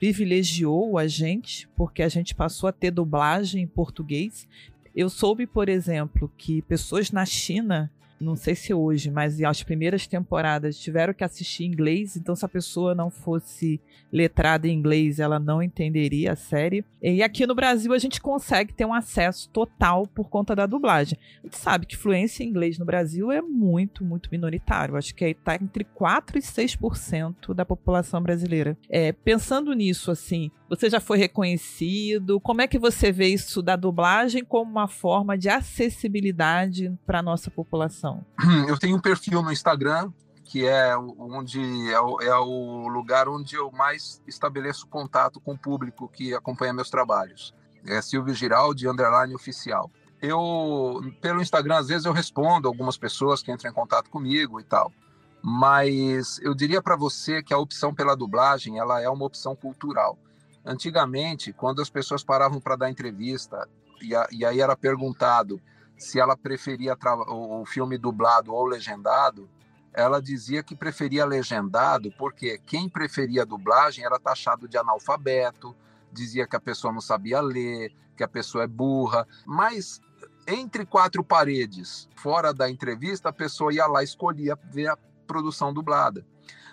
privilegiou 0.00 0.98
a 0.98 1.06
gente, 1.06 1.68
porque 1.76 2.02
a 2.02 2.08
gente 2.08 2.34
passou 2.34 2.68
a 2.68 2.72
ter 2.72 2.90
dublagem 2.90 3.62
em 3.62 3.66
português. 3.66 4.48
Eu 4.92 5.08
soube, 5.08 5.46
por 5.46 5.68
exemplo, 5.68 6.28
que 6.36 6.62
pessoas 6.62 7.12
na 7.12 7.24
China 7.24 7.88
não 8.20 8.36
sei 8.36 8.54
se 8.54 8.74
hoje, 8.74 9.10
mas 9.10 9.40
as 9.40 9.62
primeiras 9.62 10.06
temporadas 10.06 10.78
tiveram 10.78 11.14
que 11.14 11.24
assistir 11.24 11.64
em 11.64 11.68
inglês, 11.68 12.16
então 12.16 12.36
se 12.36 12.44
a 12.44 12.48
pessoa 12.48 12.94
não 12.94 13.10
fosse 13.10 13.80
letrada 14.12 14.68
em 14.68 14.76
inglês, 14.76 15.18
ela 15.18 15.38
não 15.38 15.62
entenderia 15.62 16.32
a 16.32 16.36
série. 16.36 16.84
E 17.00 17.22
aqui 17.22 17.46
no 17.46 17.54
Brasil 17.54 17.92
a 17.92 17.98
gente 17.98 18.20
consegue 18.20 18.74
ter 18.74 18.84
um 18.84 18.92
acesso 18.92 19.48
total 19.48 20.06
por 20.06 20.28
conta 20.28 20.54
da 20.54 20.66
dublagem. 20.66 21.18
A 21.42 21.46
gente 21.46 21.58
sabe 21.58 21.86
que 21.86 21.96
fluência 21.96 22.44
em 22.44 22.48
inglês 22.48 22.78
no 22.78 22.84
Brasil 22.84 23.32
é 23.32 23.40
muito, 23.40 24.04
muito 24.04 24.28
minoritário. 24.30 24.96
Acho 24.96 25.14
que 25.14 25.24
está 25.24 25.54
entre 25.54 25.84
4 25.84 26.38
e 26.38 26.42
6% 26.42 27.54
da 27.54 27.64
população 27.64 28.22
brasileira. 28.22 28.76
É, 28.88 29.12
pensando 29.12 29.72
nisso, 29.72 30.10
assim, 30.10 30.50
você 30.70 30.88
já 30.88 31.00
foi 31.00 31.18
reconhecido? 31.18 32.38
Como 32.40 32.62
é 32.62 32.68
que 32.68 32.78
você 32.78 33.10
vê 33.10 33.26
isso 33.26 33.60
da 33.60 33.74
dublagem 33.74 34.44
como 34.44 34.70
uma 34.70 34.86
forma 34.86 35.36
de 35.36 35.48
acessibilidade 35.48 36.96
para 37.04 37.18
a 37.18 37.22
nossa 37.22 37.50
população? 37.50 38.24
Eu 38.68 38.78
tenho 38.78 38.96
um 38.96 39.00
perfil 39.00 39.42
no 39.42 39.50
Instagram 39.50 40.12
que 40.44 40.66
é 40.66 40.96
onde 40.96 41.60
é 41.92 42.00
o, 42.00 42.20
é 42.20 42.36
o, 42.36 42.88
lugar 42.88 43.28
onde 43.28 43.54
eu 43.54 43.70
mais 43.70 44.20
estabeleço 44.26 44.84
contato 44.88 45.40
com 45.40 45.52
o 45.52 45.58
público 45.58 46.08
que 46.08 46.34
acompanha 46.34 46.72
meus 46.72 46.90
trabalhos. 46.90 47.54
É 47.86 48.02
Silvio 48.02 48.34
Giraldi, 48.34 48.88
underline 48.88 49.32
oficial. 49.32 49.88
Eu, 50.20 51.00
pelo 51.20 51.40
Instagram, 51.40 51.78
às 51.78 51.86
vezes 51.86 52.04
eu 52.04 52.12
respondo 52.12 52.66
algumas 52.66 52.98
pessoas 52.98 53.44
que 53.44 53.52
entram 53.52 53.70
em 53.70 53.74
contato 53.74 54.10
comigo 54.10 54.58
e 54.58 54.64
tal, 54.64 54.92
mas 55.40 56.40
eu 56.42 56.52
diria 56.52 56.82
para 56.82 56.96
você 56.96 57.44
que 57.44 57.54
a 57.54 57.58
opção 57.58 57.94
pela 57.94 58.16
dublagem, 58.16 58.76
ela 58.76 59.00
é 59.00 59.08
uma 59.08 59.24
opção 59.24 59.54
cultural. 59.54 60.18
Antigamente, 60.64 61.52
quando 61.52 61.80
as 61.80 61.88
pessoas 61.88 62.22
paravam 62.22 62.60
para 62.60 62.76
dar 62.76 62.90
entrevista 62.90 63.68
e, 64.02 64.14
a, 64.14 64.26
e 64.30 64.44
aí 64.44 64.60
era 64.60 64.76
perguntado 64.76 65.60
se 65.96 66.18
ela 66.18 66.36
preferia 66.36 66.96
o 67.28 67.64
filme 67.66 67.98
dublado 67.98 68.54
ou 68.54 68.64
legendado, 68.64 69.48
ela 69.92 70.20
dizia 70.20 70.62
que 70.62 70.74
preferia 70.74 71.24
legendado 71.24 72.12
porque 72.16 72.58
quem 72.58 72.88
preferia 72.88 73.44
dublagem 73.44 74.04
era 74.04 74.18
taxado 74.18 74.68
de 74.68 74.78
analfabeto, 74.78 75.76
dizia 76.12 76.46
que 76.46 76.56
a 76.56 76.60
pessoa 76.60 76.92
não 76.92 77.00
sabia 77.00 77.40
ler, 77.40 77.94
que 78.16 78.22
a 78.22 78.28
pessoa 78.28 78.64
é 78.64 78.66
burra, 78.66 79.26
mas 79.46 80.00
entre 80.46 80.86
quatro 80.86 81.22
paredes, 81.22 82.08
fora 82.16 82.52
da 82.52 82.70
entrevista, 82.70 83.28
a 83.28 83.32
pessoa 83.32 83.72
ia 83.72 83.86
lá 83.86 84.02
e 84.02 84.04
escolhia 84.04 84.58
ver 84.70 84.88
a 84.88 84.98
produção 85.26 85.72
dublada. 85.72 86.24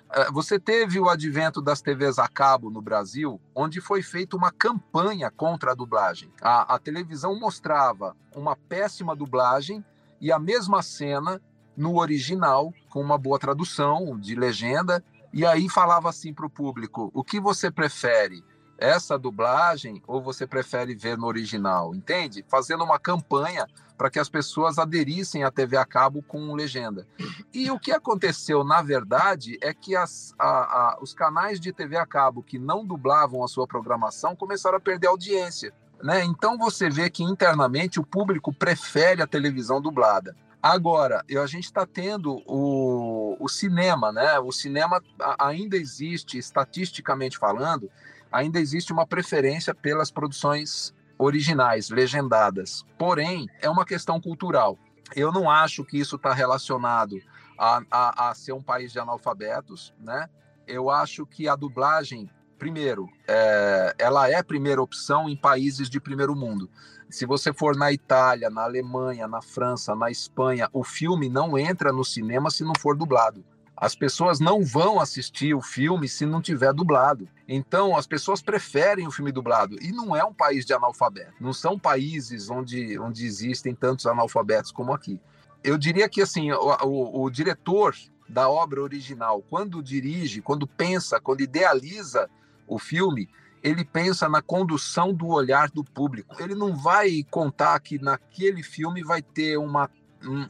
É, 0.10 0.32
você 0.32 0.60
teve 0.60 1.00
o 1.00 1.10
advento 1.10 1.62
das 1.62 1.82
TVs 1.82 2.18
a 2.18 2.28
cabo 2.28 2.70
no 2.70 2.82
Brasil, 2.82 3.40
onde 3.54 3.82
foi 3.82 4.02
feita 4.02 4.38
uma 4.38 4.52
campanha 4.52 5.30
contra 5.30 5.72
a 5.72 5.76
dublagem. 5.76 6.32
A, 6.42 6.76
a 6.76 6.80
televisão 6.80 7.38
mostrava 7.40 8.16
uma 8.36 8.56
péssima 8.56 9.16
dublagem 9.16 9.84
e 10.22 10.32
a 10.32 10.40
mesma 10.40 10.82
cena 10.82 11.42
no 11.76 12.00
original, 12.00 12.74
com 12.90 13.02
uma 13.02 13.18
boa 13.18 13.38
tradução 13.38 14.18
de 14.20 14.34
legenda, 14.34 15.04
e 15.32 15.46
aí 15.46 15.70
falava 15.70 16.10
assim 16.10 16.34
para 16.34 16.46
o 16.46 16.50
público: 16.50 17.12
o 17.14 17.24
que 17.24 17.40
você 17.40 17.70
prefere? 17.70 18.44
Essa 18.80 19.18
dublagem 19.18 20.02
ou 20.06 20.22
você 20.22 20.46
prefere 20.46 20.96
ver 20.96 21.18
no 21.18 21.26
original? 21.26 21.96
Entende? 21.96 22.46
Fazendo 22.48 22.84
uma 22.84 23.00
campanha 23.00 23.68
para 23.98 24.10
que 24.10 24.20
as 24.20 24.30
pessoas 24.30 24.78
aderissem 24.78 25.44
à 25.44 25.50
TV 25.50 25.76
a 25.76 25.86
cabo 25.86 26.22
com 26.22 26.54
legenda. 26.54 27.08
E 27.54 27.72
o 27.72 27.80
que 27.80 27.92
aconteceu, 27.92 28.64
na 28.64 28.82
verdade, 28.82 29.58
é 29.62 29.74
que 29.74 29.96
as, 29.96 30.36
a, 30.38 30.48
a, 30.48 31.00
os 31.02 31.14
canais 31.14 31.60
de 31.60 31.74
TV 31.74 31.98
a 31.98 32.06
cabo 32.06 32.44
que 32.44 32.60
não 32.60 32.86
dublavam 32.86 33.44
a 33.44 33.48
sua 33.48 33.66
programação 33.66 34.36
começaram 34.36 34.78
a 34.78 34.82
perder 34.82 35.08
audiência. 35.08 35.74
Né? 36.04 36.24
Então 36.24 36.58
você 36.58 36.90
vê 36.90 37.10
que 37.10 37.24
internamente 37.24 38.00
o 38.00 38.06
público 38.06 38.54
prefere 38.54 39.22
a 39.22 39.28
televisão 39.28 39.82
dublada. 39.82 40.36
Agora, 40.62 41.24
a 41.30 41.46
gente 41.46 41.66
está 41.66 41.86
tendo 41.86 42.42
o, 42.46 43.38
o 43.40 43.48
cinema, 43.48 44.12
né? 44.12 44.40
O 44.40 44.52
cinema 44.52 45.02
ainda 45.40 45.78
existe, 45.78 46.38
estatisticamente 46.38 47.38
falando, 47.38 47.90
ainda 48.32 48.60
existe 48.60 48.92
uma 48.92 49.06
preferência 49.06 49.74
pelas 49.74 50.12
produções 50.12 50.94
originais, 51.18 51.90
legendadas. 51.90 52.86
Porém, 52.98 53.48
é 53.62 53.70
uma 53.70 53.86
questão 53.86 54.20
cultural. 54.20 54.78
Eu 55.16 55.32
não 55.32 55.50
acho 55.50 55.84
que 55.84 55.98
isso 55.98 56.16
está 56.16 56.34
relacionado 56.34 57.20
a, 57.58 57.82
a, 57.90 58.30
a, 58.30 58.36
ser 58.36 58.54
um 58.54 58.62
país 58.62 58.92
de 58.92 59.00
analfabetos, 59.00 59.94
né? 60.00 60.30
Eu 60.68 60.90
acho 60.90 61.26
que 61.26 61.48
a 61.48 61.56
dublagem, 61.56 62.30
primeiro, 62.60 63.10
é, 63.28 63.96
ela 63.98 64.30
é 64.30 64.44
primeira 64.44 64.82
opção 64.82 65.30
em 65.30 65.36
países 65.36 65.90
de 65.90 66.00
primeiro 66.00 66.36
mundo. 66.36 66.70
Se 67.10 67.26
você 67.26 67.54
for 67.54 67.76
na 67.76 67.92
Itália, 67.92 68.50
na 68.50 68.64
Alemanha, 68.64 69.28
na 69.28 69.42
França, 69.42 69.96
na 69.96 70.12
Espanha, 70.12 70.70
o 70.74 70.84
filme 70.84 71.30
não 71.30 71.58
entra 71.58 71.94
no 71.94 72.04
cinema 72.04 72.50
se 72.52 72.66
não 72.66 72.74
for 72.80 72.98
dublado. 72.98 73.46
As 73.80 73.94
pessoas 73.94 74.40
não 74.40 74.64
vão 74.64 75.00
assistir 75.00 75.54
o 75.54 75.62
filme 75.62 76.10
se 76.10 76.26
não 76.26 76.42
tiver 76.42 76.74
dublado. 76.74 77.30
Então, 77.48 77.96
as 77.96 78.08
pessoas 78.08 78.42
preferem 78.42 79.06
o 79.06 79.12
filme 79.12 79.32
dublado. 79.32 79.78
E 79.80 79.92
não 79.92 80.16
é 80.16 80.24
um 80.26 80.34
país 80.34 80.66
de 80.66 80.74
analfabeto. 80.74 81.34
Não 81.40 81.54
são 81.54 81.78
países 81.78 82.50
onde, 82.50 82.98
onde 82.98 83.24
existem 83.24 83.76
tantos 83.76 84.08
analfabetos 84.08 84.72
como 84.72 84.92
aqui. 84.92 85.22
Eu 85.64 85.78
diria 85.78 86.10
que 86.10 86.24
assim, 86.24 86.52
o, 86.52 86.76
o, 86.84 87.24
o 87.26 87.30
diretor 87.30 87.96
da 88.28 88.50
obra 88.50 88.82
original, 88.82 89.44
quando 89.48 89.84
dirige, 89.84 90.42
quando 90.42 90.66
pensa, 90.66 91.20
quando 91.20 91.42
idealiza 91.42 92.28
o 92.68 92.80
filme, 92.80 93.30
ele 93.64 93.86
pensa 93.86 94.28
na 94.28 94.42
condução 94.42 95.14
do 95.14 95.28
olhar 95.28 95.70
do 95.70 95.84
público. 95.84 96.36
Ele 96.42 96.56
não 96.56 96.76
vai 96.76 97.24
contar 97.30 97.80
que 97.80 98.00
naquele 98.00 98.64
filme 98.64 99.04
vai 99.04 99.22
ter 99.22 99.58
uma 99.58 99.90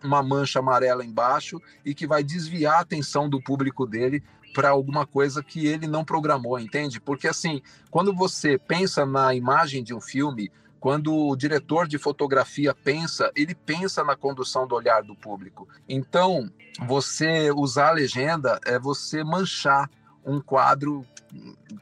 uma 0.03 0.24
mancha 0.24 0.59
amarela 0.59 1.03
embaixo 1.03 1.61
e 1.84 1.93
que 1.93 2.07
vai 2.07 2.24
desviar 2.24 2.76
a 2.76 2.82
atenção 2.82 3.30
do 3.30 3.41
público 3.41 3.86
dele 3.86 4.24
para 4.53 4.70
alguma 4.70 5.05
coisa 5.05 5.43
que 5.43 5.68
ele 5.68 5.88
não 5.88 6.03
programou, 6.03 6.59
entende? 6.59 6.99
Porque 6.99 7.28
assim, 7.28 7.61
quando 7.91 8.13
você 8.13 8.57
pensa 8.57 9.05
na 9.05 9.36
imagem 9.36 9.84
de 9.84 9.93
um 9.93 10.01
filme, 10.01 10.51
quando 10.80 11.13
o 11.13 11.36
diretor 11.36 11.88
de 11.88 11.97
fotografia 11.97 12.74
pensa, 12.74 13.32
ele 13.36 13.53
pensa 13.53 14.03
na 14.03 14.15
condução 14.15 14.68
do 14.68 14.76
olhar 14.76 15.03
do 15.03 15.15
público. 15.15 15.68
Então, 15.88 16.49
você 16.88 17.51
usar 17.51 17.89
a 17.89 17.93
legenda 17.93 18.59
é 18.65 18.80
você 18.80 19.24
manchar 19.24 19.89
um 20.26 20.39
quadro 20.39 21.05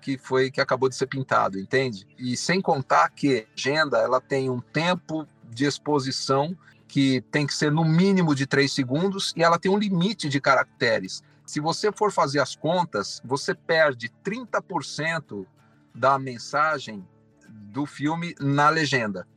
que 0.02 0.18
foi 0.18 0.50
que 0.50 0.62
acabou 0.62 0.90
de 0.90 0.96
ser 0.96 1.08
pintado, 1.08 1.60
entende? 1.60 2.08
E 2.18 2.36
sem 2.36 2.62
contar 2.62 3.10
que 3.10 3.40
a 3.40 3.46
legenda 3.56 4.00
ela 4.00 4.20
tem 4.20 4.50
um 4.50 4.60
tempo 4.60 5.28
de 5.44 5.66
exposição 5.66 6.58
que 6.96 7.20
tem 7.30 7.46
que 7.46 7.54
ser 7.54 7.74
no 7.74 7.84
mínimo 7.84 8.34
de 8.34 8.48
3 8.48 8.72
segundos 8.72 9.34
e 9.36 9.44
ela 9.44 9.60
tem 9.60 9.70
um 9.70 9.78
limite 9.78 10.30
de 10.30 10.40
caracteres. 10.40 11.22
Se 11.46 11.60
você 11.60 11.92
for 11.92 12.10
fazer 12.10 12.40
as 12.40 12.56
contas, 12.56 13.22
você 13.26 13.54
perde 13.54 14.10
30% 14.24 15.46
da 15.94 16.18
mensagem 16.18 17.06
do 17.50 17.86
filme 17.86 18.34
na 18.40 18.70
legenda. 18.70 19.28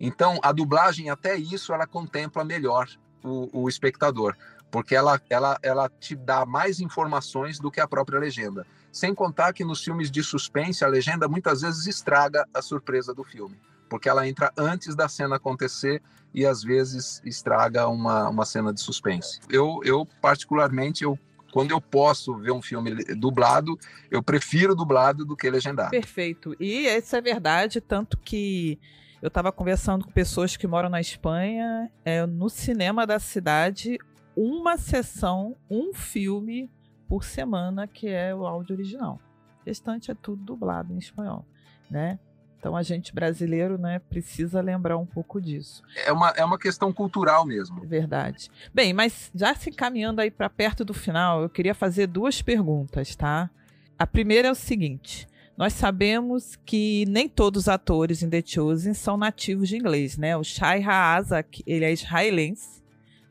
Então, 0.00 0.40
a 0.42 0.50
dublagem, 0.50 1.08
até 1.08 1.36
isso, 1.36 1.72
ela 1.72 1.86
contempla 1.86 2.44
melhor 2.44 2.88
o, 3.22 3.62
o 3.62 3.68
espectador, 3.68 4.34
porque 4.68 4.96
ela, 4.96 5.22
ela, 5.30 5.56
ela 5.62 5.88
te 5.88 6.16
dá 6.16 6.44
mais 6.44 6.80
informações 6.80 7.60
do 7.60 7.70
que 7.70 7.80
a 7.80 7.86
própria 7.86 8.18
legenda. 8.18 8.66
Sem 8.90 9.14
contar 9.14 9.52
que 9.52 9.64
nos 9.64 9.80
filmes 9.80 10.10
de 10.10 10.24
suspense, 10.24 10.84
a 10.84 10.88
legenda 10.88 11.28
muitas 11.28 11.60
vezes 11.60 11.86
estraga 11.86 12.48
a 12.52 12.60
surpresa 12.60 13.14
do 13.14 13.22
filme 13.22 13.56
porque 13.88 14.08
ela 14.08 14.26
entra 14.26 14.52
antes 14.56 14.94
da 14.94 15.08
cena 15.08 15.36
acontecer 15.36 16.02
e 16.34 16.44
às 16.44 16.62
vezes 16.62 17.22
estraga 17.24 17.88
uma, 17.88 18.28
uma 18.28 18.44
cena 18.44 18.72
de 18.72 18.80
suspense. 18.80 19.40
Eu, 19.48 19.80
eu 19.84 20.06
particularmente, 20.20 21.02
eu 21.04 21.18
quando 21.52 21.70
eu 21.70 21.80
posso 21.80 22.36
ver 22.36 22.52
um 22.52 22.60
filme 22.60 22.94
dublado, 23.14 23.78
eu 24.10 24.22
prefiro 24.22 24.74
dublado 24.74 25.24
do 25.24 25.34
que 25.34 25.48
legendado. 25.48 25.90
Perfeito. 25.90 26.54
E 26.60 26.86
isso 26.86 27.16
é 27.16 27.20
verdade, 27.22 27.80
tanto 27.80 28.18
que 28.18 28.78
eu 29.22 29.28
estava 29.28 29.50
conversando 29.50 30.04
com 30.04 30.12
pessoas 30.12 30.54
que 30.54 30.66
moram 30.66 30.90
na 30.90 31.00
Espanha, 31.00 31.90
é, 32.04 32.26
no 32.26 32.50
cinema 32.50 33.06
da 33.06 33.18
cidade, 33.18 33.96
uma 34.36 34.76
sessão, 34.76 35.56
um 35.70 35.94
filme 35.94 36.70
por 37.08 37.24
semana 37.24 37.86
que 37.86 38.06
é 38.06 38.34
o 38.34 38.44
áudio 38.46 38.76
original. 38.76 39.18
O 39.62 39.64
restante 39.64 40.10
é 40.10 40.14
tudo 40.14 40.44
dublado 40.44 40.92
em 40.92 40.98
espanhol, 40.98 41.46
né? 41.90 42.18
Então 42.58 42.76
a 42.76 42.82
gente 42.82 43.14
brasileiro, 43.14 43.78
né, 43.78 43.98
precisa 43.98 44.60
lembrar 44.60 44.96
um 44.96 45.06
pouco 45.06 45.40
disso. 45.40 45.82
É 46.04 46.12
uma, 46.12 46.30
é 46.30 46.44
uma 46.44 46.58
questão 46.58 46.92
cultural 46.92 47.44
mesmo. 47.44 47.82
É 47.84 47.86
verdade. 47.86 48.50
Bem, 48.74 48.92
mas 48.92 49.30
já 49.34 49.54
se 49.54 49.70
encaminhando 49.70 50.20
aí 50.20 50.30
para 50.30 50.48
perto 50.50 50.84
do 50.84 50.94
final, 50.94 51.42
eu 51.42 51.48
queria 51.48 51.74
fazer 51.74 52.06
duas 52.06 52.42
perguntas, 52.42 53.14
tá? 53.14 53.50
A 53.98 54.06
primeira 54.06 54.48
é 54.48 54.50
o 54.50 54.54
seguinte: 54.54 55.28
nós 55.56 55.72
sabemos 55.72 56.58
que 56.66 57.04
nem 57.06 57.28
todos 57.28 57.62
os 57.62 57.68
atores 57.68 58.22
em 58.22 58.28
The 58.28 58.42
Chosen 58.44 58.94
são 58.94 59.16
nativos 59.16 59.68
de 59.68 59.76
inglês, 59.76 60.18
né? 60.18 60.36
O 60.36 60.44
Shai 60.44 60.82
Haazak, 60.82 61.62
ele 61.66 61.84
é 61.84 61.92
israelense, 61.92 62.82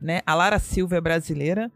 né? 0.01 0.21
A 0.25 0.33
Lara 0.33 0.59
Silva 0.59 0.95
é 0.95 1.01
brasileira 1.01 1.71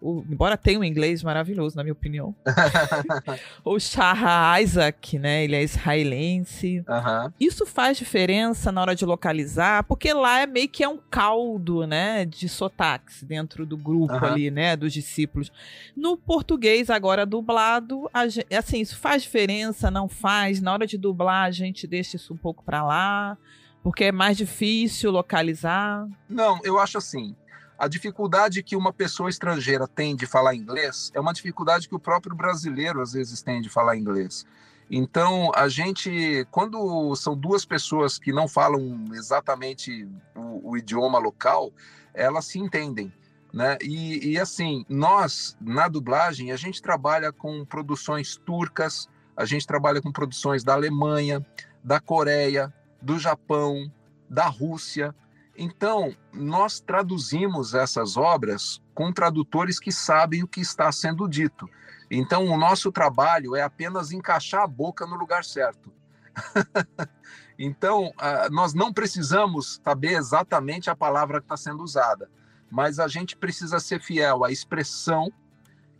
o, 0.00 0.24
embora 0.30 0.56
tenha 0.56 0.78
um 0.78 0.84
inglês 0.84 1.22
maravilhoso, 1.22 1.76
na 1.76 1.82
minha 1.82 1.92
opinião. 1.92 2.34
o 3.64 3.78
Shah 3.78 4.60
Isaac, 4.60 5.18
né? 5.18 5.44
Ele 5.44 5.56
é 5.56 5.62
israelense. 5.62 6.84
Uhum. 6.88 7.32
Isso 7.38 7.66
faz 7.66 7.98
diferença 7.98 8.72
na 8.72 8.80
hora 8.80 8.94
de 8.94 9.04
localizar, 9.04 9.84
porque 9.84 10.12
lá 10.12 10.40
é 10.40 10.46
meio 10.46 10.68
que 10.68 10.82
é 10.82 10.88
um 10.88 10.98
caldo, 11.10 11.86
né? 11.86 12.24
De 12.24 12.48
sotaques 12.48 13.22
dentro 13.22 13.66
do 13.66 13.76
grupo 13.76 14.14
uhum. 14.14 14.24
ali, 14.24 14.50
né? 14.50 14.74
Dos 14.76 14.92
discípulos. 14.92 15.52
No 15.94 16.16
português, 16.16 16.88
agora 16.88 17.26
dublado, 17.26 18.10
assim, 18.12 18.80
isso 18.80 18.96
faz 18.96 19.22
diferença, 19.22 19.90
não 19.90 20.08
faz? 20.08 20.60
Na 20.60 20.72
hora 20.72 20.86
de 20.86 20.96
dublar, 20.96 21.44
a 21.44 21.50
gente 21.50 21.86
deixa 21.86 22.16
isso 22.16 22.32
um 22.32 22.38
pouco 22.38 22.64
para 22.64 22.82
lá. 22.82 23.36
Porque 23.82 24.04
é 24.04 24.12
mais 24.12 24.36
difícil 24.36 25.10
localizar? 25.10 26.06
Não, 26.28 26.60
eu 26.62 26.78
acho 26.78 26.98
assim. 26.98 27.34
A 27.80 27.88
dificuldade 27.88 28.62
que 28.62 28.76
uma 28.76 28.92
pessoa 28.92 29.30
estrangeira 29.30 29.88
tem 29.88 30.14
de 30.14 30.26
falar 30.26 30.54
inglês 30.54 31.10
é 31.14 31.18
uma 31.18 31.32
dificuldade 31.32 31.88
que 31.88 31.94
o 31.94 31.98
próprio 31.98 32.36
brasileiro 32.36 33.00
às 33.00 33.14
vezes 33.14 33.40
tem 33.40 33.62
de 33.62 33.70
falar 33.70 33.96
inglês. 33.96 34.44
Então, 34.90 35.50
a 35.54 35.66
gente, 35.66 36.46
quando 36.50 37.16
são 37.16 37.34
duas 37.34 37.64
pessoas 37.64 38.18
que 38.18 38.34
não 38.34 38.46
falam 38.46 39.06
exatamente 39.14 40.06
o, 40.36 40.72
o 40.72 40.76
idioma 40.76 41.18
local, 41.18 41.72
elas 42.12 42.44
se 42.44 42.58
entendem. 42.58 43.10
Né? 43.50 43.78
E, 43.80 44.32
e, 44.32 44.38
assim, 44.38 44.84
nós, 44.86 45.56
na 45.58 45.88
dublagem, 45.88 46.52
a 46.52 46.56
gente 46.56 46.82
trabalha 46.82 47.32
com 47.32 47.64
produções 47.64 48.36
turcas, 48.36 49.08
a 49.34 49.46
gente 49.46 49.66
trabalha 49.66 50.02
com 50.02 50.12
produções 50.12 50.62
da 50.62 50.74
Alemanha, 50.74 51.42
da 51.82 51.98
Coreia, 51.98 52.70
do 53.00 53.18
Japão, 53.18 53.90
da 54.28 54.48
Rússia. 54.48 55.14
Então, 55.62 56.16
nós 56.32 56.80
traduzimos 56.80 57.74
essas 57.74 58.16
obras 58.16 58.80
com 58.94 59.12
tradutores 59.12 59.78
que 59.78 59.92
sabem 59.92 60.42
o 60.42 60.48
que 60.48 60.62
está 60.62 60.90
sendo 60.90 61.28
dito. 61.28 61.68
Então, 62.10 62.46
o 62.46 62.56
nosso 62.56 62.90
trabalho 62.90 63.54
é 63.54 63.60
apenas 63.60 64.10
encaixar 64.10 64.62
a 64.62 64.66
boca 64.66 65.04
no 65.04 65.16
lugar 65.16 65.44
certo. 65.44 65.92
então, 67.58 68.10
nós 68.50 68.72
não 68.72 68.90
precisamos 68.90 69.78
saber 69.84 70.12
exatamente 70.12 70.88
a 70.88 70.96
palavra 70.96 71.40
que 71.40 71.44
está 71.44 71.58
sendo 71.58 71.82
usada, 71.82 72.30
mas 72.70 72.98
a 72.98 73.06
gente 73.06 73.36
precisa 73.36 73.78
ser 73.78 74.00
fiel 74.00 74.42
à 74.42 74.50
expressão, 74.50 75.30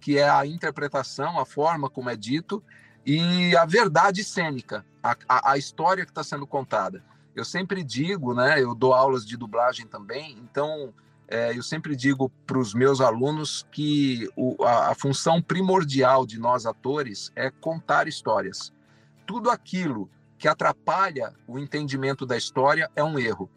que 0.01 0.17
é 0.17 0.27
a 0.27 0.47
interpretação, 0.47 1.39
a 1.39 1.45
forma 1.45 1.91
como 1.91 2.09
é 2.09 2.17
dito, 2.17 2.65
e 3.05 3.55
a 3.55 3.67
verdade 3.67 4.25
cênica, 4.25 4.87
a, 5.03 5.15
a, 5.29 5.53
a 5.53 5.59
história 5.59 6.07
que 6.07 6.13
está 6.13 6.25
sendo 6.25 6.47
contada 6.47 7.10
eu 7.35 7.45
sempre 7.45 7.83
digo, 7.85 8.35
né? 8.35 8.62
Eu 8.62 8.74
dou 8.74 8.93
aulas 8.93 9.24
de 9.24 9.37
dublagem 9.37 9.87
também, 9.87 10.39
então 10.39 10.93
É, 11.33 11.57
eu 11.57 11.62
sempre 11.62 11.95
digo 11.95 12.28
para 12.45 12.59
os 12.59 12.74
meus 12.74 13.01
alunos 13.01 13.64
que 13.70 14.28
o, 14.35 14.64
a, 14.64 14.91
a 14.91 14.95
função 14.97 15.41
primordial 15.41 16.26
de 16.26 16.41
nós 16.41 16.66
atores 16.66 17.31
é 17.37 17.53
contar 17.53 18.09
histórias. 18.09 18.72
Tudo 19.24 19.49
aquilo 19.49 20.11
que 20.37 20.49
atrapalha 20.49 21.33
o 21.47 21.57
entendimento 21.57 22.26
da 22.26 22.37
história 22.37 22.91
é 22.97 23.05
um 23.05 23.16
erro. 23.16 23.49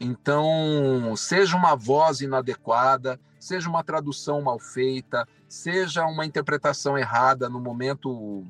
Então, 0.00 1.12
seja 1.16 1.56
uma 1.56 1.74
voz 1.74 2.20
inadequada, 2.20 3.18
seja 3.36 3.68
uma 3.68 3.82
tradução 3.82 4.40
mal 4.40 4.60
feita, 4.60 5.26
seja 5.48 6.06
uma 6.06 6.24
interpretação 6.24 6.96
errada 6.96 7.48
no 7.48 7.58
momento 7.58 8.46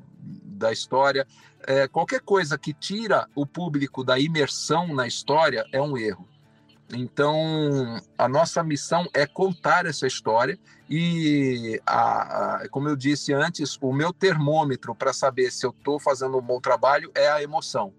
da 0.63 0.71
história, 0.71 1.27
é, 1.67 1.87
qualquer 1.87 2.21
coisa 2.21 2.57
que 2.57 2.73
tira 2.73 3.27
o 3.35 3.45
público 3.45 4.03
da 4.03 4.17
imersão 4.17 4.93
na 4.93 5.05
história 5.05 5.65
é 5.71 5.81
um 5.81 5.97
erro. 5.97 6.27
Então, 6.93 7.99
a 8.17 8.27
nossa 8.27 8.63
missão 8.63 9.07
é 9.13 9.25
contar 9.25 9.85
essa 9.85 10.05
história 10.07 10.57
e, 10.89 11.81
a, 11.85 12.63
a, 12.63 12.69
como 12.69 12.87
eu 12.87 12.95
disse 12.95 13.33
antes, 13.33 13.77
o 13.81 13.91
meu 13.91 14.13
termômetro 14.13 14.93
para 14.93 15.11
saber 15.11 15.51
se 15.51 15.65
eu 15.65 15.71
estou 15.71 15.99
fazendo 15.99 16.37
um 16.37 16.41
bom 16.41 16.59
trabalho 16.61 17.11
é 17.15 17.29
a 17.29 17.41
emoção. 17.41 17.93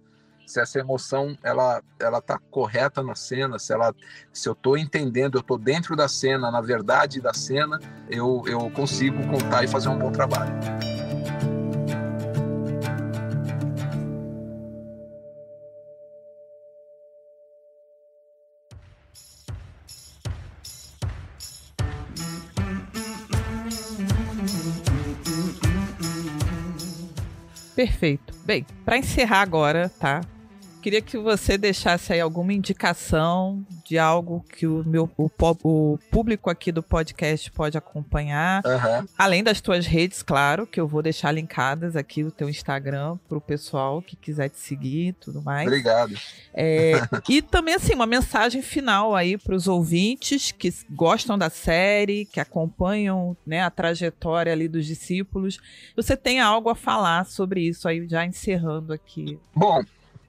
Se 0.46 0.60
essa 0.60 0.78
emoção 0.78 1.36
ela 1.42 1.82
ela 1.98 2.18
está 2.18 2.38
correta 2.50 3.02
na 3.02 3.14
cena, 3.14 3.58
se 3.58 3.72
ela 3.72 3.94
se 4.30 4.46
eu 4.46 4.52
estou 4.52 4.76
entendendo, 4.76 5.36
eu 5.36 5.40
estou 5.40 5.56
dentro 5.58 5.96
da 5.96 6.06
cena, 6.06 6.50
na 6.50 6.60
verdade 6.60 7.20
da 7.20 7.32
cena, 7.32 7.78
eu 8.10 8.42
eu 8.46 8.70
consigo 8.70 9.26
contar 9.26 9.64
e 9.64 9.68
fazer 9.68 9.88
um 9.88 9.98
bom 9.98 10.12
trabalho. 10.12 10.93
Perfeito. 27.85 28.32
Bem, 28.47 28.64
para 28.82 28.97
encerrar 28.97 29.43
agora, 29.43 29.91
tá? 30.01 30.22
Queria 30.85 31.01
que 31.01 31.16
você 31.16 31.57
deixasse 31.57 32.12
aí 32.12 32.20
alguma 32.20 32.53
indicação 32.53 33.64
de 33.87 33.97
algo 33.97 34.45
que 34.55 34.66
o 34.66 34.85
meu 34.85 35.11
o, 35.16 35.30
o 35.62 35.99
público 36.11 36.51
aqui 36.51 36.70
do 36.70 36.82
podcast 36.82 37.51
pode 37.53 37.78
acompanhar. 37.78 38.62
Uhum. 38.66 39.09
Além 39.16 39.43
das 39.43 39.62
tuas 39.62 39.87
redes, 39.87 40.22
claro, 40.22 40.66
que 40.66 40.78
eu 40.78 40.87
vou 40.87 41.01
deixar 41.01 41.32
linkadas 41.32 41.97
aqui 41.97 42.22
o 42.22 42.30
teu 42.30 42.51
Instagram 42.51 43.16
para 43.26 43.39
o 43.39 43.41
pessoal 43.41 44.03
que 44.03 44.14
quiser 44.14 44.51
te 44.51 44.59
seguir 44.59 45.09
e 45.09 45.12
tudo 45.14 45.41
mais. 45.41 45.66
Obrigado. 45.66 46.14
É, 46.53 46.93
e 47.30 47.41
também, 47.41 47.76
assim, 47.76 47.95
uma 47.95 48.05
mensagem 48.05 48.61
final 48.61 49.16
aí 49.16 49.39
para 49.39 49.55
os 49.55 49.66
ouvintes 49.66 50.53
que 50.53 50.70
gostam 50.91 51.39
da 51.39 51.49
série, 51.49 52.26
que 52.26 52.41
acompanham 52.41 53.35
né, 53.47 53.62
a 53.62 53.70
trajetória 53.70 54.53
ali 54.53 54.68
dos 54.68 54.85
discípulos. 54.85 55.59
Você 55.97 56.14
tem 56.14 56.41
algo 56.41 56.68
a 56.68 56.74
falar 56.74 57.24
sobre 57.24 57.62
isso 57.62 57.89
aí, 57.89 58.07
já 58.07 58.26
encerrando 58.26 58.93
aqui. 58.93 59.39
Bom, 59.57 59.82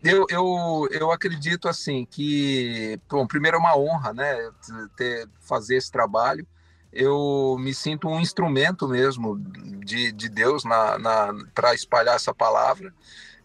eu, 0.05 0.27
eu, 0.29 0.87
eu 0.91 1.11
acredito 1.11 1.67
assim 1.67 2.05
que, 2.05 2.99
bom, 3.09 3.25
primeiro 3.25 3.57
é 3.57 3.59
uma 3.59 3.75
honra, 3.75 4.13
né, 4.13 4.51
ter, 4.95 5.27
fazer 5.41 5.77
esse 5.77 5.91
trabalho. 5.91 6.45
Eu 6.93 7.57
me 7.59 7.73
sinto 7.73 8.07
um 8.07 8.19
instrumento 8.19 8.87
mesmo 8.87 9.37
de, 9.83 10.11
de 10.11 10.29
Deus 10.29 10.63
na, 10.63 10.99
na 10.99 11.33
para 11.55 11.73
espalhar 11.73 12.15
essa 12.15 12.33
palavra. 12.33 12.93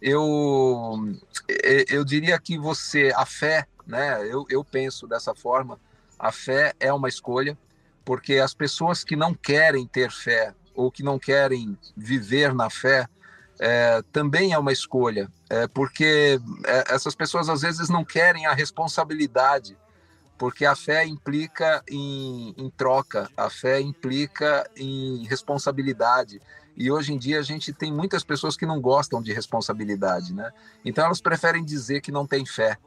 Eu, 0.03 1.17
eu 1.89 2.05
diria 2.05 2.39
que 2.39 2.59
você, 2.59 3.11
a 3.17 3.25
fé, 3.25 3.67
né, 3.87 4.23
eu, 4.27 4.45
eu 4.51 4.63
penso 4.63 5.07
dessa 5.07 5.35
forma, 5.35 5.81
a 6.19 6.31
fé 6.31 6.75
é 6.79 6.93
uma 6.93 7.09
escolha, 7.09 7.57
porque 8.05 8.35
as 8.35 8.53
pessoas 8.53 9.03
que 9.03 9.17
não 9.17 9.33
querem 9.35 9.87
ter 9.87 10.11
fé 10.11 10.55
ou 10.75 10.91
que 10.91 11.03
não 11.03 11.19
querem 11.19 11.77
viver 11.97 12.55
na 12.55 12.69
fé, 12.69 13.09
é, 13.63 14.03
também 14.11 14.55
é 14.55 14.59
uma 14.59 14.73
escolha, 14.73 15.31
é, 15.51 15.69
porque 15.69 16.41
é, 16.65 16.95
essas 16.95 17.15
pessoas 17.15 17.51
às 17.51 17.61
vezes 17.61 17.91
não 17.91 18.03
querem 18.03 18.47
a 18.47 18.55
responsabilidade, 18.55 19.77
porque 20.39 20.65
a 20.65 20.75
fé 20.75 21.05
implica 21.05 21.85
em, 21.87 22.55
em 22.57 22.71
troca, 22.71 23.31
a 23.37 23.51
fé 23.51 23.79
implica 23.79 24.69
em 24.75 25.27
responsabilidade. 25.27 26.41
E 26.75 26.91
hoje 26.91 27.13
em 27.13 27.19
dia 27.19 27.39
a 27.39 27.43
gente 27.43 27.75
tem 27.75 27.93
muitas 27.93 28.25
pessoas 28.25 28.57
que 28.57 28.65
não 28.65 28.81
gostam 28.81 29.21
de 29.21 29.35
responsabilidade, 29.35 30.33
né? 30.33 30.51
Então 30.83 31.05
elas 31.05 31.21
preferem 31.21 31.63
dizer 31.63 32.01
que 32.01 32.11
não 32.11 32.27
tem 32.27 32.47
fé. 32.47 32.79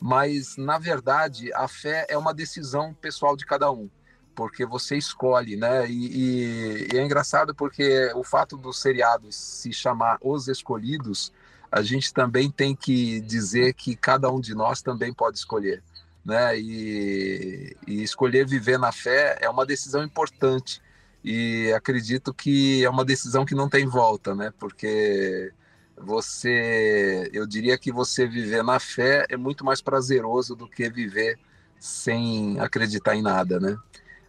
Mas, 0.00 0.56
na 0.56 0.76
verdade, 0.76 1.52
a 1.54 1.68
fé 1.68 2.04
é 2.08 2.18
uma 2.18 2.34
decisão 2.34 2.92
pessoal 2.94 3.36
de 3.36 3.46
cada 3.46 3.70
um 3.70 3.88
porque 4.36 4.66
você 4.66 4.96
escolhe, 4.96 5.56
né? 5.56 5.88
E, 5.90 6.06
e, 6.06 6.88
e, 6.92 6.98
é 6.98 7.04
engraçado 7.04 7.54
porque 7.54 8.12
o 8.14 8.22
fato 8.22 8.56
do 8.56 8.72
seriado 8.72 9.32
se 9.32 9.72
chamar 9.72 10.18
Os 10.20 10.46
Escolhidos, 10.46 11.32
a 11.72 11.82
gente 11.82 12.12
também 12.12 12.50
tem 12.50 12.76
que 12.76 13.20
dizer 13.22 13.72
que 13.72 13.96
cada 13.96 14.30
um 14.30 14.38
de 14.38 14.54
nós 14.54 14.82
também 14.82 15.12
pode 15.12 15.38
escolher, 15.38 15.82
né? 16.24 16.56
E, 16.58 17.74
e 17.86 18.02
escolher 18.02 18.46
viver 18.46 18.78
na 18.78 18.92
fé 18.92 19.38
é 19.40 19.48
uma 19.48 19.64
decisão 19.64 20.04
importante 20.04 20.82
e 21.24 21.72
acredito 21.72 22.32
que 22.34 22.84
é 22.84 22.90
uma 22.90 23.04
decisão 23.04 23.44
que 23.44 23.54
não 23.54 23.68
tem 23.68 23.86
volta, 23.86 24.34
né? 24.34 24.52
Porque 24.58 25.50
você, 25.96 27.30
eu 27.32 27.46
diria 27.46 27.78
que 27.78 27.90
você 27.90 28.26
viver 28.26 28.62
na 28.62 28.78
fé 28.78 29.26
é 29.30 29.36
muito 29.36 29.64
mais 29.64 29.80
prazeroso 29.80 30.54
do 30.54 30.68
que 30.68 30.90
viver 30.90 31.38
sem 31.80 32.60
acreditar 32.60 33.16
em 33.16 33.22
nada, 33.22 33.58
né? 33.58 33.78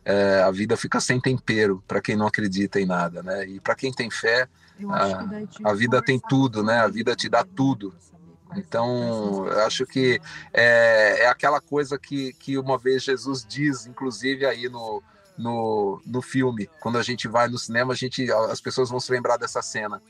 É, 0.09 0.41
a 0.41 0.49
vida 0.51 0.77
fica 0.77 1.01
sem 1.01 1.19
tempero 1.19 1.83
para 1.85 1.99
quem 1.99 2.15
não 2.15 2.27
acredita 2.27 2.79
em 2.79 2.85
nada, 2.85 3.21
né? 3.21 3.45
E 3.45 3.59
para 3.59 3.75
quem 3.75 3.91
tem 3.91 4.09
fé, 4.09 4.47
a, 4.89 5.69
a 5.69 5.73
vida 5.73 6.01
tem 6.01 6.17
tudo, 6.17 6.63
né? 6.63 6.79
A 6.79 6.87
vida 6.87 7.13
te 7.13 7.27
dá 7.27 7.43
tudo. 7.43 7.93
Então, 8.55 9.45
eu 9.45 9.59
acho 9.65 9.85
que 9.85 10.21
é, 10.53 11.23
é 11.23 11.27
aquela 11.27 11.59
coisa 11.59 11.99
que, 11.99 12.31
que 12.35 12.57
uma 12.57 12.77
vez 12.77 13.03
Jesus 13.03 13.45
diz, 13.45 13.85
inclusive 13.85 14.45
aí 14.45 14.69
no, 14.69 15.03
no, 15.37 16.01
no 16.05 16.21
filme, 16.21 16.69
quando 16.79 16.97
a 16.97 17.03
gente 17.03 17.27
vai 17.27 17.49
no 17.49 17.57
cinema, 17.57 17.91
a 17.91 17.95
gente, 17.95 18.31
as 18.31 18.61
pessoas 18.61 18.89
vão 18.89 19.01
se 19.01 19.11
lembrar 19.11 19.35
dessa 19.35 19.61
cena. 19.61 20.01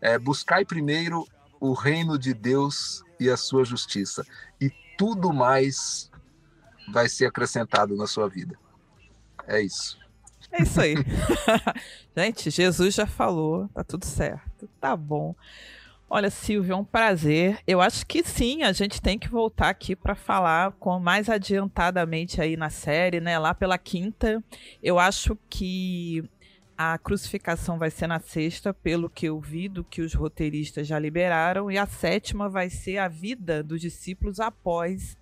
É, 0.00 0.18
buscai 0.18 0.64
primeiro 0.64 1.24
o 1.60 1.74
reino 1.74 2.18
de 2.18 2.34
Deus 2.34 3.04
e 3.20 3.30
a 3.30 3.36
sua 3.36 3.64
justiça, 3.64 4.26
e 4.60 4.68
tudo 4.98 5.32
mais 5.32 6.10
vai 6.92 7.08
ser 7.08 7.26
acrescentado 7.26 7.94
na 7.94 8.08
sua 8.08 8.28
vida. 8.28 8.58
É 9.46 9.60
isso. 9.60 9.98
É 10.50 10.62
isso 10.62 10.80
aí. 10.80 10.94
Gente, 12.16 12.50
Jesus 12.50 12.94
já 12.94 13.06
falou, 13.06 13.68
tá 13.68 13.82
tudo 13.82 14.04
certo. 14.04 14.68
Tá 14.80 14.96
bom. 14.96 15.34
Olha, 16.08 16.30
Silvio, 16.30 16.74
é 16.74 16.76
um 16.76 16.84
prazer. 16.84 17.58
Eu 17.66 17.80
acho 17.80 18.06
que 18.06 18.22
sim, 18.22 18.62
a 18.62 18.72
gente 18.72 19.02
tem 19.02 19.18
que 19.18 19.28
voltar 19.28 19.70
aqui 19.70 19.96
para 19.96 20.14
falar 20.14 20.72
com 20.72 21.00
mais 21.00 21.28
adiantadamente 21.28 22.40
aí 22.40 22.56
na 22.56 22.70
série, 22.70 23.20
né? 23.20 23.36
Lá 23.38 23.52
pela 23.52 23.76
quinta. 23.78 24.42
Eu 24.82 24.98
acho 24.98 25.36
que 25.50 26.22
a 26.76 26.98
crucificação 26.98 27.78
vai 27.78 27.90
ser 27.90 28.06
na 28.06 28.20
sexta, 28.20 28.72
pelo 28.72 29.08
que 29.08 29.26
eu 29.26 29.40
vi 29.40 29.68
do 29.68 29.82
que 29.82 30.02
os 30.02 30.14
roteiristas 30.14 30.86
já 30.86 30.98
liberaram, 30.98 31.70
e 31.70 31.78
a 31.78 31.86
sétima 31.86 32.48
vai 32.48 32.68
ser 32.68 32.98
a 32.98 33.08
vida 33.08 33.62
dos 33.62 33.80
discípulos 33.80 34.40
após 34.40 35.16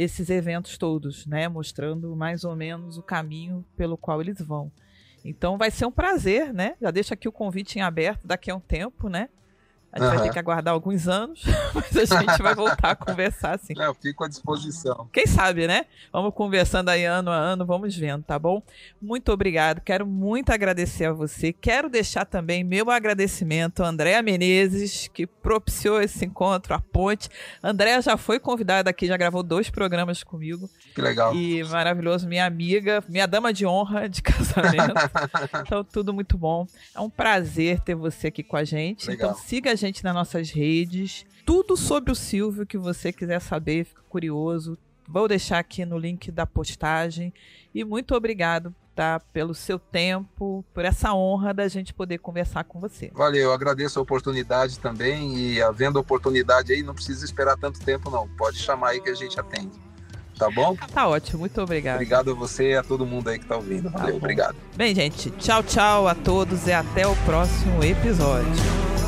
esses 0.00 0.30
eventos 0.30 0.78
todos, 0.78 1.26
né? 1.26 1.48
Mostrando 1.48 2.14
mais 2.14 2.44
ou 2.44 2.54
menos 2.54 2.96
o 2.96 3.02
caminho 3.02 3.64
pelo 3.76 3.98
qual 3.98 4.20
eles 4.20 4.40
vão. 4.40 4.70
Então 5.24 5.58
vai 5.58 5.72
ser 5.72 5.86
um 5.86 5.90
prazer, 5.90 6.54
né? 6.54 6.76
Já 6.80 6.92
deixo 6.92 7.12
aqui 7.12 7.28
o 7.28 7.32
convite 7.32 7.80
em 7.80 7.82
aberto 7.82 8.24
daqui 8.24 8.48
a 8.48 8.54
um 8.54 8.60
tempo, 8.60 9.08
né? 9.08 9.28
A 9.90 9.98
gente 9.98 10.08
uhum. 10.08 10.14
vai 10.16 10.28
ter 10.28 10.32
que 10.34 10.38
aguardar 10.38 10.74
alguns 10.74 11.08
anos, 11.08 11.42
mas 11.74 12.12
a 12.12 12.20
gente 12.20 12.42
vai 12.42 12.54
voltar 12.54 12.90
a 12.90 12.94
conversar 12.96 13.54
assim. 13.54 13.72
É, 13.78 13.86
eu 13.86 13.94
fico 13.94 14.22
à 14.22 14.28
disposição. 14.28 15.08
Quem 15.10 15.26
sabe, 15.26 15.66
né? 15.66 15.86
Vamos 16.12 16.34
conversando 16.34 16.90
aí 16.90 17.06
ano 17.06 17.30
a 17.30 17.36
ano, 17.36 17.64
vamos 17.64 17.96
vendo, 17.96 18.22
tá 18.22 18.38
bom? 18.38 18.62
Muito 19.00 19.32
obrigado, 19.32 19.80
quero 19.80 20.06
muito 20.06 20.50
agradecer 20.50 21.06
a 21.06 21.12
você. 21.12 21.54
Quero 21.54 21.88
deixar 21.88 22.26
também 22.26 22.62
meu 22.62 22.90
agradecimento 22.90 23.82
a 23.82 23.88
Andréa 23.88 24.20
Menezes, 24.20 25.08
que 25.08 25.26
propiciou 25.26 26.02
esse 26.02 26.24
encontro, 26.26 26.74
a 26.74 26.80
ponte. 26.80 27.30
Andréa 27.62 28.02
já 28.02 28.18
foi 28.18 28.38
convidada 28.38 28.90
aqui, 28.90 29.06
já 29.06 29.16
gravou 29.16 29.42
dois 29.42 29.70
programas 29.70 30.22
comigo. 30.22 30.68
Que 30.94 31.00
legal. 31.00 31.34
E 31.34 31.64
maravilhoso, 31.64 32.28
minha 32.28 32.44
amiga, 32.44 33.02
minha 33.08 33.26
dama 33.26 33.54
de 33.54 33.64
honra 33.64 34.06
de 34.06 34.20
casamento. 34.22 34.94
então, 35.64 35.82
tudo 35.82 36.12
muito 36.12 36.36
bom. 36.36 36.66
É 36.94 37.00
um 37.00 37.08
prazer 37.08 37.80
ter 37.80 37.94
você 37.94 38.26
aqui 38.26 38.42
com 38.42 38.56
a 38.56 38.64
gente. 38.64 39.08
Legal. 39.08 39.30
Então, 39.30 39.42
siga 39.42 39.72
a 39.72 39.77
gente 39.78 40.04
nas 40.04 40.14
nossas 40.14 40.50
redes. 40.50 41.24
Tudo 41.46 41.76
sobre 41.76 42.12
o 42.12 42.14
Silvio 42.14 42.66
que 42.66 42.76
você 42.76 43.12
quiser 43.12 43.40
saber, 43.40 43.84
fica 43.84 44.02
curioso. 44.08 44.76
Vou 45.08 45.26
deixar 45.26 45.58
aqui 45.58 45.86
no 45.86 45.96
link 45.96 46.30
da 46.30 46.44
postagem. 46.44 47.32
E 47.74 47.82
muito 47.84 48.14
obrigado 48.14 48.74
tá, 48.98 49.20
pelo 49.32 49.54
seu 49.54 49.78
tempo, 49.78 50.64
por 50.74 50.84
essa 50.84 51.14
honra 51.14 51.54
da 51.54 51.68
gente 51.68 51.94
poder 51.94 52.18
conversar 52.18 52.64
com 52.64 52.80
você. 52.80 53.12
Valeu, 53.14 53.44
eu 53.44 53.52
agradeço 53.52 53.98
a 53.98 54.02
oportunidade 54.02 54.80
também. 54.80 55.38
E 55.38 55.62
havendo 55.62 56.00
oportunidade 56.00 56.72
aí, 56.72 56.82
não 56.82 56.94
precisa 56.94 57.24
esperar 57.24 57.56
tanto 57.56 57.78
tempo, 57.78 58.10
não. 58.10 58.28
Pode 58.36 58.58
chamar 58.58 58.88
aí 58.90 59.00
que 59.00 59.08
a 59.08 59.14
gente 59.14 59.38
atende. 59.38 59.70
tá 60.36 60.50
bom? 60.50 60.76
Tá 60.92 61.08
ótimo, 61.08 61.38
muito 61.38 61.60
obrigado. 61.62 61.94
Obrigado 61.94 62.32
a 62.32 62.34
você 62.34 62.72
e 62.72 62.76
a 62.76 62.82
todo 62.82 63.06
mundo 63.06 63.28
aí 63.28 63.38
que 63.38 63.46
tá 63.46 63.56
ouvindo. 63.56 63.88
Valeu, 63.88 64.14
bom. 64.14 64.18
obrigado. 64.18 64.56
Bem, 64.76 64.94
gente, 64.94 65.30
tchau, 65.30 65.62
tchau 65.62 66.08
a 66.08 66.14
todos 66.14 66.66
e 66.66 66.72
até 66.72 67.06
o 67.06 67.14
próximo 67.24 67.82
episódio. 67.84 69.07